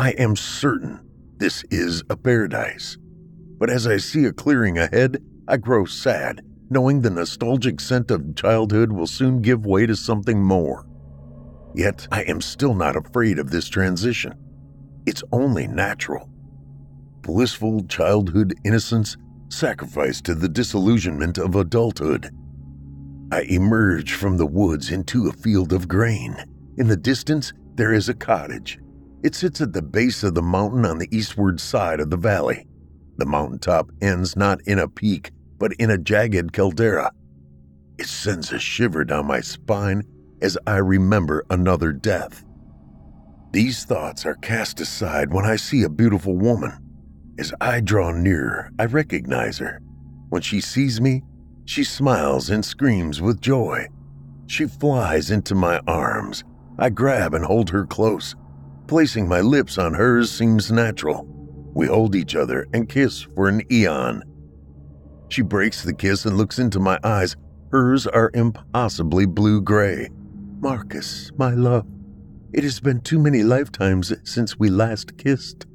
I 0.00 0.10
am 0.18 0.34
certain 0.34 0.98
this 1.38 1.62
is 1.70 2.02
a 2.10 2.16
paradise. 2.16 2.98
But 3.56 3.70
as 3.70 3.86
I 3.86 3.98
see 3.98 4.24
a 4.24 4.32
clearing 4.32 4.78
ahead, 4.78 5.22
I 5.46 5.58
grow 5.58 5.84
sad, 5.84 6.42
knowing 6.70 7.02
the 7.02 7.10
nostalgic 7.10 7.78
scent 7.78 8.10
of 8.10 8.34
childhood 8.34 8.90
will 8.90 9.06
soon 9.06 9.42
give 9.42 9.64
way 9.64 9.86
to 9.86 9.94
something 9.94 10.42
more. 10.42 10.88
Yet 11.72 12.08
I 12.10 12.22
am 12.22 12.40
still 12.40 12.74
not 12.74 12.96
afraid 12.96 13.38
of 13.38 13.52
this 13.52 13.68
transition. 13.68 14.34
It's 15.06 15.22
only 15.30 15.68
natural. 15.68 16.28
Blissful 17.20 17.84
childhood 17.86 18.54
innocence 18.64 19.16
sacrificed 19.50 20.24
to 20.24 20.34
the 20.34 20.48
disillusionment 20.48 21.38
of 21.38 21.54
adulthood. 21.54 22.30
I 23.30 23.42
emerge 23.42 24.14
from 24.14 24.36
the 24.36 24.46
woods 24.46 24.90
into 24.90 25.28
a 25.28 25.32
field 25.32 25.72
of 25.72 25.86
grain. 25.86 26.53
In 26.76 26.88
the 26.88 26.96
distance, 26.96 27.52
there 27.76 27.92
is 27.92 28.08
a 28.08 28.14
cottage. 28.14 28.80
It 29.22 29.34
sits 29.34 29.60
at 29.60 29.72
the 29.72 29.82
base 29.82 30.22
of 30.22 30.34
the 30.34 30.42
mountain 30.42 30.84
on 30.84 30.98
the 30.98 31.08
eastward 31.16 31.60
side 31.60 32.00
of 32.00 32.10
the 32.10 32.16
valley. 32.16 32.66
The 33.16 33.26
mountaintop 33.26 33.90
ends 34.02 34.36
not 34.36 34.60
in 34.66 34.78
a 34.78 34.88
peak, 34.88 35.30
but 35.58 35.72
in 35.74 35.90
a 35.90 35.98
jagged 35.98 36.52
caldera. 36.52 37.12
It 37.98 38.06
sends 38.06 38.52
a 38.52 38.58
shiver 38.58 39.04
down 39.04 39.26
my 39.26 39.40
spine 39.40 40.02
as 40.42 40.58
I 40.66 40.78
remember 40.78 41.44
another 41.48 41.92
death. 41.92 42.44
These 43.52 43.84
thoughts 43.84 44.26
are 44.26 44.34
cast 44.34 44.80
aside 44.80 45.32
when 45.32 45.44
I 45.44 45.54
see 45.54 45.84
a 45.84 45.88
beautiful 45.88 46.36
woman. 46.36 46.72
As 47.38 47.54
I 47.60 47.80
draw 47.80 48.10
nearer, 48.10 48.70
I 48.80 48.86
recognize 48.86 49.58
her. 49.58 49.80
When 50.28 50.42
she 50.42 50.60
sees 50.60 51.00
me, 51.00 51.22
she 51.64 51.84
smiles 51.84 52.50
and 52.50 52.64
screams 52.64 53.22
with 53.22 53.40
joy. 53.40 53.86
She 54.46 54.66
flies 54.66 55.30
into 55.30 55.54
my 55.54 55.78
arms. 55.86 56.42
I 56.78 56.90
grab 56.90 57.34
and 57.34 57.44
hold 57.44 57.70
her 57.70 57.86
close. 57.86 58.34
Placing 58.86 59.28
my 59.28 59.40
lips 59.40 59.78
on 59.78 59.94
hers 59.94 60.30
seems 60.30 60.72
natural. 60.72 61.26
We 61.74 61.86
hold 61.86 62.14
each 62.14 62.36
other 62.36 62.66
and 62.72 62.88
kiss 62.88 63.22
for 63.22 63.48
an 63.48 63.62
eon. 63.70 64.22
She 65.28 65.42
breaks 65.42 65.82
the 65.82 65.94
kiss 65.94 66.26
and 66.26 66.36
looks 66.36 66.58
into 66.58 66.80
my 66.80 66.98
eyes. 67.02 67.36
Hers 67.70 68.06
are 68.06 68.30
impossibly 68.34 69.26
blue 69.26 69.60
gray. 69.60 70.08
Marcus, 70.60 71.30
my 71.36 71.50
love, 71.54 71.86
it 72.52 72.62
has 72.62 72.78
been 72.78 73.00
too 73.00 73.18
many 73.18 73.42
lifetimes 73.42 74.12
since 74.22 74.58
we 74.58 74.70
last 74.70 75.18
kissed. 75.18 75.66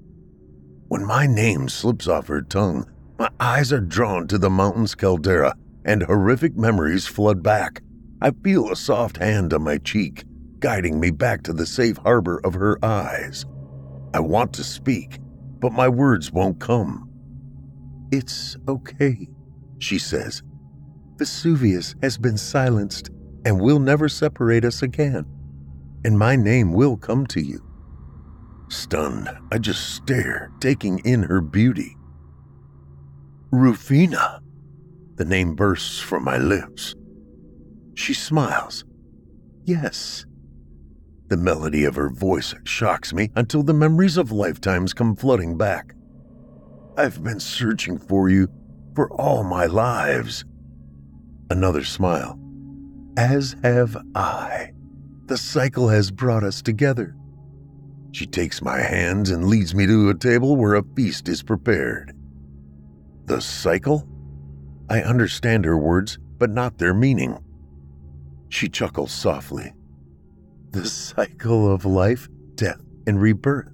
When 0.87 1.05
my 1.05 1.27
name 1.27 1.67
slips 1.67 2.07
off 2.07 2.27
her 2.27 2.41
tongue, 2.41 2.89
my 3.17 3.29
eyes 3.39 3.73
are 3.73 3.81
drawn 3.81 4.27
to 4.27 4.37
the 4.37 4.49
mountain's 4.49 4.95
caldera 4.95 5.55
and 5.83 6.03
horrific 6.03 6.55
memories 6.55 7.05
flood 7.05 7.43
back. 7.43 7.81
I 8.21 8.31
feel 8.31 8.71
a 8.71 8.75
soft 8.75 9.17
hand 9.17 9.53
on 9.53 9.63
my 9.63 9.77
cheek, 9.77 10.23
guiding 10.59 10.99
me 10.99 11.11
back 11.11 11.43
to 11.43 11.53
the 11.53 11.65
safe 11.65 11.97
harbor 11.97 12.39
of 12.43 12.53
her 12.53 12.83
eyes. 12.83 13.45
I 14.13 14.19
want 14.19 14.53
to 14.53 14.63
speak, 14.63 15.19
but 15.59 15.71
my 15.71 15.87
words 15.87 16.31
won't 16.31 16.59
come. 16.59 17.09
It's 18.11 18.57
okay, 18.67 19.27
she 19.79 19.99
says. 19.99 20.41
Vesuvius 21.17 21.95
has 22.01 22.17
been 22.17 22.37
silenced 22.37 23.09
and 23.45 23.59
will 23.59 23.79
never 23.79 24.09
separate 24.09 24.65
us 24.65 24.81
again, 24.81 25.25
and 26.03 26.17
my 26.17 26.35
name 26.35 26.73
will 26.73 26.97
come 26.97 27.25
to 27.27 27.41
you. 27.41 27.63
Stunned, 28.69 29.29
I 29.51 29.57
just 29.57 29.95
stare, 29.95 30.51
taking 30.59 30.99
in 30.99 31.23
her 31.23 31.41
beauty. 31.41 31.95
Rufina! 33.51 34.41
The 35.15 35.25
name 35.25 35.55
bursts 35.55 35.99
from 35.99 36.23
my 36.23 36.37
lips. 36.37 36.95
She 37.95 38.13
smiles. 38.13 38.85
Yes. 39.65 40.25
The 41.29 41.37
melody 41.37 41.85
of 41.85 41.95
her 41.95 42.09
voice 42.09 42.55
shocks 42.63 43.13
me 43.13 43.29
until 43.35 43.61
the 43.61 43.73
memories 43.73 44.17
of 44.17 44.31
lifetimes 44.31 44.93
come 44.95 45.15
flooding 45.15 45.57
back. 45.57 45.93
I've 46.97 47.23
been 47.23 47.39
searching 47.39 47.99
for 47.99 48.29
you 48.29 48.47
for 48.95 49.11
all 49.11 49.43
my 49.43 49.67
lives. 49.67 50.43
Another 51.51 51.83
smile. 51.83 52.39
As 53.15 53.55
have 53.63 53.95
I. 54.15 54.71
The 55.27 55.37
cycle 55.37 55.87
has 55.89 56.09
brought 56.09 56.43
us 56.43 56.63
together. 56.63 57.15
She 58.11 58.25
takes 58.25 58.63
my 58.63 58.79
hands 58.79 59.29
and 59.29 59.45
leads 59.45 59.75
me 59.75 59.85
to 59.85 60.09
a 60.09 60.15
table 60.15 60.55
where 60.55 60.73
a 60.73 60.83
feast 60.95 61.29
is 61.29 61.43
prepared. 61.43 62.11
The 63.25 63.39
cycle? 63.39 64.07
I 64.89 65.01
understand 65.01 65.63
her 65.65 65.77
words, 65.77 66.17
but 66.39 66.49
not 66.49 66.79
their 66.79 66.95
meaning. 66.95 67.37
She 68.49 68.67
chuckles 68.67 69.11
softly. 69.11 69.73
The 70.71 70.85
cycle 70.85 71.73
of 71.73 71.83
life, 71.83 72.29
death, 72.53 72.79
and 73.07 73.19
rebirth. 73.19 73.71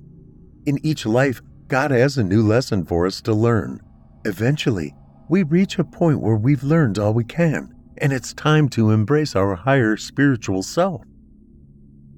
In 0.65 0.79
each 0.85 1.05
life, 1.05 1.41
God 1.67 1.91
has 1.91 2.17
a 2.17 2.23
new 2.23 2.41
lesson 2.41 2.85
for 2.85 3.05
us 3.05 3.21
to 3.23 3.33
learn. 3.33 3.81
Eventually, 4.23 4.95
we 5.27 5.43
reach 5.43 5.77
a 5.77 5.83
point 5.83 6.21
where 6.21 6.37
we've 6.37 6.63
learned 6.63 6.97
all 6.97 7.13
we 7.13 7.25
can, 7.25 7.73
and 7.97 8.13
it's 8.13 8.33
time 8.33 8.69
to 8.69 8.91
embrace 8.91 9.35
our 9.35 9.55
higher 9.55 9.97
spiritual 9.97 10.63
self. 10.63 11.01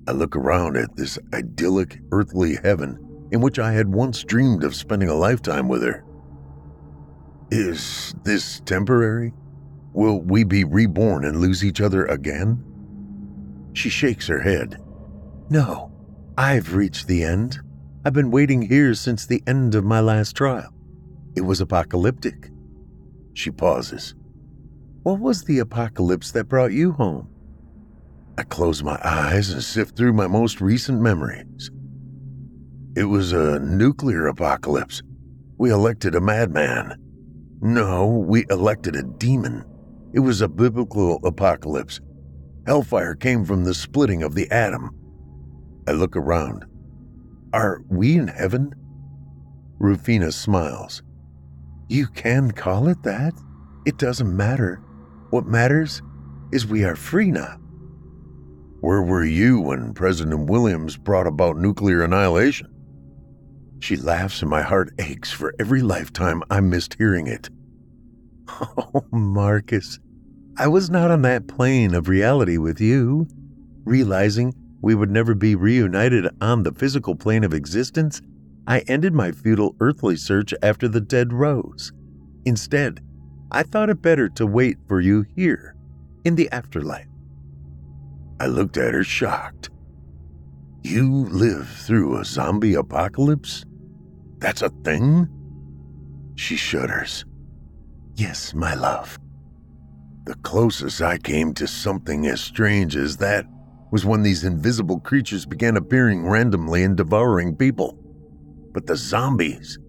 I 0.08 0.12
look 0.12 0.36
around 0.36 0.78
at 0.78 0.96
this 0.96 1.18
idyllic 1.34 2.00
earthly 2.12 2.58
heaven 2.62 3.28
in 3.32 3.42
which 3.42 3.58
I 3.58 3.74
had 3.74 3.92
once 3.92 4.24
dreamed 4.24 4.64
of 4.64 4.76
spending 4.76 5.10
a 5.10 5.16
lifetime 5.16 5.68
with 5.68 5.82
her. 5.82 6.06
Is 7.50 8.14
this 8.24 8.60
temporary? 8.62 9.34
Will 9.94 10.22
we 10.22 10.44
be 10.44 10.64
reborn 10.64 11.26
and 11.26 11.42
lose 11.42 11.64
each 11.64 11.82
other 11.82 12.06
again? 12.06 12.64
She 13.78 13.90
shakes 13.90 14.26
her 14.26 14.40
head. 14.40 14.82
No, 15.52 15.92
I've 16.36 16.74
reached 16.74 17.06
the 17.06 17.24
end. 17.24 17.60
I've 18.04 18.14
been 18.14 18.32
waiting 18.32 18.64
here 18.64 18.96
since 18.96 19.28
the 19.28 19.44
end 19.46 19.76
of 19.76 19.84
my 19.84 20.00
last 20.00 20.36
trial. 20.36 20.74
It 21.36 21.42
was 21.42 21.62
apocalyptic. 21.62 22.50
She 23.36 23.52
pauses. 23.52 24.16
What 25.04 25.20
was 25.20 25.44
the 25.44 25.60
apocalypse 25.60 26.32
that 26.32 26.50
brought 26.50 26.72
you 26.72 26.94
home? 26.94 27.30
I 28.40 28.44
close 28.46 28.82
my 28.82 29.00
eyes 29.04 29.52
and 29.52 29.62
sift 29.62 29.96
through 29.96 30.14
my 30.14 30.26
most 30.26 30.60
recent 30.60 31.00
memories. 31.00 31.70
It 32.96 33.04
was 33.04 33.32
a 33.32 33.60
nuclear 33.60 34.26
apocalypse. 34.26 35.04
We 35.60 35.70
elected 35.70 36.16
a 36.16 36.20
madman. 36.20 36.96
No, 37.62 38.08
we 38.08 38.48
elected 38.50 38.96
a 38.96 39.04
demon. 39.04 39.64
It 40.14 40.22
was 40.22 40.42
a 40.42 40.48
biblical 40.48 41.20
apocalypse. 41.24 42.02
Hellfire 42.68 43.16
came 43.16 43.46
from 43.46 43.64
the 43.64 43.74
splitting 43.74 44.24
of 44.24 44.36
the 44.36 44.52
atom. 44.52 44.92
I 45.88 45.94
look 45.94 46.18
around. 46.18 46.66
Are 47.54 47.82
we 47.88 48.18
in 48.18 48.28
heaven? 48.28 48.76
Rufina 49.80 50.34
smiles. 50.34 51.02
You 51.88 52.08
can 52.08 52.52
call 52.52 52.90
it 52.90 53.02
that. 53.04 53.34
It 53.86 53.98
doesn't 53.98 54.36
matter. 54.36 54.82
What 55.30 55.46
matters 55.46 56.02
is 56.52 56.68
we 56.68 56.84
are 56.84 56.98
free 56.98 57.32
now. 57.32 57.58
Where 58.82 59.02
were 59.02 59.24
you 59.24 59.62
when 59.62 59.94
President 59.94 60.50
Williams 60.50 60.98
brought 60.98 61.26
about 61.26 61.56
nuclear 61.56 62.04
annihilation? 62.04 62.68
She 63.80 63.96
laughs 63.96 64.42
and 64.42 64.52
my 64.52 64.62
heart 64.62 64.94
aches 65.00 65.32
for 65.32 65.54
every 65.58 65.82
lifetime 65.82 66.44
I 66.50 66.60
missed 66.60 66.96
hearing 66.96 67.28
it. 67.28 67.50
Oh, 68.60 69.04
Marcus, 69.12 70.00
I 70.60 70.68
was 70.68 70.90
not 70.90 71.12
on 71.12 71.22
that 71.22 71.48
plane 71.48 71.94
of 71.94 72.08
reality 72.08 72.58
with 72.58 72.82
you. 72.82 73.28
Realizing 73.84 74.56
we 74.82 74.96
would 74.96 75.12
never 75.12 75.36
be 75.36 75.54
reunited 75.54 76.28
on 76.42 76.64
the 76.64 76.72
physical 76.72 77.16
plane 77.16 77.44
of 77.44 77.54
existence, 77.54 78.22
I 78.66 78.80
ended 78.88 79.14
my 79.14 79.32
futile 79.32 79.76
earthly 79.80 80.16
search 80.16 80.56
after 80.64 80.88
the 80.88 81.00
dead 81.00 81.32
rose. 81.32 81.92
Instead, 82.46 83.02
I 83.52 83.62
thought 83.62 83.92
it 83.92 84.02
better 84.02 84.30
to 84.30 84.48
wait 84.48 84.78
for 84.88 85.00
you 85.00 85.26
here, 85.36 85.76
in 86.26 86.34
the 86.34 86.50
afterlife. 86.52 87.08
I 88.40 88.48
looked 88.48 88.78
at 88.78 88.96
her 88.96 89.04
shocked. 89.04 89.70
You 90.84 91.26
live 91.26 91.70
through 91.70 92.18
a 92.18 92.26
zombie 92.26 92.74
apocalypse? 92.74 93.64
That's 94.40 94.64
a 94.64 94.70
thing? 94.70 95.28
She 96.36 96.56
shudders. 96.56 97.26
Yes, 98.16 98.56
my 98.56 98.74
love. 98.74 99.20
The 100.28 100.36
closest 100.36 101.02
I 101.02 101.18
came 101.20 101.54
to 101.54 101.66
something 101.68 102.28
as 102.28 102.42
strange 102.42 102.98
as 102.98 103.16
that 103.16 103.46
was 103.92 104.06
when 104.06 104.24
these 104.24 104.44
invisible 104.44 105.00
creatures 105.00 105.46
began 105.46 105.78
appearing 105.78 106.28
randomly 106.28 106.84
and 106.84 106.98
devouring 106.98 107.56
people. 107.56 107.98
But 108.74 108.88
the 108.88 108.98
zombies, 108.98 109.80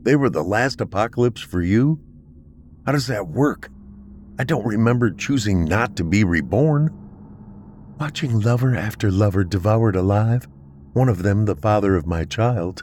they 0.00 0.16
were 0.16 0.30
the 0.30 0.42
last 0.42 0.80
apocalypse 0.80 1.42
for 1.42 1.60
you? 1.60 2.00
How 2.86 2.92
does 2.92 3.06
that 3.08 3.28
work? 3.28 3.68
I 4.38 4.44
don't 4.44 4.64
remember 4.64 5.10
choosing 5.10 5.66
not 5.66 5.94
to 5.96 6.04
be 6.04 6.24
reborn. 6.24 6.88
Watching 8.00 8.40
lover 8.40 8.74
after 8.74 9.10
lover 9.10 9.44
devoured 9.44 9.94
alive, 9.94 10.48
one 10.94 11.10
of 11.10 11.22
them 11.22 11.44
the 11.44 11.54
father 11.54 11.96
of 11.96 12.06
my 12.06 12.24
child, 12.24 12.82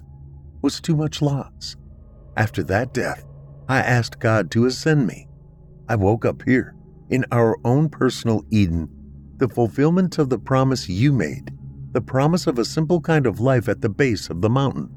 was 0.61 0.79
too 0.79 0.95
much 0.95 1.23
loss. 1.23 1.75
After 2.37 2.61
that 2.65 2.93
death, 2.93 3.25
I 3.67 3.79
asked 3.79 4.19
God 4.19 4.51
to 4.51 4.67
ascend 4.67 5.07
me. 5.07 5.27
I 5.87 5.95
woke 5.95 6.23
up 6.23 6.43
here, 6.43 6.75
in 7.09 7.25
our 7.31 7.57
own 7.65 7.89
personal 7.89 8.43
Eden, 8.49 8.89
the 9.37 9.49
fulfillment 9.49 10.17
of 10.17 10.29
the 10.29 10.39
promise 10.39 10.89
you 10.89 11.11
made, 11.11 11.51
the 11.91 12.01
promise 12.01 12.47
of 12.47 12.59
a 12.59 12.65
simple 12.65 13.01
kind 13.01 13.25
of 13.25 13.39
life 13.39 13.67
at 13.67 13.81
the 13.81 13.89
base 13.89 14.29
of 14.29 14.41
the 14.41 14.49
mountain. 14.49 14.89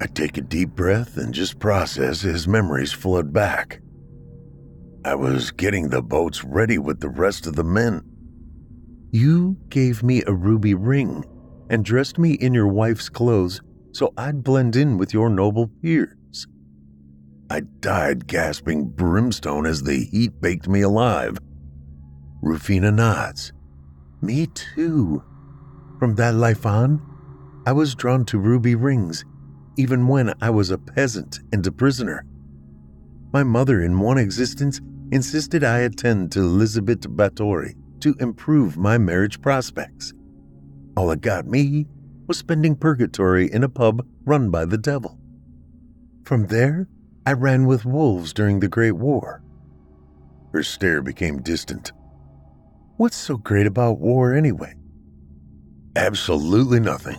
I 0.00 0.06
take 0.06 0.38
a 0.38 0.42
deep 0.42 0.70
breath 0.70 1.16
and 1.16 1.34
just 1.34 1.58
process 1.58 2.24
as 2.24 2.48
memories 2.48 2.92
flood 2.92 3.32
back. 3.32 3.80
I 5.04 5.14
was 5.14 5.50
getting 5.50 5.88
the 5.88 6.02
boats 6.02 6.44
ready 6.44 6.78
with 6.78 7.00
the 7.00 7.08
rest 7.08 7.46
of 7.46 7.56
the 7.56 7.64
men. 7.64 8.02
You 9.10 9.56
gave 9.68 10.02
me 10.02 10.22
a 10.26 10.32
ruby 10.32 10.74
ring 10.74 11.24
and 11.68 11.84
dressed 11.84 12.18
me 12.18 12.34
in 12.34 12.54
your 12.54 12.68
wife's 12.68 13.08
clothes 13.08 13.60
so 13.92 14.12
I'd 14.16 14.44
blend 14.44 14.76
in 14.76 14.98
with 14.98 15.12
your 15.12 15.28
noble 15.28 15.68
peers. 15.82 16.14
I 17.52 17.60
died 17.80 18.28
gasping 18.28 18.90
brimstone 18.90 19.66
as 19.66 19.82
the 19.82 20.04
heat 20.04 20.40
baked 20.40 20.68
me 20.68 20.82
alive. 20.82 21.36
Rufina 22.40 22.92
nods. 22.94 23.52
Me 24.22 24.46
too. 24.46 25.24
From 25.98 26.14
that 26.14 26.34
life 26.34 26.64
on, 26.64 27.02
I 27.66 27.72
was 27.72 27.96
drawn 27.96 28.24
to 28.26 28.38
ruby 28.38 28.76
rings, 28.76 29.24
even 29.76 30.06
when 30.06 30.32
I 30.40 30.50
was 30.50 30.70
a 30.70 30.78
peasant 30.78 31.40
and 31.52 31.66
a 31.66 31.72
prisoner. 31.72 32.24
My 33.32 33.42
mother, 33.42 33.82
in 33.82 33.98
one 33.98 34.18
existence, 34.18 34.80
insisted 35.10 35.64
I 35.64 35.80
attend 35.80 36.30
to 36.32 36.40
Elizabeth 36.40 37.00
Bathory 37.00 37.74
to 38.00 38.14
improve 38.20 38.76
my 38.76 38.96
marriage 38.96 39.40
prospects. 39.42 40.12
All 40.96 41.10
it 41.10 41.20
got 41.20 41.46
me 41.46 41.86
was 42.28 42.38
spending 42.38 42.76
purgatory 42.76 43.52
in 43.52 43.64
a 43.64 43.68
pub 43.68 44.06
run 44.24 44.50
by 44.50 44.64
the 44.64 44.78
devil. 44.78 45.18
From 46.24 46.46
there, 46.46 46.86
I 47.26 47.32
ran 47.32 47.66
with 47.66 47.84
wolves 47.84 48.32
during 48.32 48.60
the 48.60 48.68
Great 48.68 48.92
War. 48.92 49.42
Her 50.52 50.62
stare 50.62 51.02
became 51.02 51.42
distant. 51.42 51.92
What's 52.96 53.16
so 53.16 53.36
great 53.36 53.66
about 53.66 53.98
war 53.98 54.34
anyway? 54.34 54.74
Absolutely 55.96 56.80
nothing. 56.80 57.18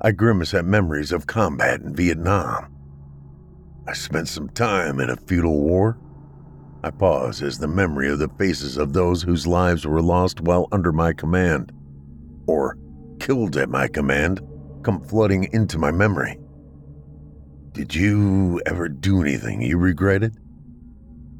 I 0.00 0.12
grimace 0.12 0.54
at 0.54 0.64
memories 0.64 1.12
of 1.12 1.26
combat 1.26 1.80
in 1.80 1.94
Vietnam. 1.94 2.74
I 3.86 3.92
spent 3.92 4.28
some 4.28 4.48
time 4.50 5.00
in 5.00 5.10
a 5.10 5.16
feudal 5.16 5.60
war. 5.60 5.98
I 6.82 6.90
pause 6.90 7.42
as 7.42 7.58
the 7.58 7.68
memory 7.68 8.08
of 8.08 8.18
the 8.18 8.28
faces 8.38 8.76
of 8.76 8.92
those 8.92 9.22
whose 9.22 9.46
lives 9.46 9.86
were 9.86 10.02
lost 10.02 10.40
while 10.40 10.68
under 10.72 10.92
my 10.92 11.12
command, 11.12 11.72
or 12.46 12.78
killed 13.18 13.56
at 13.56 13.68
my 13.68 13.88
command, 13.88 14.40
come 14.82 15.02
flooding 15.02 15.48
into 15.52 15.78
my 15.78 15.90
memory. 15.90 16.38
Did 17.78 17.94
you 17.94 18.60
ever 18.66 18.88
do 18.88 19.22
anything 19.22 19.62
you 19.62 19.78
regretted? 19.78 20.36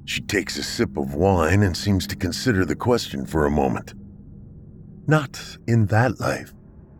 She 0.04 0.20
takes 0.20 0.56
a 0.56 0.62
sip 0.62 0.96
of 0.96 1.16
wine 1.16 1.64
and 1.64 1.76
seems 1.76 2.06
to 2.06 2.14
consider 2.14 2.64
the 2.64 2.76
question 2.76 3.26
for 3.26 3.44
a 3.44 3.50
moment. 3.50 3.94
Not 5.08 5.58
in 5.66 5.86
that 5.86 6.20
life. 6.20 6.54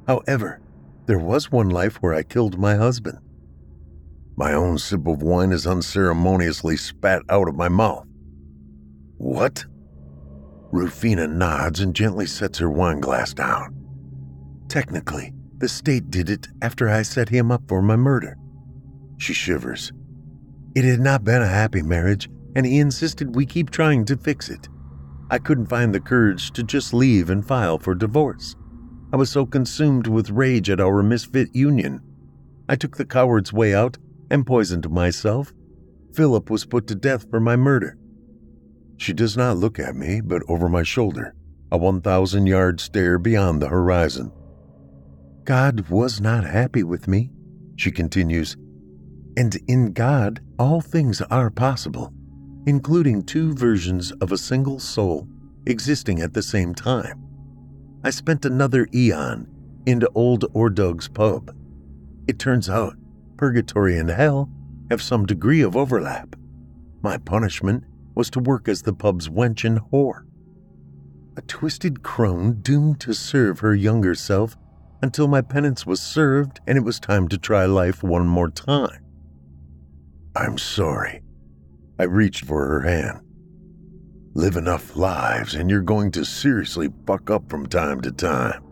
However, 0.08 0.60
there 1.06 1.20
was 1.20 1.52
one 1.52 1.68
life 1.68 2.02
where 2.02 2.14
I 2.14 2.24
killed 2.24 2.58
my 2.58 2.74
husband. 2.74 3.18
My 4.34 4.54
own 4.54 4.76
sip 4.76 5.06
of 5.06 5.22
wine 5.22 5.52
is 5.52 5.68
unceremoniously 5.68 6.76
spat 6.76 7.22
out 7.28 7.48
of 7.48 7.54
my 7.54 7.68
mouth. 7.68 8.08
What? 9.18 9.64
Rufina 10.72 11.28
nods 11.28 11.78
and 11.78 11.94
gently 11.94 12.26
sets 12.26 12.58
her 12.58 12.68
wine 12.68 12.98
glass 12.98 13.34
down. 13.34 13.72
Technically, 14.66 15.32
the 15.58 15.68
state 15.68 16.10
did 16.10 16.28
it 16.28 16.48
after 16.60 16.88
I 16.88 17.02
set 17.02 17.28
him 17.28 17.52
up 17.52 17.62
for 17.68 17.80
my 17.80 17.94
murder. 17.94 18.36
She 19.18 19.34
shivers. 19.34 19.92
It 20.74 20.84
had 20.84 21.00
not 21.00 21.24
been 21.24 21.42
a 21.42 21.46
happy 21.46 21.82
marriage, 21.82 22.30
and 22.54 22.64
he 22.64 22.78
insisted 22.78 23.34
we 23.34 23.46
keep 23.46 23.70
trying 23.70 24.04
to 24.06 24.16
fix 24.16 24.48
it. 24.48 24.68
I 25.30 25.38
couldn't 25.38 25.66
find 25.66 25.94
the 25.94 26.00
courage 26.00 26.52
to 26.52 26.62
just 26.62 26.94
leave 26.94 27.28
and 27.28 27.46
file 27.46 27.78
for 27.78 27.94
divorce. 27.94 28.56
I 29.12 29.16
was 29.16 29.30
so 29.30 29.44
consumed 29.44 30.06
with 30.06 30.30
rage 30.30 30.70
at 30.70 30.80
our 30.80 31.02
misfit 31.02 31.54
union. 31.54 32.00
I 32.68 32.76
took 32.76 32.96
the 32.96 33.04
coward's 33.04 33.52
way 33.52 33.74
out 33.74 33.98
and 34.30 34.46
poisoned 34.46 34.88
myself. 34.90 35.52
Philip 36.14 36.48
was 36.50 36.64
put 36.64 36.86
to 36.86 36.94
death 36.94 37.28
for 37.30 37.40
my 37.40 37.56
murder. 37.56 37.98
She 38.96 39.12
does 39.12 39.36
not 39.36 39.56
look 39.56 39.78
at 39.78 39.96
me, 39.96 40.20
but 40.20 40.42
over 40.48 40.68
my 40.68 40.82
shoulder, 40.82 41.34
a 41.70 41.78
1,000 41.78 42.46
yard 42.46 42.80
stare 42.80 43.18
beyond 43.18 43.62
the 43.62 43.68
horizon. 43.68 44.32
God 45.44 45.88
was 45.88 46.20
not 46.20 46.44
happy 46.44 46.82
with 46.82 47.08
me, 47.08 47.30
she 47.76 47.90
continues, 47.90 48.56
and 49.38 49.56
in 49.68 49.92
God 49.92 50.40
all 50.58 50.80
things 50.80 51.22
are 51.22 51.48
possible, 51.48 52.12
including 52.66 53.22
two 53.22 53.54
versions 53.54 54.10
of 54.20 54.32
a 54.32 54.36
single 54.36 54.80
soul 54.80 55.28
existing 55.64 56.20
at 56.20 56.34
the 56.34 56.42
same 56.42 56.74
time. 56.74 57.24
I 58.02 58.10
spent 58.10 58.44
another 58.44 58.88
eon 58.92 59.46
into 59.86 60.10
old 60.16 60.44
Ordug's 60.54 61.06
pub. 61.06 61.54
It 62.26 62.40
turns 62.40 62.68
out 62.68 62.96
purgatory 63.36 63.96
and 63.96 64.10
hell 64.10 64.50
have 64.90 65.00
some 65.00 65.24
degree 65.24 65.60
of 65.62 65.76
overlap. 65.76 66.34
My 67.00 67.16
punishment 67.16 67.84
was 68.16 68.30
to 68.30 68.40
work 68.40 68.66
as 68.66 68.82
the 68.82 68.92
pub's 68.92 69.28
wench 69.28 69.64
and 69.64 69.78
whore. 69.78 70.24
A 71.36 71.42
twisted 71.42 72.02
crone 72.02 72.54
doomed 72.62 72.98
to 73.02 73.14
serve 73.14 73.60
her 73.60 73.76
younger 73.76 74.16
self 74.16 74.56
until 75.00 75.28
my 75.28 75.42
penance 75.42 75.86
was 75.86 76.00
served 76.00 76.58
and 76.66 76.76
it 76.76 76.82
was 76.82 76.98
time 76.98 77.28
to 77.28 77.38
try 77.38 77.66
life 77.66 78.02
one 78.02 78.26
more 78.26 78.50
time. 78.50 79.04
I'm 80.38 80.56
sorry. 80.56 81.20
I 81.98 82.04
reached 82.04 82.44
for 82.44 82.64
her 82.68 82.82
hand. 82.82 83.20
Live 84.34 84.54
enough 84.54 84.94
lives 84.94 85.56
and 85.56 85.68
you're 85.68 85.82
going 85.82 86.12
to 86.12 86.24
seriously 86.24 86.90
fuck 87.08 87.28
up 87.28 87.50
from 87.50 87.66
time 87.66 88.00
to 88.02 88.12
time. 88.12 88.62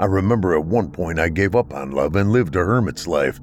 I 0.00 0.06
remember 0.06 0.56
at 0.56 0.64
one 0.64 0.90
point 0.90 1.20
I 1.20 1.28
gave 1.28 1.54
up 1.54 1.72
on 1.72 1.92
love 1.92 2.16
and 2.16 2.32
lived 2.32 2.56
a 2.56 2.64
hermit's 2.64 3.06
life. 3.06 3.38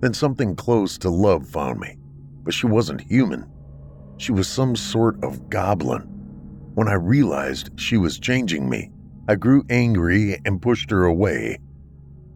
Then 0.00 0.12
something 0.12 0.54
close 0.54 0.98
to 0.98 1.08
love 1.08 1.48
found 1.48 1.80
me, 1.80 1.96
but 2.42 2.52
she 2.52 2.66
wasn't 2.66 3.00
human. 3.00 3.50
She 4.18 4.32
was 4.32 4.46
some 4.46 4.76
sort 4.76 5.24
of 5.24 5.48
goblin. 5.48 6.02
When 6.74 6.86
I 6.86 6.94
realized 6.94 7.80
she 7.80 7.96
was 7.96 8.18
changing 8.18 8.68
me, 8.68 8.90
I 9.26 9.36
grew 9.36 9.64
angry 9.70 10.38
and 10.44 10.60
pushed 10.60 10.90
her 10.90 11.04
away. 11.04 11.60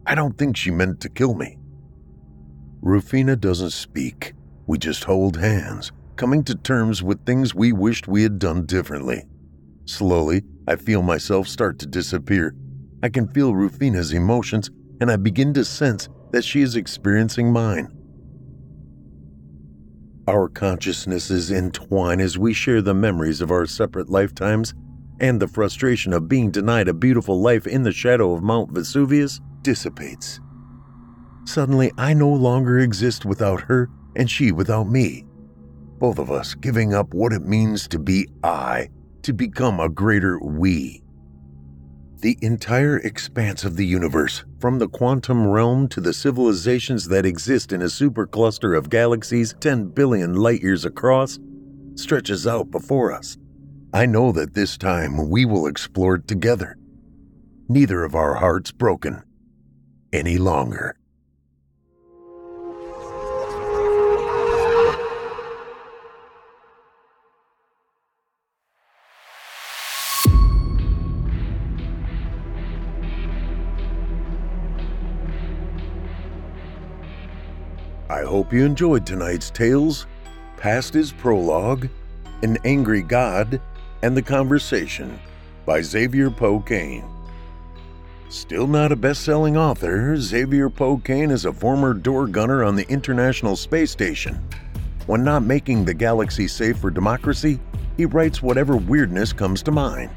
I 0.07 0.15
don't 0.15 0.35
think 0.35 0.57
she 0.57 0.71
meant 0.71 1.01
to 1.01 1.09
kill 1.09 1.35
me. 1.35 1.59
Rufina 2.81 3.35
doesn't 3.35 3.71
speak. 3.71 4.33
We 4.67 4.77
just 4.77 5.03
hold 5.03 5.37
hands, 5.37 5.91
coming 6.15 6.43
to 6.45 6.55
terms 6.55 7.03
with 7.03 7.25
things 7.25 7.53
we 7.53 7.71
wished 7.71 8.07
we 8.07 8.23
had 8.23 8.39
done 8.39 8.65
differently. 8.65 9.25
Slowly, 9.85 10.43
I 10.67 10.75
feel 10.75 11.03
myself 11.03 11.47
start 11.47 11.77
to 11.79 11.85
disappear. 11.85 12.55
I 13.03 13.09
can 13.09 13.27
feel 13.27 13.53
Rufina's 13.53 14.11
emotions, 14.11 14.71
and 14.99 15.11
I 15.11 15.17
begin 15.17 15.53
to 15.53 15.65
sense 15.65 16.09
that 16.31 16.43
she 16.43 16.61
is 16.61 16.75
experiencing 16.75 17.51
mine. 17.51 17.89
Our 20.27 20.49
consciousnesses 20.49 21.51
entwine 21.51 22.19
as 22.19 22.37
we 22.37 22.53
share 22.53 22.81
the 22.81 22.95
memories 22.95 23.41
of 23.41 23.51
our 23.51 23.67
separate 23.67 24.09
lifetimes, 24.09 24.73
and 25.19 25.39
the 25.39 25.47
frustration 25.47 26.13
of 26.13 26.27
being 26.27 26.49
denied 26.49 26.87
a 26.87 26.93
beautiful 26.93 27.39
life 27.39 27.67
in 27.67 27.83
the 27.83 27.91
shadow 27.91 28.33
of 28.33 28.41
Mount 28.41 28.71
Vesuvius 28.71 29.39
dissipates. 29.61 30.39
Suddenly, 31.45 31.91
I 31.97 32.15
no 32.15 32.29
longer 32.29 32.79
exist 32.79 33.23
without 33.23 33.61
her, 33.61 33.89
and 34.15 34.29
she 34.29 34.51
without 34.51 34.89
me. 34.89 35.25
Both 35.99 36.19
of 36.19 36.31
us 36.31 36.55
giving 36.55 36.93
up 36.93 37.13
what 37.13 37.33
it 37.33 37.43
means 37.43 37.87
to 37.89 37.99
be 37.99 38.27
I, 38.43 38.89
to 39.23 39.33
become 39.33 39.79
a 39.79 39.89
greater 39.89 40.39
we. 40.39 41.01
The 42.21 42.37
entire 42.41 42.97
expanse 42.97 43.63
of 43.63 43.75
the 43.75 43.85
universe, 43.85 44.43
from 44.59 44.79
the 44.79 44.87
quantum 44.87 45.47
realm 45.47 45.87
to 45.89 46.01
the 46.01 46.13
civilizations 46.13 47.07
that 47.09 47.25
exist 47.25 47.71
in 47.71 47.81
a 47.81 47.85
supercluster 47.85 48.77
of 48.77 48.89
galaxies 48.89 49.53
10 49.59 49.89
billion 49.89 50.33
light 50.33 50.61
years 50.61 50.85
across, 50.85 51.39
stretches 51.95 52.47
out 52.47 52.71
before 52.71 53.11
us. 53.11 53.37
I 53.93 54.05
know 54.05 54.31
that 54.31 54.53
this 54.53 54.77
time 54.77 55.29
we 55.29 55.45
will 55.45 55.67
explore 55.67 56.15
it 56.15 56.27
together. 56.27 56.77
Neither 57.69 58.03
of 58.03 58.15
our 58.15 58.35
hearts 58.35 58.71
broken 58.71 59.23
any 60.11 60.37
longer. 60.37 60.97
I 78.07 78.21
hope 78.21 78.53
you 78.53 78.63
enjoyed 78.63 79.03
tonight's 79.03 79.49
tales, 79.49 80.05
Past 80.57 80.95
Is 80.95 81.11
Prologue, 81.11 81.89
An 82.43 82.59
Angry 82.63 83.01
God, 83.01 83.59
and 84.03 84.15
The 84.15 84.21
Conversation 84.21 85.19
by 85.65 85.81
Xavier 85.81 86.29
Poe 86.29 86.59
Kane. 86.59 87.03
Still 88.29 88.67
not 88.67 88.91
a 88.91 88.95
best 88.95 89.23
selling 89.23 89.57
author, 89.57 90.15
Xavier 90.17 90.69
Poe 90.69 90.97
Kane 90.97 91.31
is 91.31 91.45
a 91.45 91.53
former 91.53 91.95
door 91.95 92.27
gunner 92.27 92.63
on 92.63 92.75
the 92.75 92.87
International 92.89 93.55
Space 93.55 93.89
Station. 93.89 94.39
When 95.07 95.23
not 95.23 95.41
making 95.43 95.85
the 95.85 95.93
galaxy 95.95 96.47
safe 96.47 96.77
for 96.77 96.91
democracy, 96.91 97.59
he 97.97 98.05
writes 98.05 98.39
whatever 98.39 98.77
weirdness 98.77 99.33
comes 99.33 99.63
to 99.63 99.71
mind. 99.71 100.11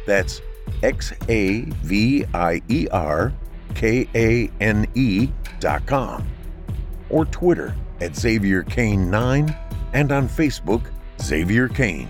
That's 0.07 0.41
X 0.81 1.13
A 1.29 1.61
V 1.61 2.25
I 2.33 2.61
E 2.69 2.87
R 2.91 3.33
K 3.75 4.09
A 4.15 4.49
N 4.59 4.87
E 4.95 5.29
dot 5.59 5.85
com. 5.85 6.27
Or 7.11 7.25
Twitter 7.25 7.75
at 7.99 8.15
Xavier 8.15 8.63
Kane 8.63 9.11
9 9.11 9.55
and 9.93 10.11
on 10.11 10.27
Facebook, 10.27 10.89
Xavier 11.21 11.67
Kane. 11.67 12.09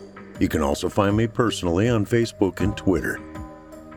You 0.41 0.49
can 0.49 0.63
also 0.63 0.89
find 0.89 1.15
me 1.15 1.27
personally 1.27 1.87
on 1.87 2.03
Facebook 2.03 2.61
and 2.61 2.75
Twitter. 2.75 3.19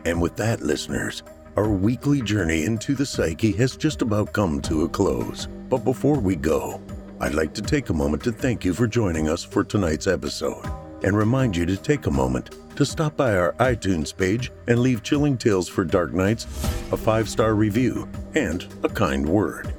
And 0.05 0.21
with 0.21 0.35
that, 0.35 0.61
listeners, 0.61 1.23
our 1.57 1.67
weekly 1.67 2.21
journey 2.21 2.65
into 2.65 2.93
the 2.93 3.03
psyche 3.03 3.51
has 3.53 3.75
just 3.75 4.03
about 4.03 4.31
come 4.31 4.61
to 4.61 4.83
a 4.83 4.89
close. 4.89 5.47
But 5.69 5.83
before 5.83 6.19
we 6.19 6.35
go, 6.35 6.79
I'd 7.19 7.33
like 7.33 7.55
to 7.55 7.63
take 7.63 7.89
a 7.89 7.93
moment 7.93 8.23
to 8.25 8.31
thank 8.31 8.63
you 8.63 8.75
for 8.75 8.85
joining 8.85 9.27
us 9.27 9.43
for 9.43 9.63
tonight's 9.63 10.05
episode 10.05 10.63
and 11.03 11.17
remind 11.17 11.57
you 11.57 11.65
to 11.65 11.77
take 11.77 12.05
a 12.05 12.11
moment 12.11 12.51
to 12.75 12.85
stop 12.85 13.17
by 13.17 13.35
our 13.35 13.53
iTunes 13.53 14.15
page 14.15 14.51
and 14.67 14.77
leave 14.77 15.01
Chilling 15.01 15.39
Tales 15.39 15.67
for 15.67 15.83
Dark 15.83 16.13
Nights 16.13 16.43
a 16.91 16.97
five 16.97 17.27
star 17.27 17.55
review 17.55 18.07
and 18.35 18.67
a 18.83 18.89
kind 18.89 19.27
word. 19.27 19.73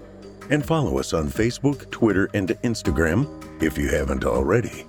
And 0.51 0.67
follow 0.67 0.99
us 0.99 1.13
on 1.13 1.29
Facebook, 1.29 1.89
Twitter, 1.93 2.29
and 2.35 2.49
Instagram 2.65 3.63
if 3.63 3.79
you 3.79 3.89
haven't 3.89 4.25
already. 4.25 4.85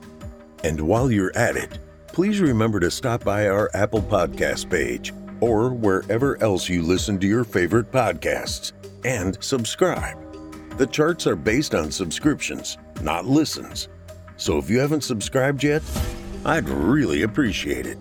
And 0.67 0.81
while 0.81 1.09
you're 1.09 1.31
at 1.33 1.55
it, 1.55 1.79
please 2.07 2.41
remember 2.41 2.81
to 2.81 2.91
stop 2.91 3.23
by 3.23 3.47
our 3.47 3.71
Apple 3.73 4.01
Podcast 4.01 4.69
page 4.69 5.13
or 5.39 5.69
wherever 5.69 6.35
else 6.43 6.67
you 6.67 6.81
listen 6.81 7.17
to 7.19 7.25
your 7.25 7.45
favorite 7.45 7.89
podcasts 7.89 8.73
and 9.05 9.41
subscribe. 9.41 10.17
The 10.77 10.87
charts 10.87 11.25
are 11.25 11.37
based 11.37 11.73
on 11.73 11.89
subscriptions, 11.89 12.77
not 13.01 13.23
listens. 13.23 13.87
So 14.35 14.57
if 14.57 14.69
you 14.69 14.77
haven't 14.79 15.05
subscribed 15.05 15.63
yet, 15.63 15.83
I'd 16.43 16.67
really 16.67 17.21
appreciate 17.21 17.85
it. 17.85 17.99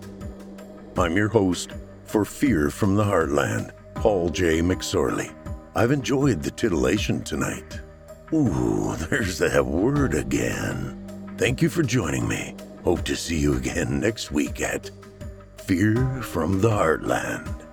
I'm 0.97 1.15
your 1.15 1.29
host 1.29 1.71
for 2.03 2.25
Fear 2.25 2.69
from 2.69 2.97
the 2.97 3.03
Heartland, 3.05 3.71
Paul 3.93 4.27
J. 4.27 4.59
McSorley. 4.59 5.33
I've 5.73 5.91
enjoyed 5.91 6.43
the 6.43 6.51
titillation 6.51 7.23
tonight. 7.23 7.79
Ooh, 8.33 8.93
there's 9.09 9.37
that 9.37 9.65
word 9.65 10.15
again. 10.15 11.06
Thank 11.37 11.61
you 11.61 11.69
for 11.69 11.83
joining 11.83 12.27
me. 12.27 12.55
Hope 12.83 13.03
to 13.03 13.15
see 13.15 13.37
you 13.37 13.55
again 13.57 13.99
next 13.99 14.31
week 14.31 14.59
at 14.59 14.89
Fear 15.57 16.23
from 16.23 16.61
the 16.61 16.69
Heartland. 16.69 17.66